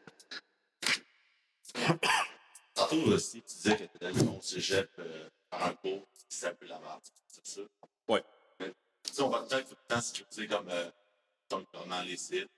[2.74, 6.68] Tantôt aussi, tu disais que tu allé au cégep euh, faire un cours qui s'appelle
[6.68, 6.80] la.
[7.28, 7.61] C'est ça?
[8.09, 8.18] Oui.
[8.61, 8.68] Mais,
[9.05, 9.64] tu sais, on va tout le
[9.95, 10.91] temps sécuriser comme, euh,
[11.51, 12.49] comme comment les sites.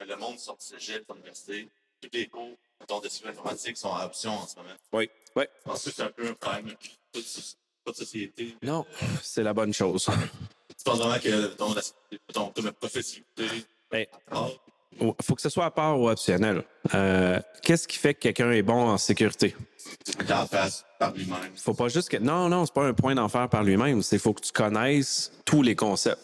[0.00, 1.68] Le monde sort du cégep, l'université,
[2.00, 4.68] tous les cours mettons, de suivi informatique sont en option en ce moment.
[4.92, 5.08] Oui.
[5.36, 5.44] Oui.
[5.64, 6.74] Je pense que c'est un peu un problème.
[7.12, 7.24] Toute,
[7.84, 8.56] toute société.
[8.62, 8.84] Non,
[9.22, 10.06] c'est la bonne chose.
[10.06, 11.74] Tu penses vraiment que ton,
[12.32, 13.66] ton, ton professionnalité.
[13.90, 14.48] Ben, Ah,
[15.00, 16.64] Il faut que ce soit à part ou optionnel.
[16.94, 19.56] Euh, Qu'est-ce qui fait que quelqu'un est bon en sécurité?
[20.28, 21.38] D'en face par lui-même.
[21.56, 22.16] Faut pas juste que.
[22.16, 24.02] Non, non, c'est pas un point d'en faire par lui-même.
[24.02, 26.18] C'est faut que tu connaisses tous les concepts.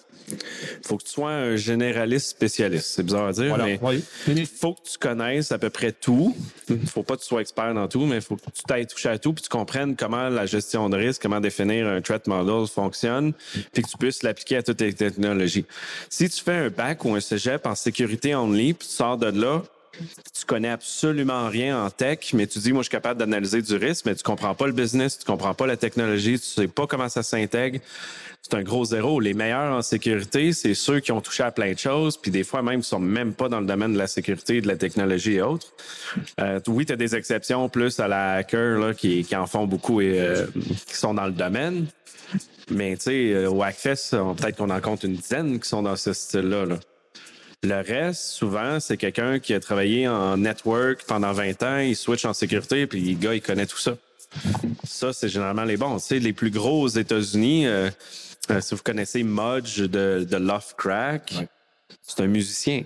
[0.83, 2.87] Faut que tu sois un généraliste spécialiste.
[2.87, 3.65] C'est bizarre à dire, Voilà.
[3.67, 4.47] mais Oui.
[4.47, 6.35] faut que tu connaisses à peu près tout.
[6.87, 9.19] Faut pas que tu sois expert dans tout, mais faut que tu t'ailles touché à
[9.19, 13.35] tout puis tu comprennes comment la gestion de risque, comment définir un threat model fonctionne,
[13.75, 15.67] puis que tu puisses l'appliquer à toutes les technologies.
[16.09, 19.27] Si tu fais un bac ou un cégep en sécurité only, puis tu sors de
[19.27, 19.63] là,
[19.99, 23.77] tu connais absolument rien en tech, mais tu dis, moi, je suis capable d'analyser du
[23.77, 26.87] risque, mais tu comprends pas le business, tu comprends pas la technologie, tu sais pas
[26.87, 27.81] comment ça s'intègre.
[28.43, 29.21] C'est un gros zéro.
[29.21, 32.45] Les meilleurs en sécurité, c'est ceux qui ont touché à plein de choses, puis des
[32.45, 35.35] fois même, ils sont même pas dans le domaine de la sécurité, de la technologie
[35.35, 35.73] et autres.
[36.41, 39.67] Euh, oui, tu as des exceptions plus à la hacker là, qui, qui en font
[39.67, 40.47] beaucoup et euh,
[40.87, 41.87] qui sont dans le domaine.
[42.71, 45.97] Mais tu sais, euh, au Hackfest, peut-être qu'on en compte une dizaine qui sont dans
[45.97, 46.67] ce style-là.
[46.67, 46.79] là.
[47.65, 52.27] Le reste, souvent, c'est quelqu'un qui a travaillé en network pendant 20 ans, il switch
[52.27, 53.97] en sécurité, puis le gars, il connaît tout ça.
[54.85, 55.97] Ça, c'est généralement les bons.
[55.97, 57.89] Tu sais, les plus gros aux États-Unis, euh,
[58.51, 61.33] euh, si vous connaissez Mudge de, de Love Crack,
[62.03, 62.83] c'est un musicien.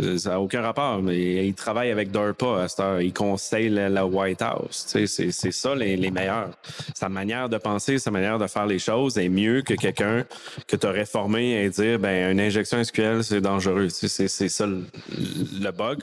[0.00, 3.00] Euh, Ça n'a aucun rapport, mais il travaille avec DARPA à cette heure.
[3.00, 4.84] Il conseille la, White House.
[4.86, 6.50] C'est, ça les, meilleurs.
[6.94, 10.24] Sa manière de penser, sa manière de faire les choses est mieux que quelqu'un
[10.66, 13.88] que tu aurais formé et dire ben une injection SQL, c'est dangereux.
[13.88, 16.00] C'est, ça le, bug.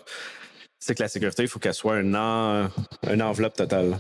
[0.79, 3.99] C'est que la sécurité, il faut qu'elle soit une, une enveloppe totale.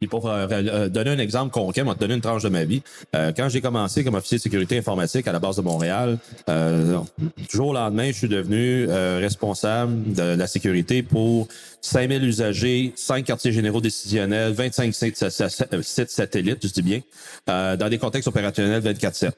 [0.00, 2.64] Puis pour euh, euh, donner un exemple concret, moi, te donner une tranche de ma
[2.64, 2.82] vie.
[3.16, 6.18] Euh, quand j'ai commencé comme officier de sécurité informatique à la base de Montréal,
[6.48, 11.48] euh, du jour au lendemain, je suis devenu euh, responsable de la sécurité pour
[11.80, 16.82] 5000 usagers, 5 quartiers généraux décisionnels, 25 sites, sa- sa- sa- sites satellites, je dis
[16.82, 17.00] bien,
[17.50, 19.32] euh, dans des contextes opérationnels 24-7.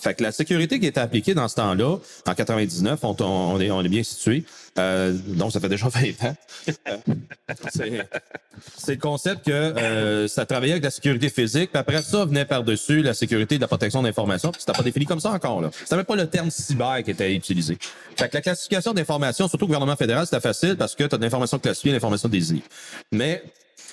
[0.00, 1.96] Fait que la sécurité qui était appliquée dans ce temps-là,
[2.28, 4.44] en 99, on, on est, on est bien situé.
[4.78, 6.36] Euh, donc, ça fait déjà 20 ans.
[7.74, 12.44] C'est- le concept que euh, ça travaillait avec la sécurité physique, puis après ça venait
[12.44, 15.60] par-dessus la sécurité de la protection d'informations, puis c'était pas défini comme ça encore.
[15.60, 15.70] là.
[15.72, 17.76] C'était même pas le terme cyber qui était utilisé.
[18.16, 21.18] Fait que la classification d'informations, surtout au gouvernement fédéral, c'était facile parce que tu as
[21.18, 22.62] de l'information classifiée et l'information désirée.
[23.12, 23.42] Mais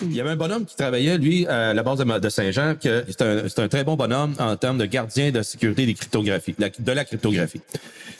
[0.01, 3.59] il y avait un bonhomme qui travaillait, lui, à la base de, Saint-Jean, que c'est
[3.59, 7.61] un, très bon bonhomme en termes de gardien de sécurité des cryptographies, de la cryptographie.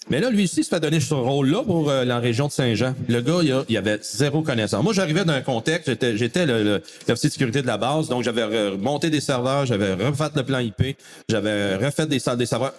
[0.10, 2.94] Mais là, lui aussi se fait donner ce rôle-là pour euh, la région de Saint-Jean.
[3.08, 4.84] Le gars, il, a- il avait zéro connaissance.
[4.84, 9.10] Moi, j'arrivais d'un contexte, j'étais, j'étais le, de sécurité de la base, donc j'avais remonté
[9.10, 10.98] des serveurs, j'avais refait le plan IP,
[11.30, 12.74] j'avais refait des, des serveurs,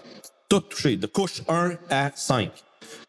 [0.48, 2.50] tout touché, de couche 1 à 5.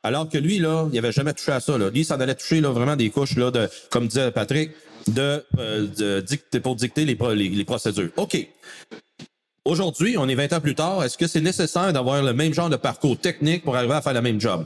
[0.04, 1.78] Alors que lui, là, il avait jamais touché à ça.
[1.78, 1.90] Là.
[1.90, 4.72] Lui, ça allait toucher là, vraiment des couches, là, de, comme disait Patrick,
[5.08, 6.22] de, euh,
[6.64, 8.10] pour dicter les, les procédures.
[8.18, 8.38] OK.
[9.66, 12.70] Aujourd'hui, on est 20 ans plus tard, est-ce que c'est nécessaire d'avoir le même genre
[12.70, 14.64] de parcours technique pour arriver à faire le même job?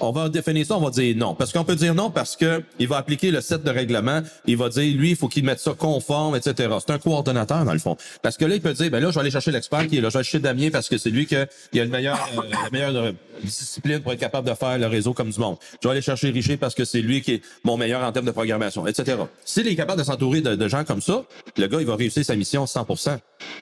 [0.00, 1.34] On va définir ça, on va dire non.
[1.34, 4.20] Parce qu'on peut dire non parce que il va appliquer le set de règlement.
[4.46, 6.74] Il va dire, lui, il faut qu'il mette ça conforme, etc.
[6.80, 7.96] C'est un coordonnateur, dans le fond.
[8.22, 10.00] Parce que là, il peut dire, ben là, je vais aller chercher l'expert qui est
[10.00, 10.10] là.
[10.10, 12.96] Je vais chercher Damien parce que c'est lui qui a le meilleur, euh, la meilleure
[12.96, 15.56] euh, discipline pour être capable de faire le réseau comme du monde.
[15.82, 18.26] Je vais aller chercher Richer parce que c'est lui qui est mon meilleur en termes
[18.26, 19.18] de programmation, etc.
[19.44, 21.24] S'il est capable de s'entourer de, gens comme ça,
[21.56, 23.18] le gars, il va réussir sa mission 100%.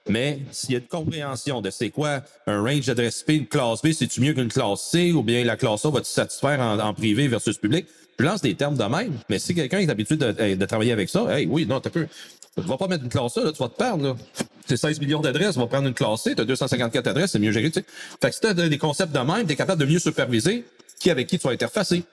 [0.08, 3.82] Mais s'il y a une compréhension de c'est quoi un range d'adresse IP, une classe
[3.82, 6.94] B, c'est-tu mieux qu'une classe C ou bien la classe A va satisfaire en, en
[6.94, 7.86] privé versus public?
[8.18, 11.08] Je lance des termes de même, mais si quelqu'un est habitué de, de travailler avec
[11.08, 12.06] ça, hey, oui, non, t'as peu.
[12.56, 14.16] Tu vas pas mettre une classe là, tu vas te perdre, là.
[14.66, 17.50] C'est 16 millions d'adresses, on va prendre une classe C, t'as 254 adresses, c'est mieux
[17.50, 17.86] géré, tu sais.
[18.22, 20.64] Fait que si t'as des concepts de même, t'es capable de mieux superviser
[21.00, 22.04] qui avec qui tu vas interfacer.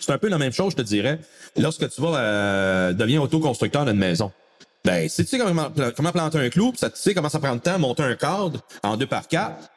[0.00, 1.20] C'est un peu la même chose, je te dirais,
[1.56, 4.32] lorsque tu vas euh, devenir autoconstructeur d'une maison.
[4.84, 7.54] Ben, si tu sais comment, comment planter un clou, ça, tu sais comment ça prend
[7.54, 9.70] de temps monter un cadre en deux par quatre,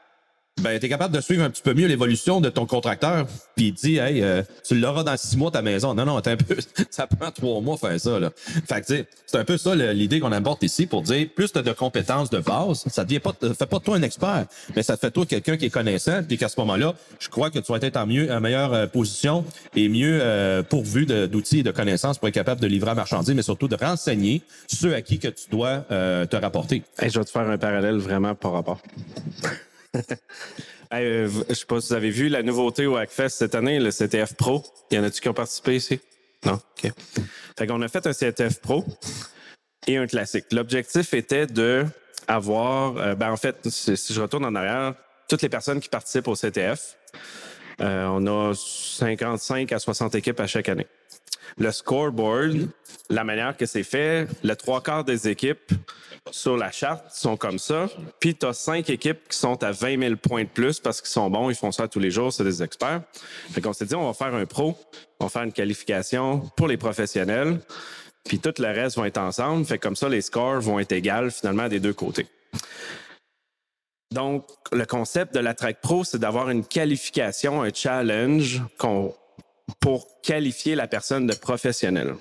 [0.59, 3.25] ben, t'es capable de suivre un petit peu mieux l'évolution de ton contracteur,
[3.55, 5.93] puis il dit, hey, euh, tu l'auras dans six mois ta maison.
[5.93, 6.57] Non, non, un peu,
[6.89, 8.31] ça prend trois mois faire ça, là.
[8.67, 11.61] Fait que, tu c'est un peu ça l'idée qu'on apporte ici pour dire, plus t'as
[11.61, 14.45] de compétences de base, ça devient pas, fait pas toi un expert,
[14.75, 17.49] mais ça te fait toi quelqu'un qui est connaissant, puis qu'à ce moment-là, je crois
[17.49, 19.45] que tu vas être en mieux, en meilleure euh, position
[19.75, 23.33] et mieux euh, pourvu d'outils et de connaissances pour être capable de livrer la marchandise,
[23.33, 26.83] mais surtout de renseigner ceux à qui que tu dois euh, te rapporter.
[27.01, 28.81] Je vais te faire un parallèle vraiment par rapport.
[30.93, 33.79] Hey, euh, je sais pas si vous avez vu la nouveauté au Hackfest cette année,
[33.79, 34.61] le CTF Pro.
[34.91, 36.01] Y en a-tu qui ont participé ici?
[36.45, 36.55] Non?
[36.55, 36.91] OK.
[37.57, 38.83] Fait qu'on a fait un CTF Pro
[39.87, 40.45] et un classique.
[40.51, 41.85] L'objectif était de
[42.27, 44.95] avoir, euh, ben en fait, si, si je retourne en arrière,
[45.29, 46.97] toutes les personnes qui participent au CTF,
[47.79, 50.87] euh, on a 55 à 60 équipes à chaque année.
[51.57, 52.67] Le scoreboard,
[53.09, 55.71] la manière que c'est fait, le trois quarts des équipes
[56.29, 57.87] sur la charte sont comme ça.
[58.19, 61.09] Puis tu as cinq équipes qui sont à 20 000 points de plus parce qu'ils
[61.09, 63.01] sont bons, ils font ça tous les jours, c'est des experts.
[63.51, 64.77] Fait qu'on s'est dit, on va faire un pro,
[65.19, 67.59] on va faire une qualification pour les professionnels.
[68.23, 69.65] Puis tout le reste vont être ensemble.
[69.65, 72.27] Fait comme ça, les scores vont être égales finalement des deux côtés.
[74.11, 78.61] Donc, le concept de la Track Pro, c'est d'avoir une qualification, un challenge
[79.79, 82.15] pour qualifier la personne de professionnel.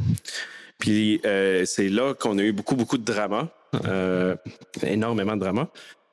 [0.78, 3.48] Puis euh, c'est là qu'on a eu beaucoup, beaucoup de drama,
[3.86, 4.36] euh,
[4.82, 5.68] énormément de drama,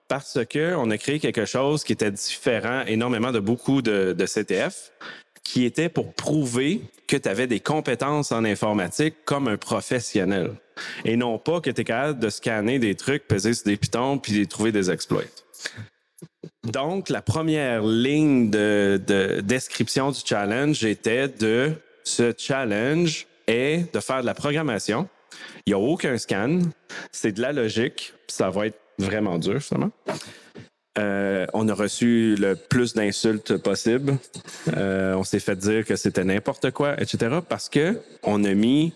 [0.08, 4.26] parce que on a créé quelque chose qui était différent énormément de beaucoup de, de
[4.26, 4.92] CTF,
[5.44, 10.52] qui était pour prouver que tu avais des compétences en informatique comme un professionnel.
[11.06, 14.18] Et non pas que tu es capable de scanner des trucs, peser sur des pitons,
[14.18, 15.24] puis trouver des exploits.
[16.64, 21.72] Donc, la première ligne de, de description du challenge était de
[22.04, 25.08] ce challenge est de faire de la programmation.
[25.66, 26.60] Il n'y a aucun scan.
[27.12, 28.14] C'est de la logique.
[28.28, 29.92] Ça va être vraiment dur, justement.
[30.98, 34.18] Euh, on a reçu le plus d'insultes possible.
[34.76, 37.38] Euh, on s'est fait dire que c'était n'importe quoi, etc.
[37.48, 38.94] Parce que on a mis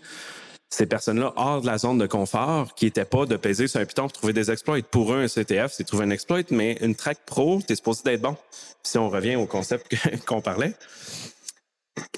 [0.70, 3.86] ces personnes-là hors de la zone de confort, qui n'était pas de peser sur un
[3.86, 4.82] piton pour trouver des exploits.
[4.90, 8.04] Pour eux, un CTF, c'est trouver un exploit, mais une track pro, tu es supposé
[8.06, 8.38] d'être bon.
[8.82, 9.94] Si on revient au concept
[10.26, 10.74] qu'on parlait,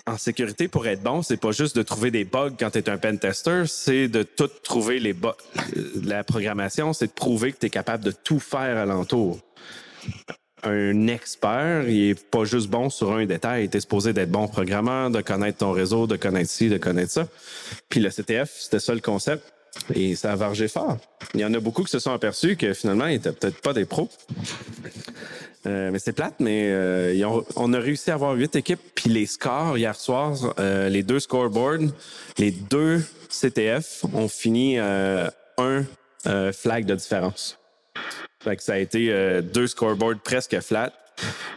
[0.06, 2.90] en sécurité, pour être bon, c'est pas juste de trouver des bugs quand tu es
[2.90, 5.36] un pen tester, c'est de tout trouver les bugs.
[6.04, 9.40] La programmation, c'est de prouver que tu es capable de tout faire alentour.
[10.64, 13.70] Un expert, il est pas juste bon sur un détail.
[13.70, 17.12] Tu es supposé d'être bon programmeur, de connaître ton réseau, de connaître ci, de connaître
[17.12, 17.28] ça.
[17.90, 19.54] Puis le CTF, c'était ça le concept.
[19.94, 20.98] Et ça a vargé fort.
[21.34, 23.74] Il y en a beaucoup qui se sont aperçus que finalement, ils étaient peut-être pas
[23.74, 24.10] des pros.
[25.66, 28.82] Euh, mais c'est plate, mais euh, on a réussi à avoir huit équipes.
[28.96, 31.90] Puis les scores hier soir, euh, les deux scoreboards,
[32.38, 35.86] les deux CTF ont fini euh, un
[36.28, 37.58] euh, flag de différence.
[38.44, 40.92] Fait que ça a été euh, deux scoreboards presque flat.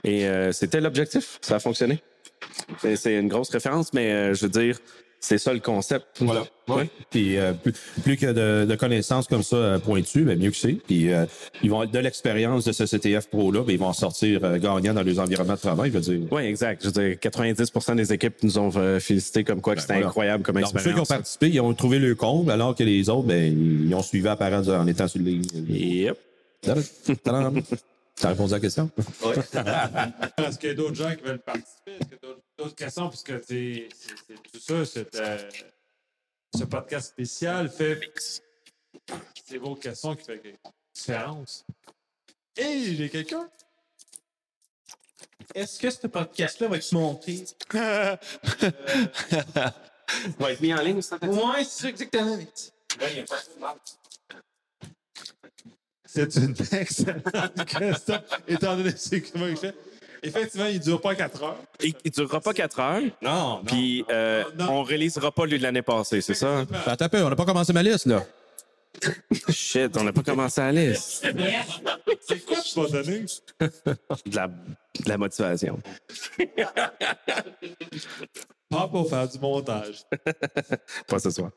[0.05, 1.39] Et c'était l'objectif.
[1.41, 2.01] Ça a fonctionné.
[2.79, 4.79] C'est- une grosse référence, mais je veux dire,
[5.21, 6.07] c'est ça le concept.
[6.21, 6.45] Voilà.
[6.69, 6.89] Ouais.
[7.11, 7.73] Puis euh, plus,
[8.03, 10.73] plus que de, de connaissances comme ça euh, pointues, ben, mieux que c'est.
[10.75, 11.27] Puis euh,
[11.63, 14.59] ils vont être de l'expérience de ce CTF Pro-là, ben, ils vont en sortir euh,
[14.59, 16.29] gagnants dans les environnements de travail, je veux dire.
[16.33, 16.83] Oui, exact.
[16.83, 19.99] Je veux dire, 90% des équipes nous ont euh, félicité comme quoi que c'était Ben,
[20.01, 20.09] voilà.
[20.09, 21.09] incroyable comme Donc, ceux qui ont expérience.
[21.09, 24.37] participé, ils ont trouvé le comble, alors que les autres, ben, ils ont suivi à
[24.37, 25.43] parents en étant sur le ligne.
[25.69, 26.19] Yep.
[27.23, 27.61] Tadam.
[28.17, 28.91] Ça répond à la question?
[30.39, 31.93] Est-ce qu'il y a d'autres gens qui veulent participer?
[32.01, 32.17] Est-ce
[32.59, 33.09] d'autres- questions?
[33.09, 33.89] Puisque c'est
[34.53, 35.51] tout ça, c'est, euh,
[36.57, 38.01] ce podcast spécial fait.
[39.45, 40.57] C'est vos questions qui font une
[40.95, 41.65] différence.
[42.57, 43.49] Hey, j'ai quelqu'un?
[45.55, 47.45] Est-ce que ce podcast-là va être monté?
[50.39, 51.17] Va être mis en ligne, ça?
[51.23, 52.39] Ouais, c'est ça, exactement.
[56.05, 59.75] C'est une excellente question, étant donné ce que moi je fais.
[60.23, 61.57] Effectivement, il dure pas 4 heures.
[61.83, 63.01] Il, il durera pas 4 heures.
[63.23, 63.63] Non, non.
[63.67, 66.65] Puis euh, on réalisera pas lui de l'année passée, c'est ça?
[66.87, 68.25] Attends un peu, on n'a pas commencé ma liste, là.
[69.51, 71.27] Shit, on n'a pas commencé à la liste.
[72.27, 73.25] C'est quoi tu vas donner?
[73.61, 75.79] De la, de la motivation.
[78.71, 80.03] Pas pour faire du montage.
[81.09, 81.51] Pas ce soir.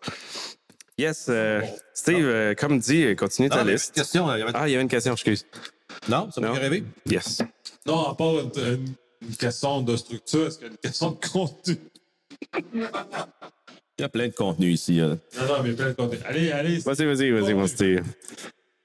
[0.98, 1.61] Yes, euh,
[1.94, 3.88] Steve, euh, comme dit, continue ta il y avait liste.
[3.95, 5.45] une question, il y avait- Ah, il y avait une question, excuse.
[6.07, 6.84] Non, ça m'a fait rêver.
[7.05, 7.41] Yes.
[7.85, 11.77] Non, à part une, question de structure, est-ce qu'il y a une question de contenu?
[13.97, 15.01] Il y a plein de contenu ici.
[15.01, 15.15] euh.
[15.38, 16.19] Non, non, mais plein de contenu.
[16.26, 16.77] Allez, allez.
[16.80, 18.03] Vas-y, vas-y, vas-y, mon Steve.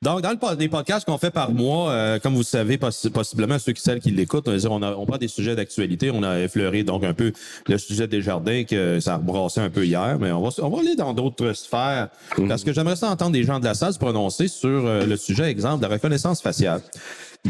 [0.04, 3.58] Donc, dans le, les podcasts qu'on fait par mois, euh, comme vous savez, possi- possiblement
[3.58, 6.10] ceux qui celles qui l'écoutent, on, a- on prend des sujets d'actualité.
[6.12, 7.32] On a effleuré donc un peu
[7.66, 10.68] le sujet des jardins que ça a rebrassé un peu hier, mais on va, on
[10.68, 12.08] va aller dans d'autres sphères
[12.48, 15.16] parce que j'aimerais ça entendre des gens de la salle se prononcer sur euh, le
[15.16, 16.82] sujet, exemple, de la reconnaissance faciale.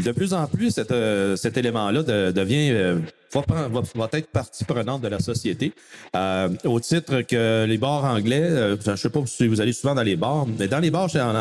[0.01, 2.99] De plus en plus, cet, euh, cet élément-là de- devient euh,
[3.33, 5.73] va, va- va être partie prenante de la société,
[6.15, 9.73] euh, au titre que les bars anglais, euh, je ne sais pas si vous allez
[9.73, 11.33] souvent dans les bars, mais dans les bars chez- en,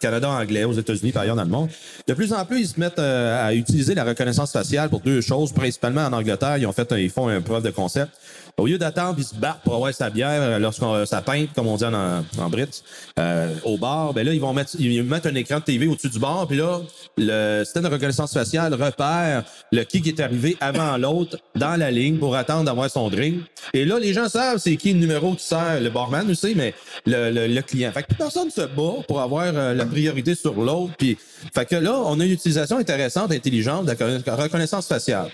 [0.00, 1.68] Canada anglais, aux États-Unis, par ailleurs dans le monde,
[2.06, 5.20] de plus en plus, ils se mettent euh, à utiliser la reconnaissance faciale pour deux
[5.20, 5.52] choses.
[5.52, 8.12] Principalement en Angleterre, ils ont fait, ils font un preuve de concept.
[8.56, 11.50] Au lieu d'attendre, ils se battent pour avoir sa bière euh, lorsqu'on euh, sa pinte,
[11.54, 12.82] comme on dit en, en Brit,
[13.18, 14.12] euh, au bar.
[14.12, 16.56] Ben là, ils vont mettre, ils mettent un écran de TV au-dessus du bar, puis
[16.56, 16.80] là,
[17.16, 22.18] le système de reconnaissance faciale repère le qui est arrivé avant l'autre dans la ligne
[22.18, 23.42] pour attendre d'avoir son drink.
[23.74, 26.74] Et là, les gens savent c'est qui le numéro qui sert, le barman aussi, mais
[27.06, 27.92] le, le, le client.
[27.92, 30.92] Fait que personne se bat pour avoir euh, la priorité sur l'autre.
[30.98, 31.16] Puis,
[31.54, 35.30] fait que là, on a une utilisation intéressante, intelligente de la reconna- reconnaissance faciale.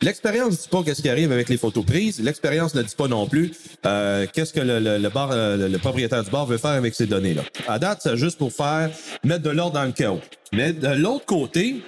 [0.00, 2.20] L'expérience ne dit pas qu'est-ce qui arrive avec les photos prises?
[2.20, 3.52] L'expérience ne dit pas non plus
[3.86, 6.72] euh, qu'est-ce que le, le, le bar, euh, le, le propriétaire du bar veut faire
[6.72, 7.42] avec ces données-là.
[7.68, 8.90] À date, c'est juste pour faire
[9.22, 10.20] mettre de l'ordre dans le chaos.
[10.52, 11.82] Mais de l'autre côté,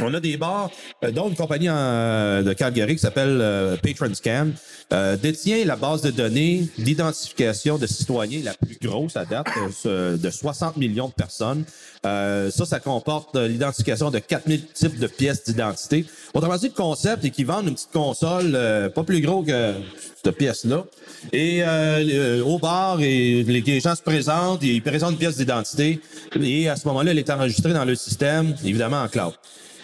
[0.00, 0.70] on a des bars,
[1.04, 4.48] euh, dont une compagnie de Calgary qui s'appelle euh, Patron Scan,
[4.92, 9.48] euh, détient la base de données d'identification de citoyens la plus grosse à date,
[9.86, 11.64] euh, de 60 millions de personnes.
[12.04, 16.04] Euh, ça, ça comporte l'identification de 4000 types de pièces d'identité.
[16.34, 18.56] Autrement dit, le concept est qu'ils vendent une petite console
[18.94, 19.72] pas plus gros que
[20.22, 20.84] cette pièce-là.
[21.32, 21.64] Et
[22.44, 26.00] au bar, et les, les gens se présentent, ils présentent une pièce d'identité.
[26.40, 29.32] Et à ce moment-là, elle est enregistrée dans le système, évidemment en cloud.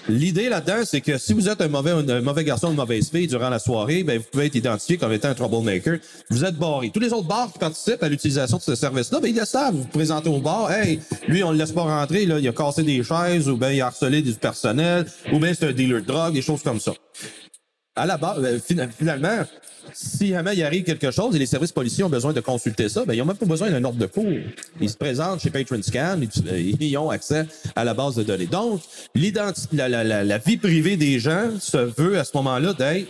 [0.08, 3.08] L'idée là-dedans, c'est que si vous êtes un mauvais, un mauvais garçon ou une mauvaise
[3.10, 5.98] fille durant la soirée, ben, vous pouvez être identifié comme étant un troublemaker.
[6.28, 6.90] Vous êtes barré.
[6.90, 9.74] Tous les autres bars qui participent à l'utilisation de ce service-là, ben, ils le savent.
[9.74, 12.52] Vous vous présentez au bar, hey, lui, on le laisse pas rentrer, là, il a
[12.52, 16.00] cassé des chaises, ou ben, il a harcelé du personnel, ou bien c'est un dealer
[16.00, 16.92] de drogue, des choses comme ça.
[17.94, 19.44] À la base, fina- finalement,
[19.92, 23.04] si jamais il arrive quelque chose et les services policiers ont besoin de consulter ça,
[23.04, 24.24] ben, ils n'ont même pas besoin d'un ordre de cours.
[24.80, 27.46] Ils se présentent chez Patron Scan, ils, ils ont accès
[27.76, 28.46] à la base de données.
[28.46, 28.80] Donc,
[29.72, 33.08] la, la, la, la vie privée des gens se veut à ce moment-là d'être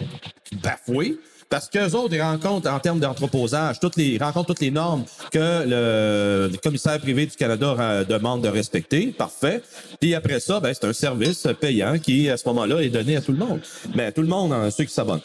[0.61, 1.17] bafouée.
[1.53, 5.05] Parce qu'eux autres, ils rencontrent, en termes d'entreposage, toutes les, ils rencontrent toutes les normes
[5.31, 9.09] que le, commissaire privé du Canada demande de respecter.
[9.09, 9.63] Parfait.
[10.01, 13.21] Puis après ça, ben, c'est un service payant qui, à ce moment-là, est donné à
[13.21, 13.61] tout le monde.
[13.95, 15.21] Mais à tout le monde, ceux qui s'abonnent.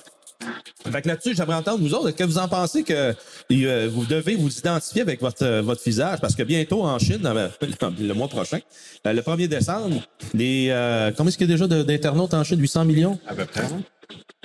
[0.91, 3.13] Fait que là-dessus, j'aimerais entendre vous autres, est-ce que vous en pensez que
[3.51, 6.19] euh, vous devez vous identifier avec votre, euh, votre visage?
[6.19, 7.21] Parce que bientôt en Chine,
[7.99, 8.59] le, mois prochain,
[9.05, 10.01] euh, le 1er décembre,
[10.33, 10.67] les,
[11.15, 12.59] combien est-ce qu'il y a déjà d'internautes en Chine?
[12.59, 13.17] 800 millions?
[13.25, 13.63] À peu près.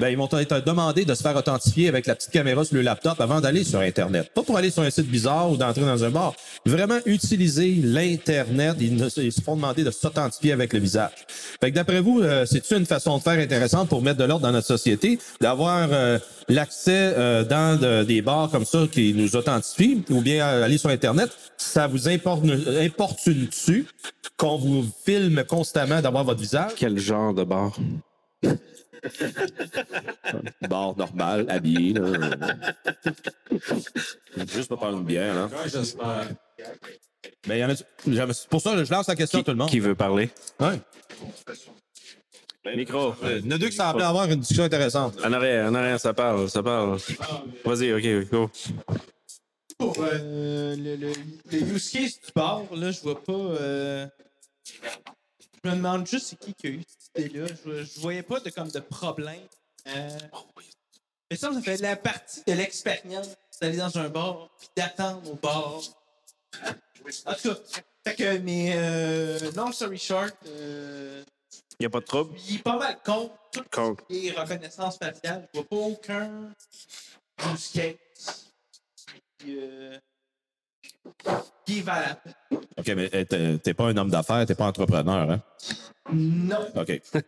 [0.01, 2.83] Ben, ils vont être demandés de se faire authentifier avec la petite caméra sur le
[2.83, 4.33] laptop avant d'aller sur Internet.
[4.35, 6.35] Pas pour aller sur un site bizarre ou d'entrer dans un bar.
[6.67, 8.77] Vraiment utiliser l'Internet.
[8.81, 11.13] Ils, ils se font demander de s'authentifier avec le visage.
[11.61, 14.45] Fait que d'après vous, euh, c'est-tu une façon de faire intéressante pour mettre de l'ordre
[14.45, 15.21] dans notre société?
[15.41, 16.19] D'avoir euh,
[16.49, 20.91] l'accès euh, dans de- des bars comme ça qui nous authentifient ou bien aller sur
[20.91, 21.31] Internet?
[21.59, 22.43] Ça vous importe-
[22.81, 23.87] importune-tu
[24.37, 26.73] qu'on vous filme constamment d'avoir votre visage?
[26.77, 27.77] Quel genre de bar?
[30.69, 32.31] Bar normal, habillé, là.
[34.49, 35.49] Juste pas prendre une bière, là.
[37.47, 37.75] Mais y en a,
[38.51, 39.69] pour ça que je lance la question à tout le monde.
[39.71, 40.31] Qui veut parler?
[40.61, 40.81] Ouais.
[42.77, 43.15] Micro.
[43.25, 45.17] Euh, Il y en a deux qui semblaient avoir une discussion intéressante.
[45.25, 46.99] En arrière, en arrière, ça parle, ça parle.
[47.65, 48.51] Vas-y, ok, go.
[49.79, 51.13] Pour euh, le, le,
[51.51, 53.33] le use case du bar, là, je vois pas.
[53.33, 54.07] euh,
[55.65, 57.47] Je me demande juste c'est qui qui a eu cette idée-là.
[57.65, 59.41] Je, je voyais pas de, comme de problème.
[59.89, 60.19] Euh...
[61.31, 63.29] Mais ça, ça fait la partie de l'expérience
[63.61, 65.81] d'aller dans un bar puis d'attendre au bar.
[67.27, 67.61] En tout cas,
[68.07, 71.25] fait que, mais euh, long story short, euh,
[71.81, 72.39] Y a pas de trouble?
[72.49, 74.05] il est pas mal contre tout Contre.
[74.09, 75.49] ce qui est reconnaissance faciale.
[75.53, 76.53] Je vois pas aucun
[77.53, 78.53] use case
[79.49, 79.99] euh,
[81.67, 82.21] qui est valable?
[82.51, 85.41] OK, mais euh, t'es pas un homme d'affaires, t'es pas entrepreneur, hein?
[86.13, 86.67] Non.
[86.77, 87.01] OK.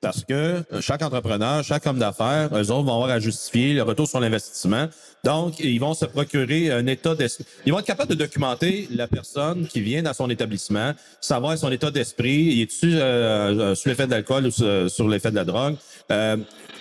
[0.00, 3.82] Parce que euh, chaque entrepreneur, chaque homme d'affaires, eux autres vont avoir à justifier le
[3.82, 4.88] retour sur l'investissement.
[5.22, 7.46] Donc, ils vont se procurer un état d'esprit.
[7.66, 11.70] Ils vont être capables de documenter la personne qui vient dans son établissement, savoir son
[11.70, 15.76] état d'esprit, est tu euh, sous l'effet de l'alcool ou sur, l'effet de la drogue,
[16.10, 16.36] euh,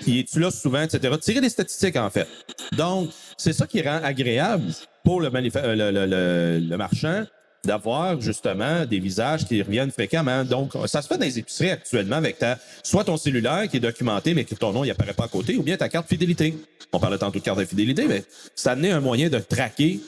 [0.07, 1.15] est tu là souvent, etc.
[1.22, 2.27] Tirer des statistiques, en fait.
[2.76, 4.63] Donc, c'est ça qui rend agréable
[5.03, 7.23] pour euh, le, marchand
[7.64, 10.44] d'avoir justement des visages qui reviennent fréquemment.
[10.44, 13.82] Donc, ça se fait dans les épiceries actuellement avec ta, soit ton cellulaire qui est
[13.82, 16.56] documenté, mais que ton nom, il apparaît pas à côté, ou bien ta carte fidélité.
[16.91, 18.23] On parlait tantôt de carte de fidélité, mais
[18.56, 19.99] ça amenait un moyen de traquer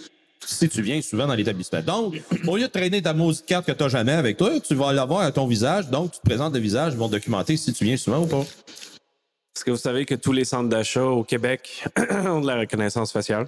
[0.45, 1.81] si tu viens souvent dans l'établissement.
[1.81, 4.75] Donc, au lieu de traîner ta maudite carte que tu n'as jamais avec toi, tu
[4.75, 5.89] vas l'avoir à ton visage.
[5.89, 8.41] Donc, tu te présentes le visage, ils vont documenter si tu viens souvent ou pas.
[9.55, 11.85] Est-ce que vous savez que tous les centres d'achat au Québec
[12.25, 13.47] ont de la reconnaissance faciale?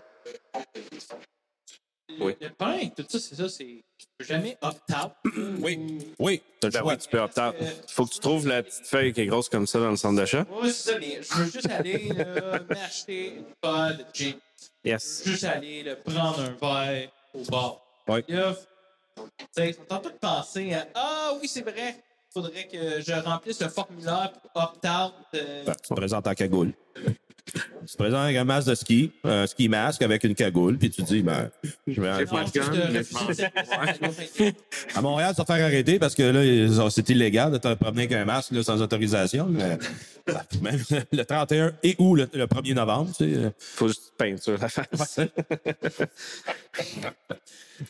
[2.19, 2.35] Oui.
[2.41, 3.83] Le pain, tout ça, c'est ça, c'est.
[3.97, 5.11] Tu peux jamais opt-out.
[5.59, 5.97] Oui.
[6.19, 6.91] Oui, le Ben choix.
[6.93, 7.49] oui, tu peux opter.
[7.59, 9.95] Il faut que tu trouves la petite feuille qui est grosse comme ça dans le
[9.95, 10.45] centre d'achat.
[10.61, 14.33] Oui, c'est ça, mais je veux juste aller là, m'acheter une pod de gin.
[14.83, 15.23] Yes.
[15.25, 17.81] Juste aller là, prendre un verre au bar.
[18.07, 18.23] Oui.
[18.27, 18.55] Là,
[19.17, 22.67] tu sais, ils sont en train de penser à Ah oui, c'est vrai, il faudrait
[22.67, 25.13] que je remplisse le formulaire pour opt-out.
[25.35, 26.73] euh, Ben, tu te présentes en cagoule.
[27.45, 30.89] Tu te présentes avec un masque de ski, un ski masque avec une cagoule, puis
[30.89, 31.51] tu dis, ben,
[31.87, 32.09] je vais.
[34.95, 38.25] À Montréal, va faire arrêter parce que là, c'est illégal de te promener avec un
[38.25, 39.47] masque là, sans autorisation.
[39.49, 39.77] Mais,
[40.61, 40.81] même
[41.11, 43.51] le 31 et ou le, le 1er novembre, tu sais.
[43.59, 45.19] Faut juste peinture la face.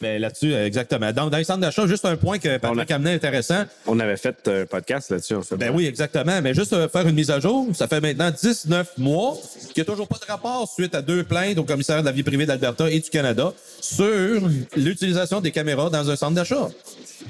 [0.02, 1.12] Mais là-dessus, euh, exactement.
[1.12, 3.64] Donc, dans les centres d'achat, juste un point que Patrick amenait intéressant.
[3.86, 5.58] On avait fait un podcast là-dessus, en fait.
[5.58, 6.42] Ben oui, exactement.
[6.42, 9.38] Mais juste euh, faire une mise à jour, ça fait maintenant 19 mois
[9.74, 12.12] qu'il n'y a toujours pas de rapport suite à deux plaintes au commissaire de la
[12.12, 14.42] vie privée d'Alberta et du Canada sur
[14.76, 16.70] l'utilisation des caméras dans un centre d'achat.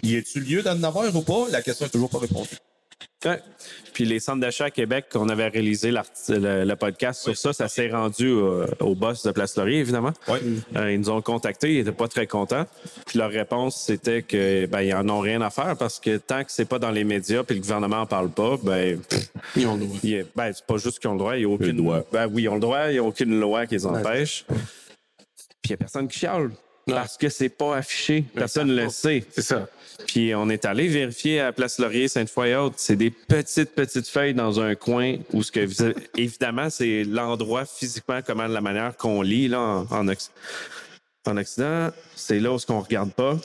[0.04, 1.46] Y a-tu lieu d'en avoir ou pas?
[1.52, 2.50] La question est toujours pas répondue.
[3.26, 3.40] Ouais.
[3.94, 6.02] Puis les centres d'achat à Québec, qu'on avait réalisé le,
[6.66, 10.12] le podcast sur ça, ça s'est rendu au, au boss de Place Laurier, évidemment.
[10.28, 10.38] Oui.
[10.76, 12.66] Euh, ils nous ont contactés, ils n'étaient pas très contents.
[13.06, 16.44] Puis leur réponse, c'était que ben, ils en ont rien à faire parce que tant
[16.44, 19.68] que c'est pas dans les médias puis le gouvernement en parle pas, ben, pff, Ils
[19.68, 20.00] ont le droit.
[20.04, 22.02] il ben c'est pas juste qu'ils ont le droit, il y a aucune droit.
[22.12, 24.46] Ben oui, ils ont le droit, il n'y a aucune loi qui les empêche.
[24.48, 24.58] Puis
[25.66, 26.52] il n'y a personne qui chiale.
[26.88, 28.24] Parce que c'est pas affiché.
[28.34, 29.26] Personne ne le sait.
[29.32, 29.68] C'est ça.
[30.08, 32.76] Puis on est allé vérifier à Place Laurier, Sainte-Foy et autres.
[32.78, 37.66] C'est des petites, petites feuilles dans un coin où ce que vous- évidemment, c'est l'endroit
[37.66, 40.30] physiquement, comment de la manière qu'on lit là, en, en, Occ-
[41.26, 41.90] en Occident.
[42.16, 43.38] C'est là où ce qu'on regarde pas.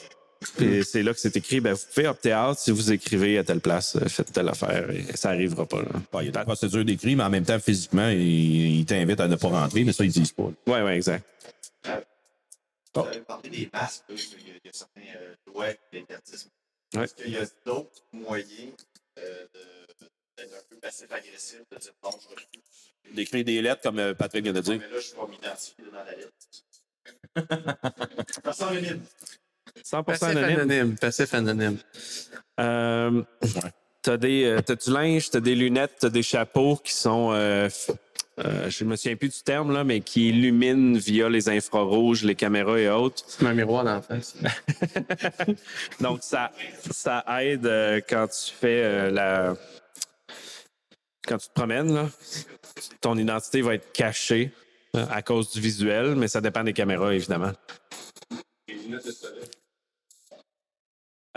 [0.57, 3.45] Puis c'est là que c'est écrit, ben, vous pouvez opter out si vous écrivez à
[3.45, 5.83] telle place, euh, faites telle affaire, et ça arrivera pas.
[5.83, 5.89] Là.
[6.11, 9.21] Bon, il y a des procédures d'écrit, mais en même temps, physiquement, ils, ils t'invitent
[9.21, 10.51] à ne pas rentrer, mais ça, ils disent pas.
[10.67, 11.25] Ouais, ouais, exact.
[12.95, 15.69] Vous avez parlé des masques, là, il y a, il y a certains euh, lois
[15.93, 16.51] l'interdisent.
[16.95, 17.05] Ouais.
[17.05, 18.73] Est-ce qu'il y a d'autres moyens
[19.19, 19.47] euh,
[20.37, 23.15] d'être un peu passif-agressif, de dire non, je refuse?
[23.15, 24.79] D'écrire des lettres, comme euh, Patrick vient de dire.
[24.81, 26.33] Mais là, je vais m'identifier dans la lettre.
[28.43, 29.03] Personne anonyme.
[29.85, 30.61] 100 Passif anonyme.
[30.61, 30.97] anonyme.
[30.99, 31.79] Passif anonyme.
[32.59, 33.23] Euh,
[34.03, 37.69] t'as des, euh, t'as du linge, t'as des lunettes, t'as des chapeaux qui sont, euh,
[38.45, 42.35] euh, je me souviens plus du terme là, mais qui illuminent via les infrarouges, les
[42.35, 43.25] caméras et autres.
[43.41, 44.37] Mets un miroir dans la face.
[46.01, 46.51] Donc ça,
[46.91, 49.57] ça aide euh, quand tu fais euh, la,
[51.27, 52.09] quand tu te promènes là,
[53.01, 54.53] ton identité va être cachée
[54.97, 57.53] euh, à cause du visuel, mais ça dépend des caméras évidemment.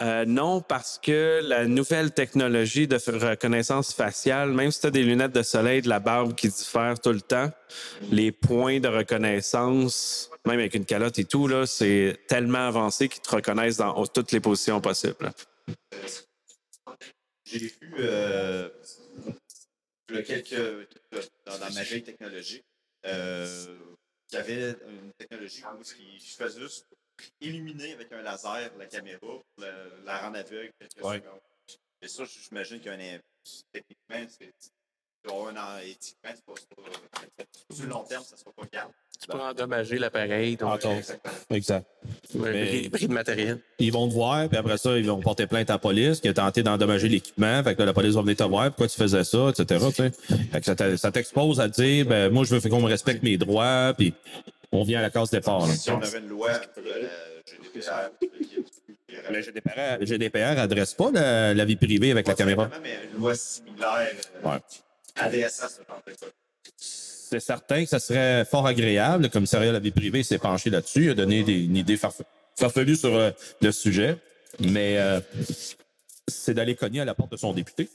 [0.02, 5.04] Euh, non, parce que la nouvelle technologie de reconnaissance faciale, même si tu as des
[5.04, 7.52] lunettes de soleil, de la barbe qui diffère tout le temps,
[8.10, 13.36] les points de reconnaissance, même avec une calotte et tout, c'est tellement avancé qu'ils te
[13.36, 15.32] reconnaissent dans toutes les positions possibles.
[17.46, 18.70] J'ai vu euh,
[20.10, 20.56] il quelques,
[21.46, 22.66] dans, dans ma technologique
[23.06, 23.78] euh,
[24.28, 26.88] qu'il y avait une technologie où il faisait juste
[27.42, 29.68] illuminer avec un laser la caméra pour la,
[30.06, 31.18] la rendre aveugle quelques Ouais.
[31.18, 31.40] secondes.
[32.02, 33.20] Et ça, j'imagine qu'il y a un
[33.72, 34.54] techniquement, c'est
[35.26, 38.92] un éthiquement, c'est pas, c'est pas- sur le long terme, ça ne sera pas fiable.
[39.22, 40.58] Tu peux endommager l'appareil.
[40.58, 40.98] Donc, Encore.
[41.50, 41.86] Exact.
[42.36, 43.62] ouais, prix, prix de matériel.
[43.80, 46.28] Ils vont te voir, puis après ça, ils vont porter plainte à la police qui
[46.28, 47.64] a tenté d'endommager l'équipement.
[47.64, 49.86] Fait que là, la police va venir te voir, pourquoi tu faisais ça, etc.
[50.52, 53.38] Fait que ça ça t'expose à dire, ben, moi, je veux qu'on me respecte mes
[53.38, 54.14] droits, puis
[54.74, 55.66] on vient à la case départ.
[55.68, 55.74] là.
[55.74, 57.08] Si on avait une loi, euh,
[57.48, 62.70] la GDPR, Le GDPR, le GDPR adresse pas la, la vie privée avec la caméra.
[62.82, 64.08] mais une loi similaire
[64.44, 64.60] euh, Ouais.
[65.16, 66.26] adressant ce genre de cas.
[66.78, 69.24] C'est certain que ça serait fort agréable.
[69.24, 71.06] Le commissariat à la vie privée s'est penché là-dessus.
[71.06, 72.22] Il a donné des, une idée farfe-
[72.56, 73.32] farfelue sur euh,
[73.62, 74.18] le sujet.
[74.60, 75.20] Mais euh,
[76.28, 77.90] c'est d'aller cogner à la porte de son député.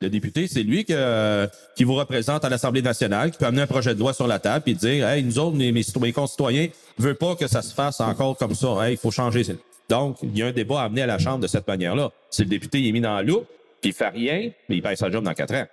[0.00, 3.66] Le député, c'est lui que- qui vous représente à l'Assemblée nationale, qui peut amener un
[3.66, 6.68] projet de loi sur la table et dire Hey, nous autres, mes, mes citoyens concitoyens,
[6.98, 8.68] ne veulent pas que ça se fasse encore comme ça.
[8.86, 9.42] Hey, il faut changer.
[9.88, 12.12] Donc, il y a un débat à amener à la Chambre de cette manière-là.
[12.30, 13.46] Si le député il est mis dans la loupe,
[13.80, 15.66] puis il fait rien, mais il perd sa job dans quatre ans.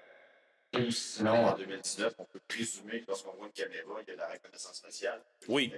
[0.78, 4.16] Ou sinon, en 2019, on peut présumer que lorsqu'on voit une caméra, il y a
[4.16, 5.22] de la reconnaissance faciale.
[5.48, 5.72] Oui.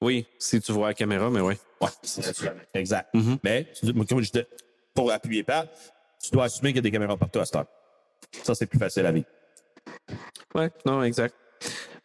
[0.00, 1.54] Oui, si tu vois la caméra, mais oui.
[1.80, 2.54] Ouais, c'est ça.
[2.74, 3.10] Exact.
[3.42, 4.42] Mais, tu- comme je dis,
[4.94, 5.66] pour appuyer pas,
[6.22, 7.66] tu dois assumer qu'il y a des caméras partout à cette heure.
[8.44, 9.26] Ça, c'est plus facile à vivre.
[10.54, 11.34] Ouais, non, exact.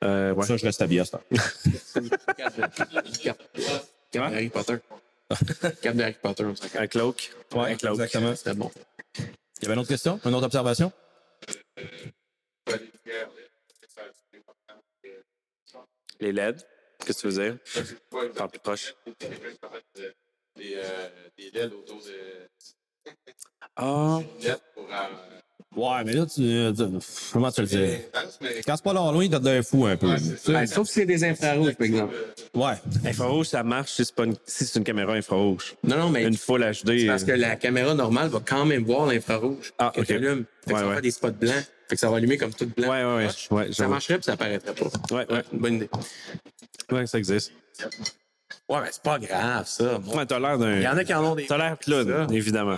[0.03, 0.45] Euh, ouais.
[0.45, 1.23] Ça, je reste habillé à cette heure.
[3.23, 3.39] Cap
[4.13, 4.77] de Harry Potter.
[5.81, 6.45] Cap de Harry Potter.
[6.45, 7.31] on s'en Un cloak.
[7.53, 8.35] Ouais, exactement.
[8.35, 8.71] C'était bon.
[9.17, 10.19] Il y avait une autre question?
[10.25, 10.91] Une autre observation?
[16.19, 16.65] Les LED.
[17.05, 17.57] Qu'est-ce que tu veux dire?
[18.35, 18.95] Parle plus proche.
[20.55, 22.49] Des, euh, des LED autour de.
[23.75, 24.19] Ah.
[24.45, 24.55] Euh,
[25.75, 26.41] Ouais, mais là, tu,
[26.75, 26.83] tu-
[27.31, 27.97] comment tu le dis?
[28.65, 30.07] Quand c'est pas l'Halloween, t'as de l'air fou un peu.
[30.47, 32.15] Ben, sauf si c'est des infrarouges, par exemple.
[32.55, 32.73] Ouais.
[33.05, 35.75] Infrarouge, ça marche si c'est pas une, si c'est une caméra infrarouge.
[35.83, 36.97] Non, non, mais Une full HD.
[37.01, 40.07] c'est parce que la caméra normale va quand même voir l'infrarouge Ah, que ok.
[40.07, 40.45] tu allumes.
[40.65, 40.93] Fait que Ouais, ça va ouais.
[40.95, 41.65] faire des spots blancs.
[41.89, 42.89] Fait que ça va allumer comme tout blanc.
[42.89, 43.27] Ouais, ouais, ouais.
[43.51, 43.91] ouais Ça j'avoue.
[43.91, 45.15] marcherait puis ça apparaîtrait pas.
[45.15, 45.43] Ouais, ouais.
[45.53, 45.89] Bonne idée.
[46.91, 47.51] Ouais, ça existe.
[48.69, 49.99] Ouais, mais c'est pas grave, ça.
[50.03, 50.75] Moi, Ouais, t'as l'air d'un.
[50.75, 51.45] Il y en a qui en ont des.
[51.47, 52.77] T'as l'air clown, évidemment.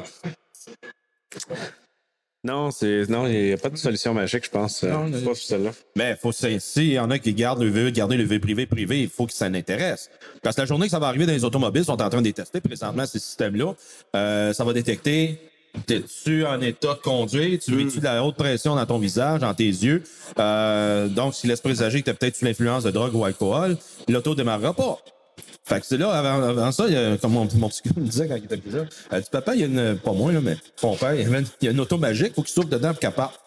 [2.43, 3.09] Non, c'est.
[3.09, 4.83] Non, il n'y a pas de solution magique, je pense.
[4.85, 5.71] euh, Non, mais- Pas celle-là.
[5.97, 9.01] Mais faut s'il y en a qui gardent le veut garder le veut privé privé,
[9.01, 10.09] il faut que ça l'intéresse.
[10.41, 12.21] Parce que la journée que ça va arriver dans les automobiles, ils sont en train
[12.21, 13.73] de les tester présentement ces systèmes-là.
[14.15, 15.37] Euh, ça va détecter
[15.85, 17.59] T'es-tu en état de conduire?
[17.59, 20.01] Tu vis-tu de la haute pression dans ton visage, dans tes yeux?
[20.39, 23.77] Euh, donc, s'il laisse présager que tu as peut-être sous l'influence de drogue ou alcool,
[24.07, 24.97] l'auto démarrera pas.
[25.69, 27.91] Fait que c'est là, avant, avant ça, il y a, comme mon, mon petit gars
[27.95, 30.13] me disait quand il était plus jeune, elle dit, papa, il y a une, pas
[30.13, 32.33] moi, là, mais mon père, il y, avait une, il y a une auto magique,
[32.33, 33.39] faut qu'il souffle dedans pour qu'elle parte.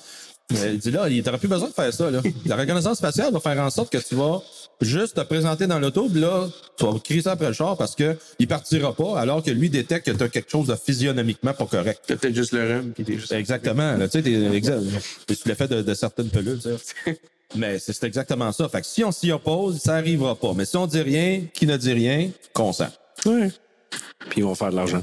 [0.51, 2.21] Il dit là, il t'aurait plus besoin de faire ça, là.
[2.45, 4.41] La reconnaissance faciale va faire en sorte que tu vas
[4.83, 6.47] juste te présenter dans l'auto, puis là,
[6.77, 9.71] tu vas crier ça après le char parce que il partira pas, alors que lui
[9.71, 12.03] détecte que tu as quelque chose de physionomiquement pas correct.
[12.07, 13.33] T'as peut-être juste le rhume qui était juste.
[13.33, 13.97] Exactement.
[13.97, 14.81] Là, tu sais, t'es exa-
[15.27, 16.69] t'es sous l'effet de, de certaines pelules, tu
[17.05, 17.21] sais.
[17.55, 18.69] Mais c'est c'est exactement ça.
[18.69, 20.53] Fait que si on s'y oppose, ça arrivera pas.
[20.55, 22.89] Mais si on dit rien, qui ne dit rien, consent.
[23.27, 23.51] Ouais.
[24.31, 25.03] Puis ils vont faire de l'argent.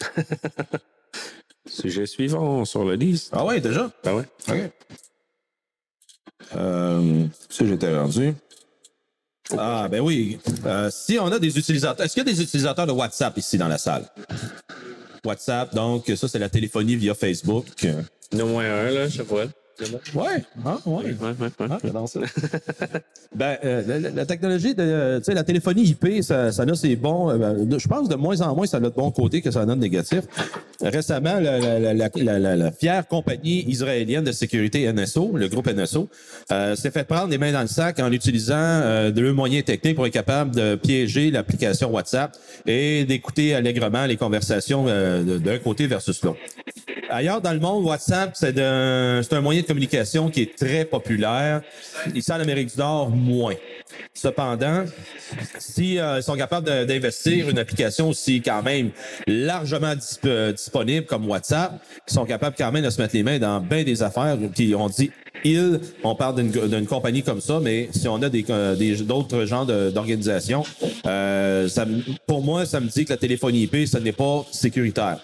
[1.68, 3.30] Sujet suivant sur le liste.
[3.32, 3.90] Ah ouais, déjà?
[4.04, 4.24] Ben ouais.
[4.48, 4.70] OK.
[6.54, 8.34] Euh, ça, j'étais rendu.
[9.56, 10.38] Ah, ben oui.
[10.64, 12.04] Euh, si on a des utilisateurs.
[12.04, 14.08] Est-ce qu'il y a des utilisateurs de WhatsApp ici dans la salle?
[15.24, 17.66] WhatsApp, donc, ça, c'est la téléphonie via Facebook.
[17.82, 17.90] Il
[18.32, 19.46] y en a moins un, là, je vois.
[20.14, 20.42] Ouais.
[20.64, 21.04] Ah, ouais.
[21.04, 21.66] Ouais, ouais, ouais.
[21.68, 22.20] Ah, ça.
[23.34, 26.96] ben, euh, la, la- technologie, de, tu sais, la téléphonie IP, ça, ça a ses
[26.96, 27.30] bons.
[27.30, 29.60] euh, ben, je pense de moins en moins, ça a de bon côté que ça
[29.60, 30.22] en a de négatif.
[30.82, 35.48] Récemment, la, la- la- la- la- la- la fière compagnie israélienne de sécurité NSO, le
[35.48, 36.08] groupe NSO,
[36.52, 39.96] euh, s'est fait prendre les mains dans le sac en utilisant euh, de moyens techniques
[39.96, 42.34] pour être capable de piéger l'application WhatsApp
[42.66, 46.38] et d'écouter allègrement les conversations euh, d'un côté versus l'autre.
[47.08, 51.62] Ailleurs dans le monde, WhatsApp, c'est c'est un moyen communication qui est très populaire.
[52.14, 53.54] Ici, en Amérique du Nord, moins.
[54.14, 54.84] Cependant,
[55.58, 58.90] si euh, ils sont capables d'investir une application aussi quand même
[59.26, 59.94] largement
[60.24, 61.72] euh, disponible comme WhatsApp,
[62.08, 64.36] ils sont capables quand même de se mettre les mains dans bien des affaires.
[64.54, 65.10] Puis on dit
[65.44, 69.44] ils, on parle d'une compagnie comme ça, mais si on a des euh, des- d'autres
[69.44, 70.64] genres de- d'organisations,
[71.06, 71.68] euh,
[72.26, 75.18] pour moi, ça me dit que la téléphonie IP, ce n'est pas sécuritaire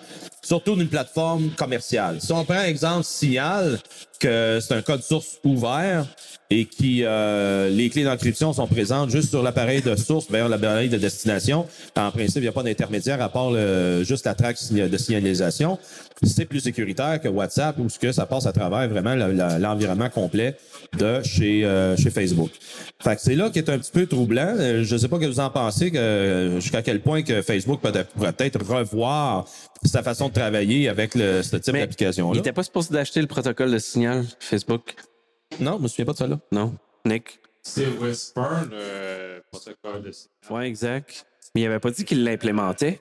[0.44, 2.16] surtout d'une plateforme commerciale.
[2.20, 3.78] Si on prend exemple Signal,
[4.22, 6.06] que c'est un code source ouvert
[6.50, 10.88] et qui euh, les clés d'encryption sont présentes juste sur l'appareil de source vers l'appareil
[10.90, 11.66] de destination.
[11.96, 15.78] En principe, il n'y a pas d'intermédiaire à part le- juste la traque de signalisation.
[16.24, 19.58] C'est plus sécuritaire que WhatsApp où ce que ça passe à travers vraiment le- le-
[19.58, 20.56] l'environnement complet
[20.98, 22.50] de chez euh, chez Facebook.
[23.02, 24.54] Fait que c'est là qui est un petit peu troublant.
[24.58, 27.22] Euh, Je ne sais pas ce que vous en pensez, que, euh, jusqu'à quel point
[27.22, 29.46] que Facebook peut- pourrait peut-être revoir
[29.84, 32.36] sa façon de travailler avec le, ce type d'application-là.
[32.36, 33.78] Il était pas supposé d'acheter le protocole de
[34.12, 34.94] signal Facebook.
[35.60, 36.40] Non, je me souviens pas de ça là.
[36.50, 36.76] Non.
[37.04, 37.40] Nick.
[37.62, 40.12] C'est Whisper, le protocole de
[40.50, 41.26] Ouais, exact.
[41.54, 43.00] Mais il avait pas dit qu'il l'implémentait.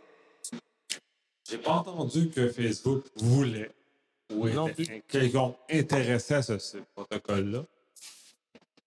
[1.49, 3.71] J'ai pas entendu que Facebook voulait
[4.31, 7.65] ou Non était un quelconque intéressé à ce, ce protocole-là.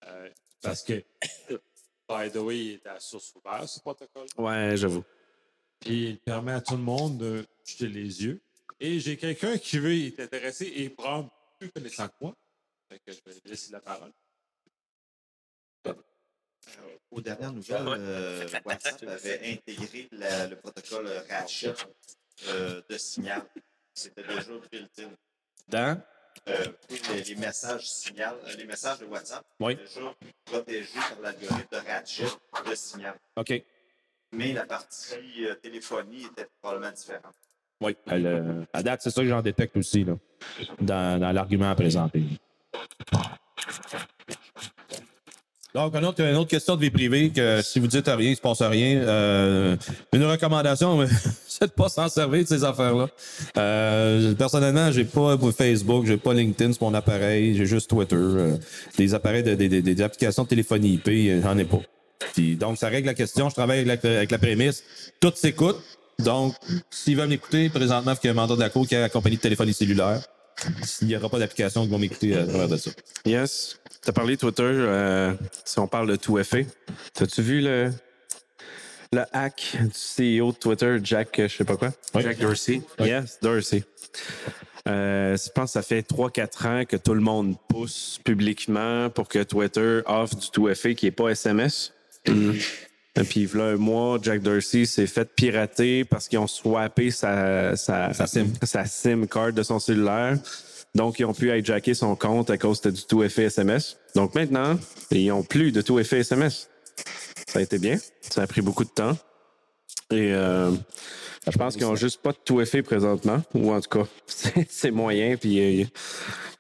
[0.07, 0.29] Euh,
[0.63, 1.05] parce que,
[2.09, 4.27] by the way, il est à source ouverte, ce protocole.
[4.39, 5.05] Ouais, j'avoue.
[5.81, 8.41] Puis il permet à tout le monde de jeter les yeux.
[8.81, 12.35] Et j'ai quelqu'un qui veut y être intéressé et prendre plus connaissant que moi.
[12.89, 14.13] Fait que je vais lui laisser la parole.
[17.11, 21.75] Aux dernières nouvelles, euh, WhatsApp avait intégré la- le protocole Ratchet
[22.49, 23.43] euh, de signal.
[23.95, 25.11] C'était déjà built-in.
[25.69, 26.01] Dans?
[26.49, 29.77] Euh, oui, les, les messages signal, les messages de WhatsApp, Oui.
[29.77, 30.15] déjà
[30.45, 32.27] protégés par l'algorithme de ratchet
[32.69, 33.17] de signal.
[33.37, 33.53] OK.
[34.33, 37.37] Mais la partie euh, téléphonie était probablement différente.
[37.81, 37.97] Oui.
[38.07, 40.17] Elle, euh, à date, c'est ça que j'en détecte aussi, là,
[40.81, 42.23] dans, dans l'argument à présenter.
[45.75, 48.31] Donc, une autre, une autre question de vie privée, que si vous dites rien, il
[48.31, 48.99] ne se passe rien.
[48.99, 49.77] Euh,
[50.13, 51.05] une recommandation,
[51.49, 53.09] c'est de pas s'en servir de ces affaires-là.
[53.59, 58.15] Euh, personnellement, j'ai pas Facebook, j'ai pas LinkedIn sur mon appareil, j'ai juste Twitter.
[58.15, 58.57] Euh,
[58.97, 61.81] des appareils, de, des, des- applications de téléphonie IP, euh, j'en ai pas.
[62.35, 63.49] Puis, donc, ça règle la question.
[63.49, 64.85] Je travaille avec la, avec la prémisse.
[65.19, 65.79] Tout s'écoute.
[66.21, 66.55] Donc,
[66.89, 69.09] s'ils veulent m'écouter, présentement, il y a un mandat de la Cour qui est la
[69.09, 70.21] compagnie de téléphonie cellulaire.
[71.03, 72.91] Il n'y aura pas d'application qui vont m'écouter à travers de ça.
[73.25, 73.79] Yes.
[74.03, 75.33] Tu as parlé Twitter, euh,
[75.65, 76.59] si on parle de tout FA.
[77.15, 77.91] T'as-tu vu le,
[79.13, 81.91] le hack du CEO de Twitter, Jack, euh, je sais pas quoi?
[82.21, 82.83] Jack Dorsey.
[83.01, 83.85] Yes, Dorsey.
[84.87, 89.29] Euh, je pense que ça fait 3-4 ans que tout le monde pousse publiquement pour
[89.29, 91.93] que Twitter offre du tout FA qui n'est pas SMS.
[93.23, 97.13] Puis, il y a un mois, Jack Dorsey s'est fait pirater parce qu'ils ont swappé
[97.13, 98.47] sa, sa, SIM.
[98.65, 100.37] sa SIM card de son cellulaire.
[100.97, 103.97] Donc, ils ont pu hijacker son compte à cause de du tout effet SMS.
[104.17, 104.77] Donc, maintenant,
[105.13, 106.69] ils n'ont plus de tout effet SMS.
[107.47, 107.99] Ça a été bien.
[108.21, 109.17] Ça a pris beaucoup de temps.
[110.11, 110.71] Et euh,
[111.51, 113.43] je pense qu'ils n'ont juste pas de tout effet présentement.
[113.55, 114.07] Ou en tout cas,
[114.69, 115.37] c'est- moyen.
[115.37, 115.85] Puis, euh,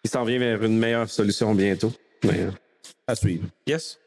[0.04, 1.92] ils s'en viennent vers une meilleure solution bientôt.
[2.24, 2.50] Mais, euh,
[3.06, 3.44] À suivre.
[3.66, 3.98] yes.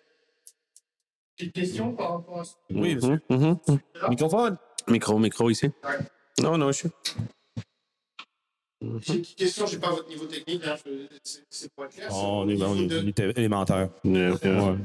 [1.37, 2.53] Petite question par rapport à ça.
[2.71, 3.79] Oui, Mhm, mhm.
[4.09, 4.57] Microphone.
[4.87, 5.69] Micro, micro ici.
[6.41, 6.89] Non, non, je suis.
[8.79, 10.75] J'ai une petite question, je n'ai pas votre niveau technique, hein,
[11.23, 11.39] c'est-
[11.75, 12.07] être clair.
[12.11, 13.89] c'est On est, est- de- on est élémentaire.
[14.03, 14.33] Yeah, yeah.
[14.33, 14.39] Ouais.
[14.45, 14.77] On,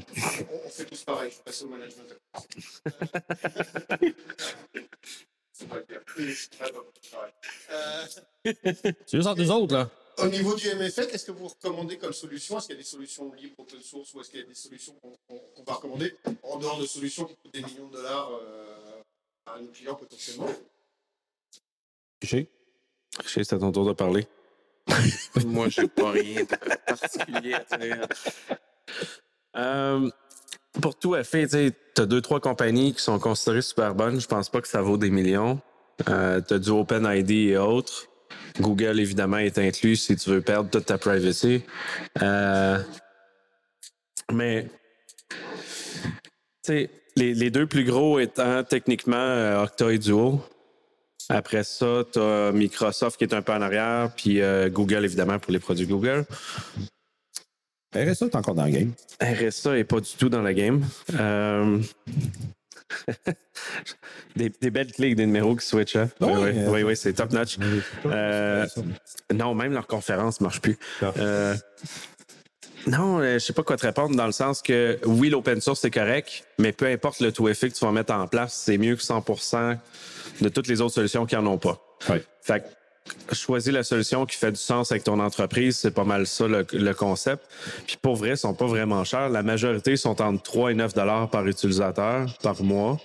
[0.67, 2.19] on fait tous pareil, je passe au management.
[5.53, 6.01] c'est pas clair.
[6.17, 6.81] C'est très bon,
[7.13, 7.33] pareil.
[7.73, 8.07] Euh,
[9.07, 9.91] C'est juste entre nous autres, là.
[10.23, 12.89] Au niveau du MFL, qu'est-ce que vous recommandez comme solution Est-ce qu'il y a des
[12.89, 16.59] solutions libres, open source, ou est-ce qu'il y a des solutions qu'on va recommander en
[16.59, 19.01] dehors de solutions qui coûtent des millions de dollars euh,
[19.47, 20.49] à nos clients potentiellement?
[22.23, 22.49] Richer,
[23.27, 24.27] c'est à ton tour de parler.
[25.45, 28.07] Moi, j'ai pas rien de particulier à dire.
[29.57, 30.11] Euh,
[30.81, 34.21] pour tout à fait, tu as deux, trois compagnies qui sont considérées super bonnes.
[34.21, 35.61] Je pense pas que ça vaut des millions.
[36.09, 38.09] Euh, tu as du OpenID et autres.
[38.61, 41.63] Google, évidemment, est inclus si tu veux perdre toute ta privacy.
[42.21, 42.79] Euh,
[44.31, 44.69] mais,
[45.31, 45.37] tu
[46.63, 50.41] sais, les, les deux plus gros étant techniquement euh, Okta et Duo.
[51.29, 55.39] Après ça, tu as Microsoft qui est un peu en arrière, puis euh, Google, évidemment,
[55.39, 56.27] pour les produits Google.
[57.95, 58.93] RSA est encore dans le game.
[59.21, 60.85] RSA est pas du tout dans la game.
[61.15, 61.79] Euh,
[64.37, 65.97] des, des belles avec des numéros qui switchent.
[65.97, 66.09] Hein?
[66.21, 67.59] Ah oui, oui, oui, euh, oui, oui, c'est top notch.
[68.07, 68.67] Euh,
[69.33, 70.79] non, même leur conférence marche plus.
[71.03, 71.55] Euh,
[72.87, 75.91] non, je sais pas quoi te répondre dans le sens que oui, l'open source c'est
[75.91, 78.97] correct, mais peu importe le tout effet que tu vas mettre en place, c'est mieux
[78.97, 79.79] que 100%
[80.41, 81.81] de toutes les autres solutions qui en ont pas.
[82.01, 82.65] Fait
[83.33, 86.93] choisis la solution qui fait du sens avec ton entreprise, c'est pas mal ça le,
[86.93, 87.45] concept.
[87.87, 89.29] Puis pour vrai, ils sont pas vraiment chers.
[89.29, 92.99] La majorité sont entre 3 et 9 dollars par utilisateur par mois.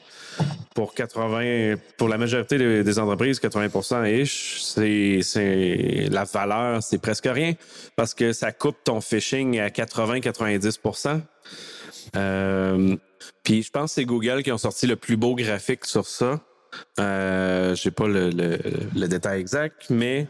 [0.75, 7.27] Pour 80, pour la majorité des, entreprises, 80 ish, c'est, c'est la valeur, c'est presque
[7.27, 7.53] rien
[7.95, 11.21] parce que ça coupe ton phishing à 80-90%
[12.15, 12.95] euh,
[13.43, 16.39] Puis je pense que c'est Google qui ont sorti le plus beau graphique sur ça.
[16.99, 18.59] Euh, J'ai pas le, le-
[18.95, 20.27] le détail exact, mais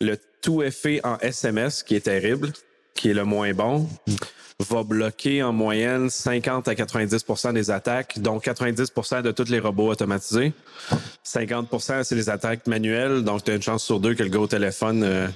[0.00, 2.52] le tout effet en SMS, qui est terrible,
[2.94, 3.88] qui est le moins bon,
[4.60, 9.88] va bloquer en moyenne 50 à 90% des attaques, donc 90% de tous les robots
[9.90, 10.52] automatisés.
[11.24, 14.38] 50% c'est les attaques manuelles, donc tu as une chance sur deux que le gars
[14.40, 15.28] au téléphone euh,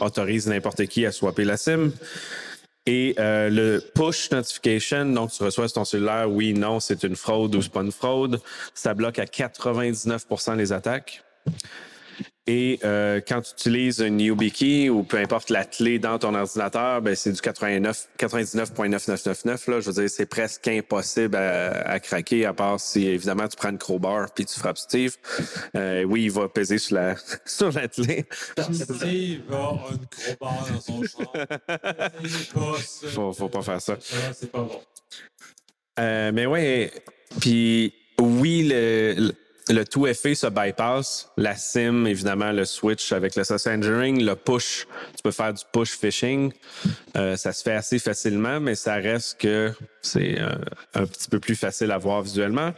[0.00, 1.90] autorise n'importe qui à swapper la SIM.
[2.86, 7.16] Et euh, le push notification, donc tu reçois sur ton cellulaire, oui, non, c'est une
[7.16, 8.40] fraude ou c'est pas une fraude,
[8.74, 11.24] ça bloque à 99% les attaques.
[12.46, 17.00] Et euh, quand tu utilises une YubiKey ou peu importe la clé dans ton ordinateur,
[17.00, 19.80] ben c'est du 89 99.9999 là.
[19.80, 23.70] Je veux dire, c'est presque impossible à, à craquer à part si évidemment tu prends
[23.70, 25.16] une crowbar puis tu frappes Steve.
[25.74, 27.16] Euh, oui, il va peser sur la
[27.46, 28.26] sur la clé.
[28.58, 31.32] Steve a une crowbar dans son champ.
[33.08, 33.96] Faut, faut pas faire ça.
[34.34, 34.80] C'est pas bon.
[35.98, 36.92] Euh, mais ouais,
[37.40, 39.34] puis oui, le, le,
[39.70, 41.30] le tout effet se bypass.
[41.36, 44.86] La SIM, évidemment, le switch avec le social engineering, le push,
[45.16, 46.52] tu peux faire du push phishing.
[47.16, 49.72] Euh, ça se fait assez facilement, mais ça reste que
[50.02, 50.54] c'est euh,
[50.94, 52.72] un petit peu plus facile à voir visuellement.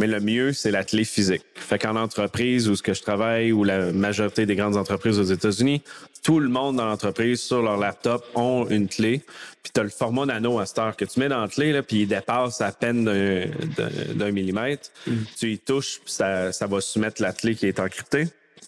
[0.00, 1.42] Mais le mieux, c'est la clé physique.
[1.56, 5.24] Fait qu'en entreprise où ce que je travaille, ou la majorité des grandes entreprises aux
[5.24, 5.82] États-Unis,
[6.22, 9.22] tout le monde dans l'entreprise, sur leur laptop, ont une clé.
[9.62, 11.72] Puis tu as le format nano à cette heure que tu mets dans la clé,
[11.72, 14.90] là, puis il dépasse à peine d'un- millimètre.
[15.38, 18.26] Tu y touches, puis ça, ça va soumettre la clé qui est encryptée.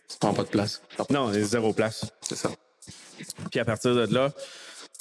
[0.09, 0.83] Ça prend pas de place.
[1.11, 2.05] Non, zéro place.
[2.23, 2.51] C'est ça.
[3.51, 4.33] Puis à partir de là,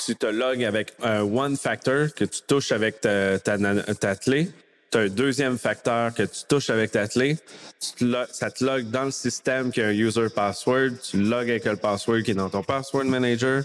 [0.05, 3.57] tu te logs avec un one factor que tu touches avec ta, ta,
[3.95, 4.49] ta clé.
[4.91, 7.37] Tu as un deuxième facteur que tu touches avec ta clé.
[7.79, 10.89] Tu te lo- ça te log dans le système qui a un user password.
[11.03, 13.63] Tu logs avec le password qui est dans ton password manager.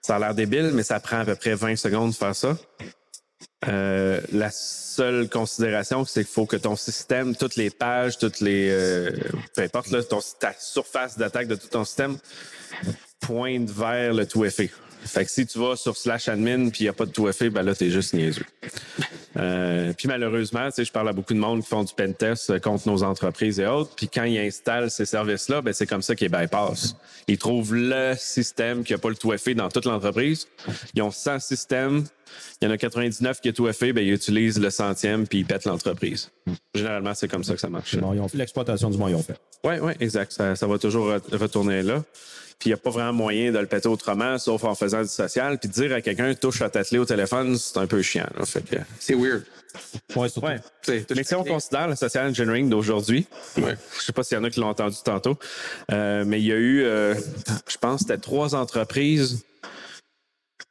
[0.00, 2.56] Ça a l'air débile, mais ça prend à peu près 20 secondes de faire ça.
[3.68, 8.68] Euh, la seule considération, c'est qu'il faut que ton système, toutes les pages, toutes les.
[8.70, 9.10] euh,
[9.54, 12.18] peu importe, là, ton, ta surface d'attaque de tout ton système
[13.20, 14.70] pointe vers le tout effet.
[15.04, 17.28] Fait que si tu vas sur slash admin puis il n'y a pas de tout
[17.28, 18.44] effet, ben là, t'es juste niaiseux.
[19.36, 22.50] Euh, puis malheureusement, tu sais, je parle à beaucoup de monde qui font du pentest
[22.50, 23.90] euh, contre nos entreprises et autres.
[23.96, 26.94] Puis quand ils installent ces services-là, ben c'est comme ça qu'ils bypassent.
[27.26, 30.46] Ils trouvent le système qui n'a pas le tout effet dans toute l'entreprise.
[30.94, 32.04] Ils ont 100 systèmes.
[32.62, 35.40] Il y en a 99 qui est tout effet, ben ils utilisent le centième puis
[35.40, 36.30] ils pètent l'entreprise.
[36.72, 37.90] Généralement, c'est comme ça que ça marche.
[38.34, 39.36] L'exploitation du maillon fait.
[39.64, 40.30] Oui, oui, exact.
[40.32, 42.04] Ça, ça va toujours re- retourner là.
[42.58, 45.08] Puis il n'y a pas vraiment moyen de le péter autrement, sauf en faisant du
[45.08, 45.58] social.
[45.58, 48.26] Puis dire à quelqu'un, touche à ta clé au téléphone, c'est un peu chiant.
[48.36, 48.44] là.
[48.46, 48.76] Fait que...
[48.98, 49.44] C'est weird.
[50.14, 50.46] Ouais, surtout.
[50.46, 50.60] Ouais.
[51.14, 53.26] Mais si on considère le social engineering d'aujourd'hui,
[53.56, 53.62] je
[54.00, 55.36] sais pas s'il y en a qui l'ont entendu tantôt,
[55.90, 57.14] euh, mais il y a eu, euh,
[57.68, 59.44] je pense, c'était trois entreprises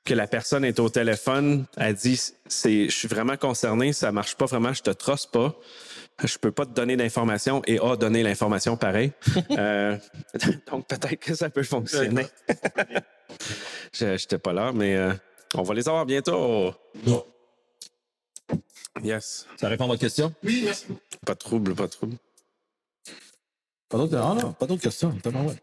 [0.05, 4.35] que la personne est au téléphone, a dit, c'est, je suis vraiment concerné, ça marche
[4.35, 5.55] pas vraiment, je te trosse pas.
[6.21, 9.11] Je peux pas te donner d'informations et a donné l'information pareil.
[9.51, 9.97] Euh,
[10.71, 12.25] donc peut-être que ça peut fonctionner.
[13.93, 15.13] Je n'étais pas là, mais euh,
[15.55, 16.73] on va les avoir bientôt.
[19.03, 19.47] Yes.
[19.57, 20.33] Ça répond à votre question?
[20.43, 20.87] Oui, merci.
[21.25, 22.15] Pas de trouble, pas de trouble.
[23.89, 25.11] Pas d'autres ah non, pas d'autres questions.
[25.21, 25.55] Tellement ouais.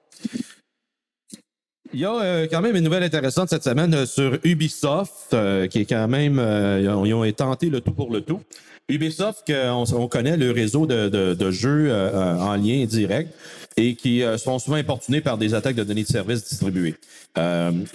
[1.92, 5.66] Il y a euh, quand même une nouvelle intéressante cette semaine euh, sur Ubisoft, euh,
[5.66, 6.38] qui est quand même.
[6.38, 8.40] euh, ils, ont, ils ont tenté le tout pour le tout.
[8.88, 13.32] Ubisoft, on, on connaît le réseau de, de- de jeux euh, euh, en lien direct
[13.76, 16.96] et qui sont souvent importunés par des attaques de données de services distribuées.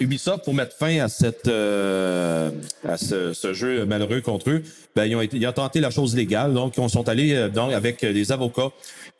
[0.00, 4.62] Ubisoft, pour mettre fin à, cette, à ce, ce jeu malheureux contre eux,
[4.96, 6.54] ben, ils, ont été, ils ont tenté la chose légale.
[6.54, 8.70] Donc, ils sont allés donc, avec des avocats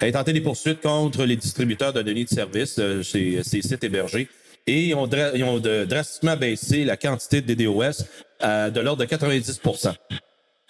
[0.00, 4.26] et tenté des poursuites contre les distributeurs de données de services, ces, ces sites hébergés.
[4.66, 8.04] Et ils ont, drastiquement baissé la quantité de DDoS
[8.42, 9.94] euh, de l'ordre de 90%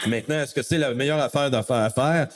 [0.06, 2.28] Maintenant, est-ce que c'est la meilleure affaire à faire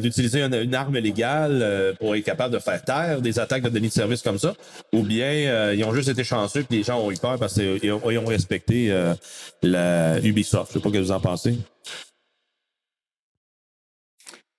[0.00, 3.88] d'utiliser une, arme légale euh, pour être capable de faire taire des attaques de données
[3.88, 4.54] de service comme ça?
[4.92, 7.54] Ou bien euh, ils ont juste été chanceux et les gens ont eu peur parce
[7.54, 9.14] qu'ils ont, ont respecté euh,
[9.62, 10.72] la Ubisoft.
[10.72, 11.56] Je sais pas ce que vous en pensez.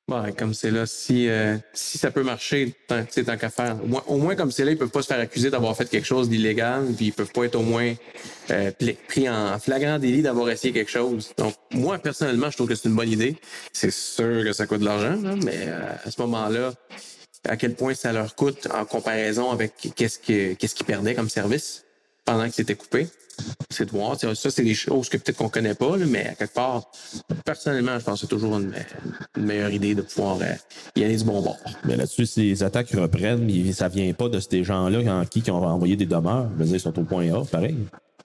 [0.07, 3.77] Ouais, comme c'est là, si, euh, si ça peut marcher, tant, tant qu'à faire.
[4.05, 6.29] Au moins, comme c'est là, ils peuvent pas se faire accuser d'avoir fait quelque chose
[6.29, 7.91] d'illégal, puis ils peuvent pas être au moins
[8.51, 8.71] euh,
[9.07, 11.31] pris en flagrant délit d'avoir essayé quelque chose.
[11.37, 13.35] Donc, moi, personnellement, je trouve que c'est une bonne idée.
[13.73, 16.73] C'est sûr que ça coûte de l'argent, mais euh, à ce moment-là,
[17.47, 21.29] à quel point ça leur coûte en comparaison avec qu'est-ce que- qu'est-ce qu'ils perdaient comme
[21.29, 21.84] service?
[22.25, 23.07] Pendant que c'était coupé.
[23.69, 24.17] C'est de voir.
[24.19, 26.89] Ça, c'est des choses que peut-être qu'on connaît pas, là, mais à quelque part,
[27.43, 28.73] personnellement, je pense que c'est toujours une,
[29.37, 30.53] une meilleure idée de pouvoir euh,
[30.95, 31.57] y aller du bon bord.
[31.83, 35.51] Mais là-dessus, si les attaques reprennent, ça vient pas de ces gens-là en qui qui
[35.51, 36.49] ont envoyé des demeures.
[36.53, 37.75] Je veux dire, ils sont au point A, pareil.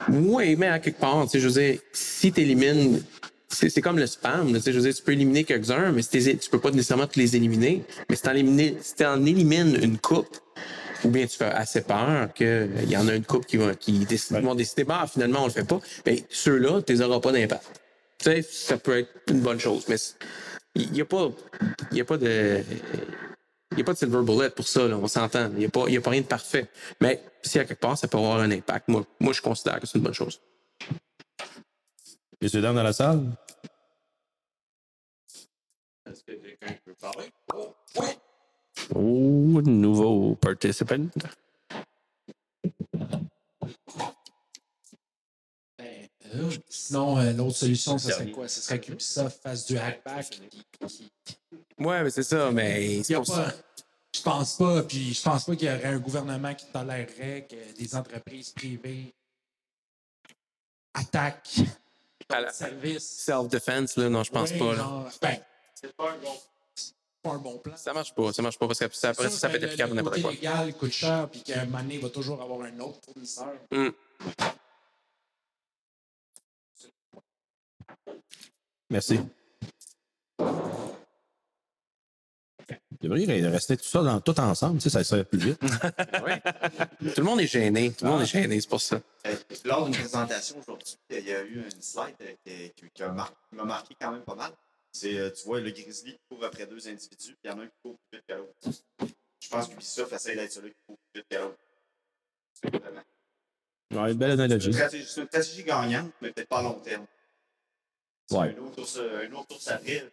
[0.08, 3.02] Oui, mais à quelque part, tu sais, je veux dire, si tu élimines.
[3.52, 4.52] C'est comme le spam.
[4.52, 6.70] là, tu sais, je veux dire, tu peux éliminer quelques-uns, mais si tu peux pas
[6.70, 7.82] nécessairement tous les éliminer.
[8.08, 10.38] Mais si tu si en élimines une coupe,
[11.04, 14.00] ou bien tu fais assez peur qu'il y en a une coupe qui, va, qui
[14.06, 17.32] décide- vont décider, bah, finalement, on le fait pas, mais ceux-là, tu les auras pas
[17.32, 17.80] d'impact.
[18.18, 19.96] Tu sais, ça peut être une bonne chose, mais
[20.74, 21.30] il n'y a pas.
[21.92, 22.62] Y a pas de.
[23.72, 25.48] Il n'y a pas de silver bullet pour ça, là, on s'entend.
[25.52, 26.66] Il n'y a, pas- y a pas rien de parfait.
[27.00, 28.88] Mais si à quelque part, ça peut avoir un impact.
[28.88, 30.40] Moi, moi je considère que c'est une bonne chose.
[32.42, 33.22] Messieurs, dames dans la salle?
[36.10, 37.30] Est-ce que quelqu'un peut parler?
[37.54, 37.74] Oh,
[38.94, 41.06] nouveau participant.
[45.80, 48.46] Euh, Sinon, euh, l'autre solution, ce serait quoi?
[48.48, 50.40] Ce serait qu'Ubisoft fasse du hackback.
[51.78, 53.44] Ouais, mais c'est ça, mais c'est a pour ça.
[53.44, 53.52] pas,
[54.14, 57.72] je pense pas, puis je pense pas qu'il y aurait un gouvernement qui tolérerait que
[57.78, 59.14] des entreprises privées
[60.94, 61.60] attaquent
[62.28, 63.08] le service.
[63.24, 64.72] Self-defense, là, non, je pense Ouais, pas.
[64.72, 64.76] là.
[64.76, 65.36] genre, ben,
[65.74, 66.49] c'est pas un bon, c'est
[67.22, 67.76] pas un bon plan.
[67.76, 69.68] Ça marche pas, ça marche pas parce que ça, après, ça, ça peut être le-
[69.68, 70.32] applicable n'importe côté quoi.
[70.32, 73.52] légal coûte cher, puis qu'à un moment donné, il va toujours avoir un autre fournisseur.
[73.70, 73.90] Hmm.
[78.90, 79.20] Merci.
[83.00, 85.60] devrait rester tout ça dans, tout ensemble, tu sais, ça serait plus vite.
[87.14, 87.92] Tout le monde est gêné.
[87.92, 89.00] Tout le monde est gêné, c'est pour ça.
[89.64, 92.14] Lors d'une présentation aujourd'hui, il y a eu une slide
[92.44, 94.52] qui, qui m'a marqué quand même pas mal.
[94.92, 97.58] C'est, euh, tu vois, le grizzly qui court après deux individus, puis il y en
[97.60, 98.54] a un qui court plus vite que l'autre.
[99.42, 101.58] Je pense que Ubisoft essaie d'être celui qui court plus vite que l'autre.
[102.82, 104.04] Vraiment.
[104.04, 104.66] Ouais, une belle C'est analogie.
[104.68, 107.06] une stratégie- c'est une stratégie gagnante, mais peut-être pas à long terme.
[108.28, 108.54] C'est Ouais.
[108.56, 110.10] Un autre course, un autre course après,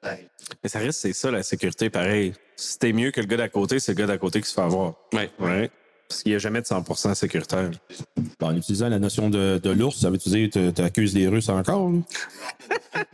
[0.00, 0.28] pareil.
[0.62, 2.32] Mais ça reste, c'est ça, la sécurité, pareil.
[2.56, 4.54] Si t'es mieux que le gars d'à côté, c'est le gars d'à côté qui se
[4.54, 4.94] fait avoir.
[5.12, 5.30] Ouais.
[5.38, 5.70] Ouais.
[6.08, 7.70] Parce qu'il n'y a jamais de 100% sécuritaire.
[8.38, 11.26] Bon, en utilisant la notion de, de l'ours, ça veut dire que tu accuses les
[11.26, 11.90] Russes encore?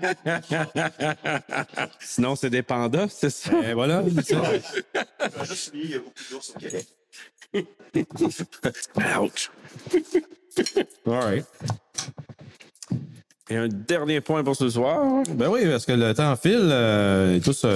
[2.00, 3.50] Sinon, c'est des pandas, c'est ça?
[3.68, 4.02] Et voilà.
[4.06, 4.22] Je vais
[5.44, 6.86] juste il y a beaucoup d'ours au Québec.
[9.20, 9.50] Ouch.
[11.06, 11.44] All right.
[13.52, 15.22] Et un dernier point pour ce soir.
[15.34, 16.58] Ben oui, parce que le temps file.
[16.62, 17.68] euh, et tout ça.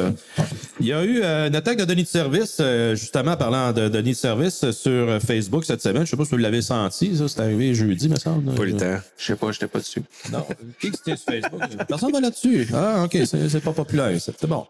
[0.81, 3.89] Il y a eu euh, une attaque de Denis de service, euh, justement parlant de
[3.91, 6.07] Denis de service sur euh, Facebook cette semaine.
[6.07, 8.55] Je sais pas si vous l'avez senti, ça, c'est arrivé jeudi, me semble.
[8.55, 8.97] Pas le temps.
[9.19, 10.03] Je sais pas, j'étais pas dessus.
[10.33, 10.47] Non,
[10.81, 11.61] qui que c'était sur Facebook?
[11.87, 12.69] Personne va là-dessus.
[12.73, 14.19] Ah, OK, c'est pas populaire.
[14.19, 14.65] C'est bon.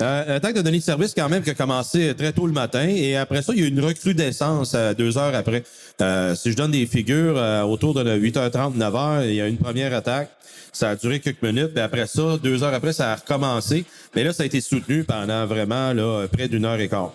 [0.00, 2.88] Euh, attaque de Denis de service, quand même, qui a commencé très tôt le matin.
[2.88, 5.62] Et après ça, il y a eu une recrudescence euh, deux heures après.
[6.00, 9.50] Euh, si je donne des figures, euh, autour de 8h30, 9h, il y a eu
[9.50, 10.30] une première attaque.
[10.72, 13.84] Ça a duré quelques minutes, puis après ça, deux heures après, ça a recommencé.
[14.14, 17.14] Mais là, ça a été soutenu pendant vraiment là, près d'une heure et quart.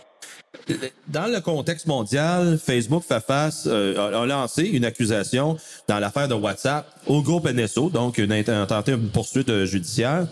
[1.07, 5.57] Dans le contexte mondial, Facebook fait face, euh, a, lancé une accusation
[5.87, 10.27] dans l'affaire de WhatsApp au groupe NSO, donc une, a tenté une poursuite euh, judiciaire.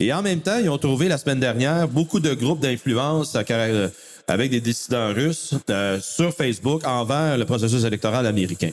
[0.00, 3.44] Et en même temps, ils ont trouvé la semaine dernière beaucoup de groupes d'influence à
[4.28, 8.70] avec des dissidents russes euh, sur Facebook envers le processus électoral américain.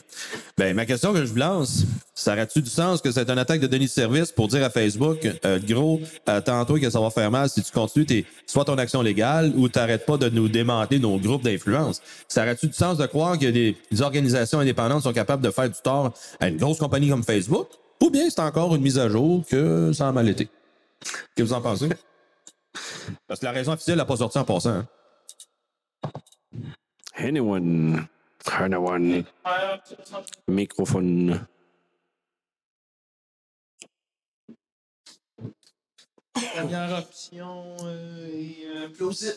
[0.57, 1.83] Ben, ma question que je vous lance,
[2.15, 4.69] ça aurait-tu du sens que c'est une attaque de Denis de service pour dire à
[4.69, 8.77] Facebook, euh, gros, attends-toi que ça va faire mal si tu continues tes, soit ton
[8.77, 12.01] action légale ou t'arrêtes pas de nous démanteler nos groupes d'influence?
[12.27, 15.69] Ça aurait-tu du sens de croire que des, des organisations indépendantes sont capables de faire
[15.69, 17.67] du tort à une grosse compagnie comme Facebook?
[18.01, 20.49] Ou bien c'est encore une mise à jour que ça a mal été?
[21.35, 21.89] Que vous en pensez?
[23.27, 24.71] Parce que la raison officielle n'a pas sorti en passant.
[24.71, 24.87] hein.
[27.15, 28.07] Anyone?
[28.51, 29.25] Anyone?
[30.47, 31.47] Microphone.
[36.33, 39.33] Première option euh, est euh, plausible.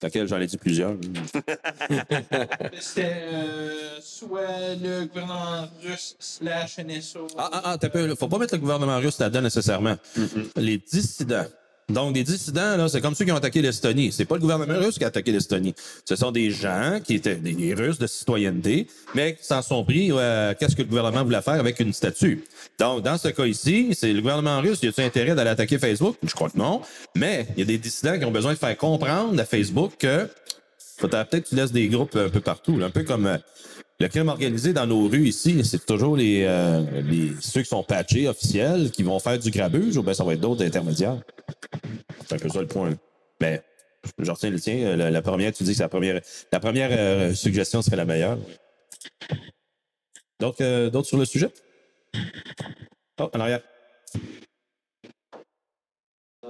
[0.00, 0.28] Laquelle?
[0.28, 0.92] J'en ai dit plusieurs.
[2.80, 7.26] C'était euh, soit le gouvernement russe slash NSO.
[7.36, 9.96] Ah, ah, ah, t'as peu, faut pas mettre le gouvernement russe là-dedans nécessairement.
[10.56, 11.46] Les dissidents.
[11.88, 14.12] Donc, des dissidents, là, c'est comme ceux qui ont attaqué l'Estonie.
[14.12, 15.74] C'est pas le gouvernement russe qui a attaqué l'Estonie.
[16.04, 20.10] Ce sont des gens qui étaient des, Russes de citoyenneté, mais qui s'en sont pris
[20.12, 22.44] euh, qu'est-ce que le gouvernement voulait faire avec une statue?
[22.78, 26.16] Donc, dans ce cas ici, c'est le gouvernement russe qui a-tu intérêt d'aller attaquer Facebook?
[26.22, 26.82] Je crois que non.
[27.14, 30.28] Mais il y a des dissidents qui ont besoin de faire comprendre à Facebook que
[30.98, 33.38] peut-être tu laisses des groupes un peu partout, un peu comme euh,
[34.00, 37.82] le crime organisé dans nos rues ici, c'est toujours les, euh, les ceux qui sont
[37.82, 41.20] patchés officiels qui vont faire du grabuge ou bien ça va être d'autres intermédiaires?
[42.26, 42.96] C'est un peu ça le point.
[43.40, 43.62] Mais
[44.18, 44.74] je retiens le tien.
[44.74, 46.20] euh, La, la première, tu dis que la première,
[46.52, 48.38] la première euh, suggestion serait la meilleure.
[50.40, 51.50] Donc, d'autres sur le sujet?
[53.20, 53.62] Oh, en arrière.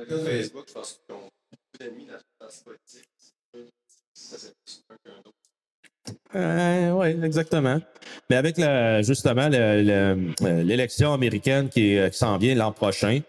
[0.06, 2.06] Facebook, je pense qu'on beaucoup d'amis
[2.38, 3.08] dans ce politique.
[4.12, 5.47] Ça, c'est plus un qu'un autre.
[6.34, 7.80] Euh, oui, exactement.
[8.30, 8.56] Mais avec
[9.02, 13.20] justement euh, l'élection américaine qui, est- qui s'en vient l'an prochain,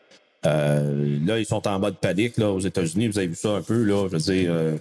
[0.46, 3.08] euh, là, ils sont en mode panique là, aux États-Unis.
[3.08, 4.08] Vous avez vu ça un peu, là.
[4.12, 4.78] Je veux dire, euh,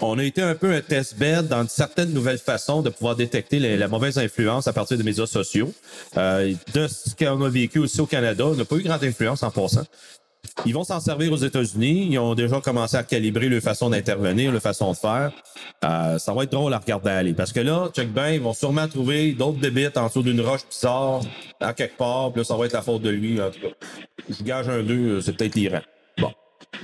[0.00, 3.58] on a été un peu un test bed dans certaines nouvelles façons de pouvoir détecter
[3.58, 5.72] la mauvaise influence à partir des médias sociaux.
[6.16, 9.42] Euh, de ce qu'on a vécu aussi au Canada, on n'a pas eu grande influence
[9.42, 9.84] en passant.
[10.66, 12.08] Ils vont s'en servir aux États-Unis.
[12.10, 15.32] Ils ont déjà commencé à calibrer leur façon d'intervenir, leur façon de faire.
[15.84, 17.32] Euh, ça va être drôle à regarder aller.
[17.32, 20.66] Parce que là, check ben, ils vont sûrement trouver d'autres débites en dessous d'une roche
[20.68, 21.20] bizarre,
[21.60, 22.32] à quelque part.
[22.32, 23.40] Puis là, ça va être la faute de lui.
[23.40, 23.74] En tout cas,
[24.28, 25.80] je gage un deux, c'est peut-être l'Iran.
[26.18, 26.32] Bon,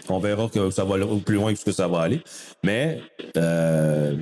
[0.09, 2.23] on verra que ça va plus loin que ce que ça va aller.
[2.63, 3.01] Mais
[3.37, 4.17] euh,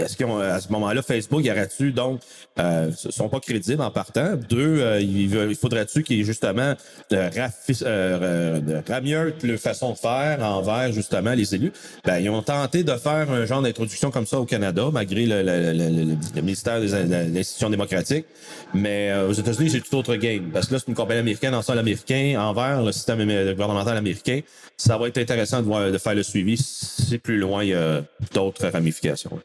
[0.00, 2.20] est-ce qu'à ce moment-là, Facebook, y aurait-tu donc
[2.58, 4.36] euh, sont pas crédibles en partant?
[4.48, 6.74] Deux, euh, il, faudrait-tu qu'ils justement
[7.12, 7.48] euh, euh,
[7.82, 11.72] euh, rameutent leur façon de faire envers justement les élus?
[12.04, 15.42] Ben, ils ont tenté de faire un genre d'introduction comme ça au Canada, malgré le,
[15.42, 18.26] le- le- le- ministère des institutions démocratiques.
[18.74, 20.50] Mais euh, aux États-Unis, c'est tout autre game.
[20.52, 23.18] Parce que là, c'est une compagnie américaine en sol américain envers le système
[23.52, 24.40] gouvernemental américain.
[24.76, 26.56] Ça va être intéressant de, voir, de faire le suivi.
[26.56, 28.02] Si plus loin, il y a
[28.32, 29.40] d'autres ramifications.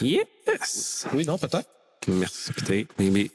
[0.00, 1.06] Yes!
[1.14, 1.68] Oui, non, peut-être.
[2.08, 2.88] Merci, peut-être.
[2.98, 3.30] Maybe.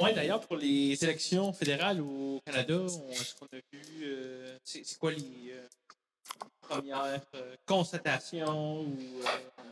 [0.00, 3.82] Ouais, d'ailleurs, pour les élections fédérales au Canada, on- est-ce qu'on a vu.
[4.04, 5.66] euh, c'est c'est quoi les euh,
[6.62, 9.62] premières euh, constatations ou euh,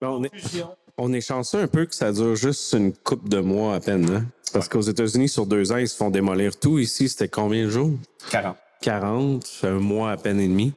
[0.00, 0.76] Ben, on, est, conclusions?
[0.98, 4.08] on est chanceux un peu que ça dure juste une coupe de mois à peine.
[4.10, 4.26] Hein?
[4.52, 6.78] Parce qu'aux États-Unis, sur deux ans, ils se font démolir tout.
[6.78, 7.90] Ici, c'était combien de jours?
[8.30, 8.56] 40.
[8.82, 10.72] 40, un mois à peine et demi.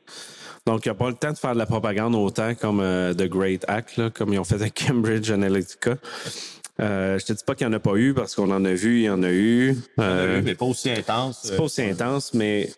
[0.65, 3.13] Donc, il n'y a pas le temps de faire de la propagande autant comme euh,
[3.13, 5.97] The Great Hack, là, comme ils ont fait avec Cambridge Analytica.
[6.79, 8.73] Euh, je te dis pas qu'il n'y en a pas eu parce qu'on en a
[8.73, 9.75] vu, il y en a eu.
[9.99, 11.41] Euh, mais pas aussi intense.
[11.43, 12.71] c'est pas aussi intense, mais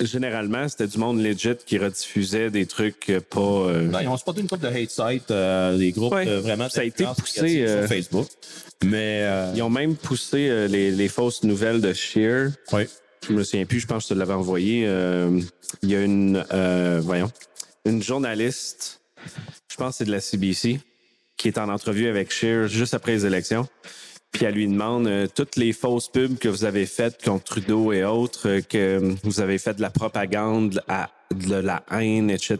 [0.00, 3.40] généralement, c'était du monde legit qui rediffusait des trucs euh, pas.
[3.40, 6.28] euh, Non, ils ont spoté une couple de hate sites, euh, des groupes Ouais.
[6.28, 8.28] euh, vraiment Ça a été poussé, euh, sur Facebook.
[8.84, 12.50] Mais euh, Ils ont même poussé euh, les, les fausses nouvelles de Shear.
[12.72, 12.84] Oui.
[13.26, 14.84] Je me souviens plus, je pense que je te l'avais envoyé.
[14.86, 15.40] Euh,
[15.82, 17.30] il y a une, euh, voyons,
[17.84, 19.00] une journaliste,
[19.70, 20.80] je pense que c'est de la CBC,
[21.36, 23.68] qui est en entrevue avec Shear juste après les élections.
[24.32, 27.92] Puis elle lui demande euh, toutes les fausses pubs que vous avez faites contre Trudeau
[27.92, 30.82] et autres, euh, que vous avez fait de la propagande,
[31.30, 32.58] de la haine, etc.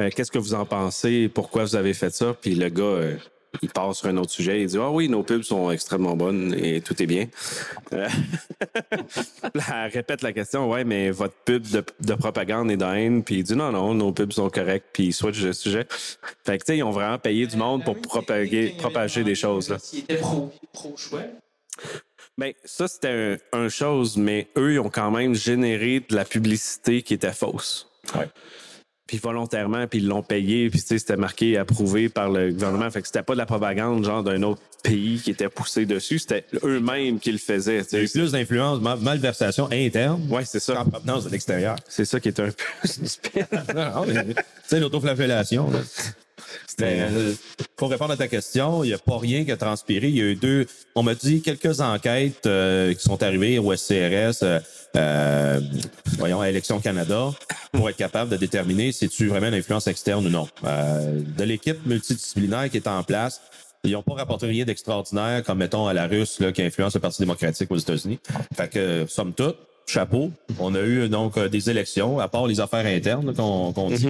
[0.00, 1.30] Euh, Qu'est-ce que vous en pensez?
[1.32, 2.36] Pourquoi vous avez fait ça?
[2.38, 3.18] Puis le gars,
[3.62, 4.60] il part sur un autre sujet.
[4.62, 7.26] Il dit Ah oui, nos pubs sont extrêmement bonnes et tout est bien.
[7.92, 8.08] Euh,
[9.54, 13.22] elle répète la question Ouais, mais votre pub de, de propagande est de haine.
[13.24, 14.86] Puis il dit Non, non, nos pubs sont correctes.
[14.92, 15.86] Puis il switch de sujet.
[16.44, 19.68] Fait que, tu sais, ils ont vraiment payé du monde pour propager, propager des choses.
[19.70, 19.78] Là.
[19.78, 21.22] S'il était pro- pro-choix.
[22.36, 26.24] Ben, ça, c'était un, un chose, mais eux, ils ont quand même généré de la
[26.24, 27.88] publicité qui était fausse.
[29.08, 32.88] Puis volontairement, puis ils l'ont payé, puis tu sais, c'était marqué approuvé par le gouvernement.
[32.90, 36.18] Fait que c'était pas de la propagande, genre d'un autre pays qui était poussé dessus,
[36.20, 37.82] c'était eux-mêmes qui le faisaient.
[37.90, 40.74] il y a eu plus d'influence, mal- malversation interne Ouais, c'est ça.
[40.74, 41.76] qu'en provenance de l'extérieur.
[41.88, 42.52] C'est ça qui est un peu
[42.84, 43.44] tu
[44.66, 45.70] sais, l'autoflagellation.
[46.80, 47.34] Euh,
[47.76, 50.08] pour répondre à ta question, il n'y a pas rien qui a transpiré.
[50.08, 53.74] Il y a eu deux, on m'a dit quelques enquêtes euh, qui sont arrivées au
[53.74, 54.60] SCRS, euh,
[54.96, 55.60] euh,
[56.18, 57.30] voyons, à Élection Canada,
[57.72, 60.48] pour être capable de déterminer si tu vraiment une influence externe ou non.
[60.64, 63.40] Euh, de l'équipe multidisciplinaire qui est en place,
[63.84, 67.00] ils n'ont pas rapporté rien d'extraordinaire, comme mettons à la Russe là, qui influence le
[67.00, 68.18] Parti démocratique aux États-Unis.
[68.56, 69.56] Fait que, somme toute,
[69.88, 70.30] chapeau.
[70.58, 74.08] On a eu donc euh, des élections, à part les affaires internes qu'on qu'on dit.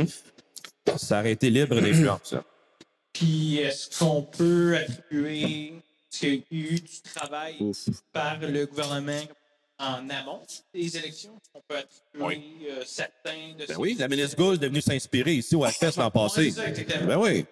[0.96, 2.34] Ça aurait été libre d'influence.
[3.12, 5.74] Puis est-ce qu'on peut attribuer.
[6.10, 7.56] Est-ce qu'il y a eu du travail
[8.12, 9.20] par le gouvernement
[9.78, 10.40] en amont
[10.72, 11.32] des élections?
[11.54, 15.34] On peut attribuer euh, certains de Ben ces- oui, la ministre Gaulle est venue s'inspirer
[15.34, 16.52] ici au HFS l'an passé.
[17.06, 17.44] Ben oui.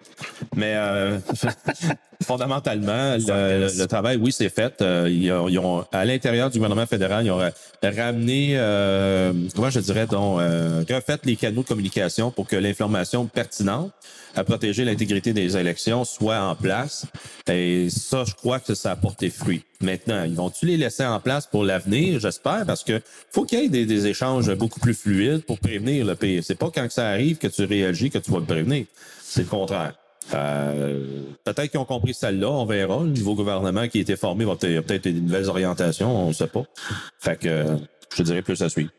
[0.55, 1.19] Mais euh,
[2.23, 4.81] fondamentalement, le, le travail, oui, c'est fait.
[4.81, 7.51] Euh, ils, ont, ils ont- à l'intérieur du gouvernement fédéral, ils ont ra-
[7.83, 13.25] ramené, euh, comment je dirais, donc, euh, refait les canaux de communication pour que l'information
[13.25, 13.91] pertinente
[14.35, 17.05] à protéger l'intégrité des élections soit en place.
[17.49, 19.63] Et ça, je crois que ça a porté fruit.
[19.81, 22.19] Maintenant, ils vont-tu les laisser en place pour l'avenir?
[22.19, 26.05] J'espère, parce que faut qu'il y ait des, des échanges beaucoup plus fluides pour prévenir
[26.05, 26.43] le pire.
[26.43, 28.85] C'est pas quand que ça arrive que tu réagis que tu vas le prévenir.
[29.23, 29.93] C'est le contraire.
[30.33, 33.03] Euh, peut-être qu'ils ont compris celle-là, on verra.
[33.03, 36.33] Le nouveau gouvernement qui a été formé va peut-être peut-être des nouvelles orientations, on ne
[36.33, 36.63] sait pas.
[37.19, 37.77] Fait que
[38.15, 38.91] je dirais plus à suivre.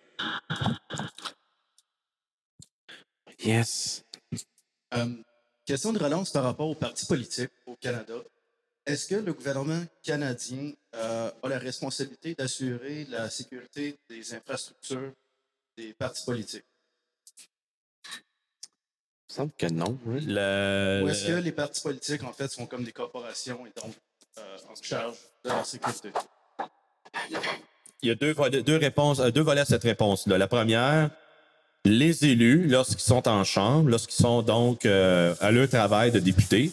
[3.45, 4.05] Yes.
[4.95, 5.07] Euh,
[5.65, 8.15] question de relance par rapport aux partis politiques au Canada.
[8.87, 15.13] Est-ce que le gouvernement canadien euh, a la responsabilité d'assurer la sécurité des infrastructures
[15.77, 16.65] des partis politiques?
[19.39, 19.97] Semble que non.
[20.27, 23.94] Le- Ou est-ce que les partis politiques, en fait, sont comme des corporations et donc
[24.39, 26.09] euh, en charge de leur sécurité?
[28.02, 30.39] Il y a deux, volets- deux réponses, euh, deux volets à cette réponse-là.
[30.39, 31.10] La première,
[31.85, 36.73] les élus, lorsqu'ils sont en chambre, lorsqu'ils sont donc euh, à leur travail de député,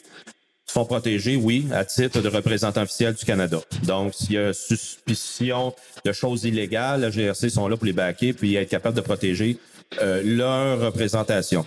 [0.65, 3.59] sont protégés, oui, à titre de représentant officiel du Canada.
[3.83, 8.33] Donc, s'il y a suspicion de choses illégales, la GRC sont là pour les baquer
[8.33, 9.59] puis être capable de protéger
[10.01, 11.63] euh, leur représentation.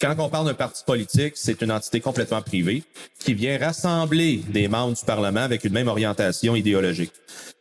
[0.00, 2.82] Quand on parle d'un parti politique, c'est une entité complètement privée
[3.18, 7.12] qui vient rassembler des membres du Parlement avec une même orientation idéologique.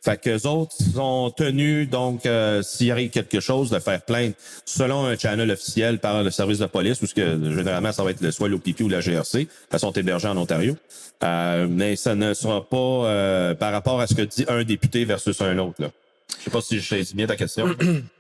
[0.02, 5.06] Fait qu'eux autres sont tenus, donc, euh, s'il arrive quelque chose, de faire plainte selon
[5.06, 8.22] un channel officiel par le service de police, ou ce que généralement, ça va être
[8.22, 10.78] le, soit l'OPP ou la GRC, elles sont hébergées en Ontario.
[11.22, 15.04] Euh, mais ça ne sera pas euh, par rapport à ce que dit un député
[15.04, 15.82] versus un autre.
[15.82, 15.92] Là.
[16.38, 17.76] Je sais pas si je saisis bien ta question.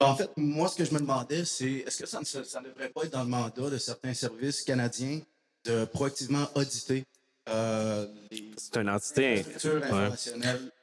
[0.00, 2.60] En fait, moi, ce que je me demandais, c'est est-ce que ça ne, se- ça
[2.60, 5.20] ne devrait pas être dans le mandat de certains services canadiens
[5.64, 7.04] de proactivement auditer
[7.48, 9.42] euh, les C'est une entité.
[9.42, 10.10] structures Ouais.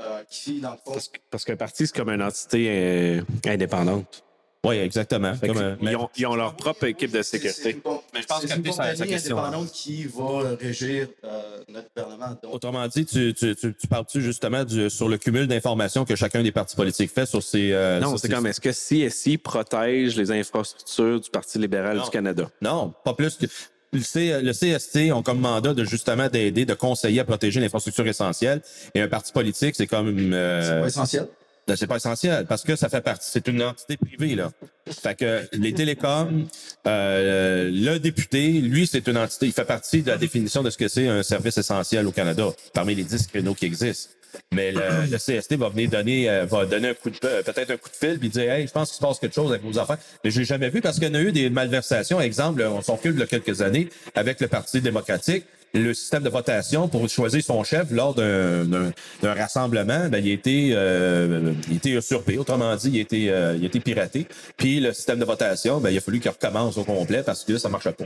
[0.02, 4.24] euh, qui, dans le fond, Parce qu'un parti, c'est comme une entité euh, indépendante.
[4.66, 5.34] Oui, exactement.
[5.40, 7.82] Comme, euh, ils, ont, ils ont leur propre équipe de sécurité.
[8.14, 9.38] Mais je pense C'est que une sa- sa compagnie question.
[9.38, 12.38] indépendante qui va régir euh, notre gouvernement.
[12.42, 16.16] Donc, Autrement dit, tu, tu, tu, tu parles-tu justement du- sur le cumul d'informations que
[16.16, 17.72] chacun des partis politiques fait sur ces...
[17.74, 22.10] euh, Non, c'est ces- comme est-ce que CSI protège les infrastructures du Parti libéral du
[22.10, 22.50] Canada?
[22.62, 23.46] Non, pas plus que.
[23.94, 28.06] Le, C- le CST ont comme mandat de justement d'aider, de conseiller à protéger l'infrastructure
[28.08, 28.62] essentielle.
[28.94, 30.34] Et un parti politique, c'est comme.
[30.34, 31.28] euh, c'est pas essentiel.
[31.68, 33.28] Ben, c'est pas essentiel parce que ça fait partie.
[33.32, 34.52] C'est une entité privée, là.
[34.88, 36.46] Fait que les télécoms,
[36.88, 39.48] euh, le député, lui, c'est une entité.
[39.48, 42.48] Il fait partie de la définition de ce que c'est un service essentiel au Canada,
[42.74, 44.12] parmi les 10 créneaux qui existent.
[44.54, 47.72] Mais le, le CST va venir donner, euh, va donner un coup de pe- peut-être
[47.72, 49.64] un coup de fil puis dire Hey, je pense qu'il se passe quelque chose avec
[49.64, 49.98] vos affaires.
[50.26, 52.20] Mais j'ai jamais vu parce qu'il y en a eu des malversations.
[52.20, 56.24] Exemple, on s'en recule il y a quelques années avec le Parti démocratique le système
[56.24, 61.74] de votation pour choisir son chef lors d'un rassemblement, ben, il a été, euh, il
[61.74, 62.38] a été usurpé.
[62.38, 64.28] Autrement dit, il a été, euh, il a été piraté.
[64.58, 67.58] Puis le système de votation, ben, il a fallu qu'il recommence au complet parce que
[67.58, 68.06] ça marchait pas.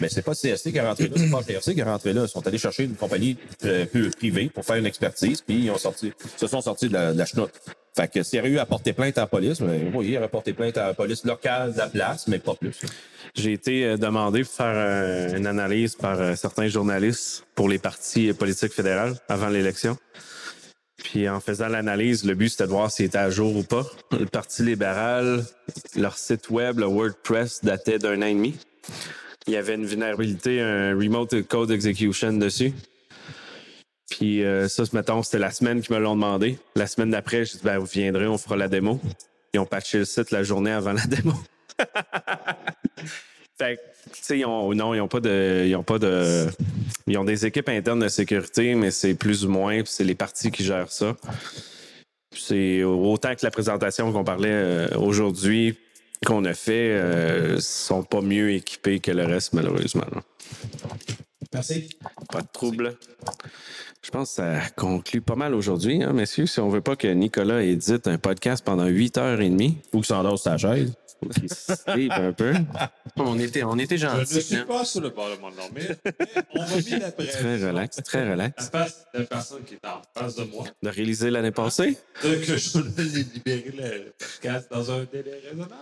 [0.00, 2.22] Mais c'est pas CST qui est rentré là, c'est pas GRC qui est rentré là.
[2.22, 3.84] Ils sont allés chercher une compagnie euh,
[4.16, 7.18] privée pour faire une expertise, puis ils ont sorti, se sont sortis de la, de
[7.18, 7.52] la chenoute.
[7.94, 10.16] Fait que s'il y aurait eu à porter plainte à la police, ben, oui, il
[10.16, 12.76] aurait porté plainte à la police locale de la place, mais pas plus.
[13.34, 17.78] J'ai été euh, demandé pour faire euh, une analyse par euh, certains journalistes pour les
[17.78, 19.96] partis politiques fédérales avant l'élection.
[21.02, 23.86] Puis en faisant l'analyse, le but c'était de voir s'il était à jour ou pas.
[24.12, 25.44] Le Parti libéral,
[25.96, 28.54] leur site web, le WordPress, datait d'un an et demi.
[29.46, 32.74] Il y avait une vulnérabilité, un remote code execution dessus.
[34.10, 36.58] Puis euh, ça, mettons, c'était la semaine qu'ils me l'ont demandé.
[36.74, 39.00] La semaine d'après, j'ai dit, ben, vous viendrez, on fera la démo.
[39.54, 41.32] Ils ont patché le site la journée avant la démo.
[43.58, 43.80] Fait que,
[44.12, 46.46] tu sais, ils ont, non, ils ont pas de, ils ont pas de,
[47.06, 50.14] ils ont des équipes internes de sécurité, mais c'est plus ou moins, puis c'est les
[50.14, 51.14] partis qui gèrent ça.
[52.34, 55.76] C'est autant que la présentation qu'on parlait euh, aujourd'hui
[56.24, 60.06] qu'on a fait, euh, sont pas mieux équipés que le reste, malheureusement.
[60.12, 60.22] là.
[61.52, 61.88] Merci.
[62.30, 62.96] Pas de trouble.
[64.02, 66.46] Je pense que ça conclut pas mal aujourd'hui, hein, messieurs.
[66.46, 69.74] Si on veut pas que Nicolas édite un podcast pendant 8h30.
[69.92, 70.92] Ou qu'il s'endosse sa chaise.
[71.34, 72.54] Qu'il se sleep un peu.
[73.16, 74.42] On était, on était Je ne gentils.
[74.42, 74.64] suis hein.
[74.66, 77.38] pas sur le bord de m'endormir, mais on m'a mis la pression.
[77.40, 78.70] Très relax, très relax.
[78.72, 80.64] La face de la personne qui est en face de moi.
[80.82, 81.98] De réaliser l'année passée?
[82.22, 85.74] de que je voulais libérer le podcast dans un délai raisonnable.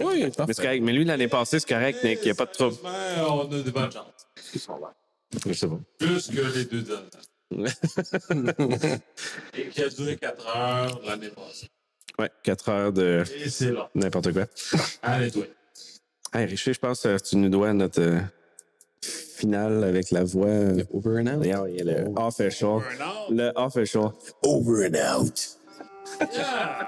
[0.00, 0.82] Oui, mais c'est correct.
[0.82, 2.18] Mais lui, l'année passée, c'est correct, Nick.
[2.22, 2.76] Il n'y a pas de trouble.
[2.84, 4.26] On a de bonnes chances.
[4.52, 5.80] Je sais pas.
[5.98, 7.10] Plus que les deux dernières.
[9.56, 11.68] Et qui a duré 4 heures l'année passée.
[12.18, 13.24] Ouais, 4 heures de
[13.94, 14.44] n'importe quoi.
[15.02, 15.44] Allez, toi.
[16.32, 18.20] Hey, Richer, je pense que tu nous dois notre euh,
[19.02, 20.48] finale avec la voix.
[20.48, 21.44] Le over and out?
[21.44, 22.80] Yeah, yeah, le official.
[23.30, 24.12] Le official.
[24.42, 25.58] Over and out.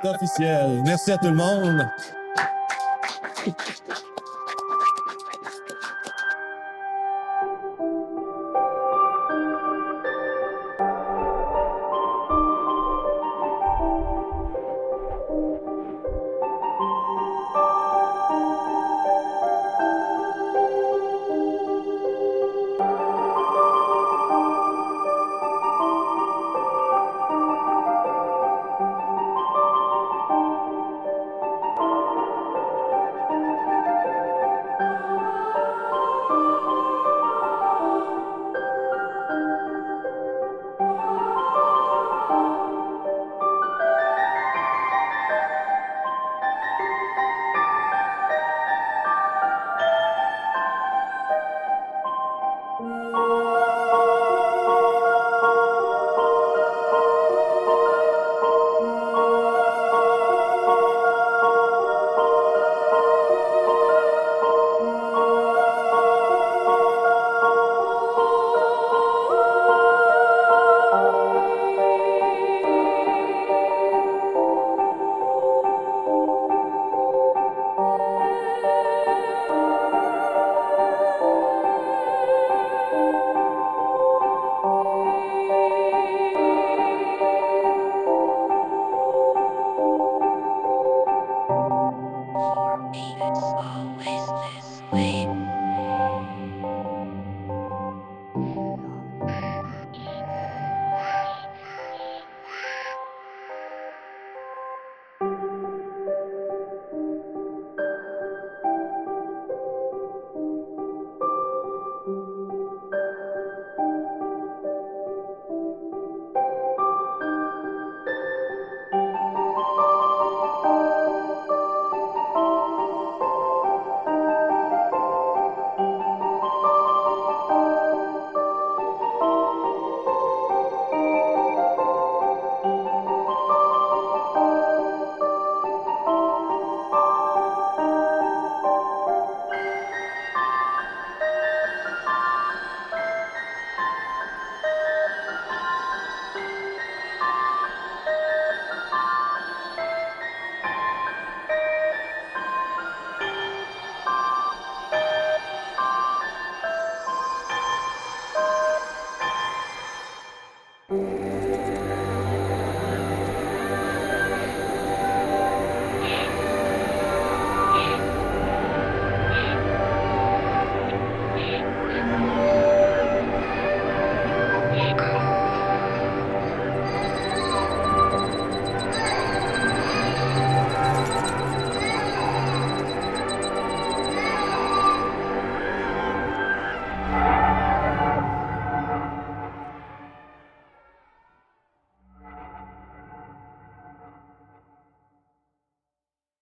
[0.05, 0.83] Officiel.
[0.85, 1.87] Merci à tout le monde.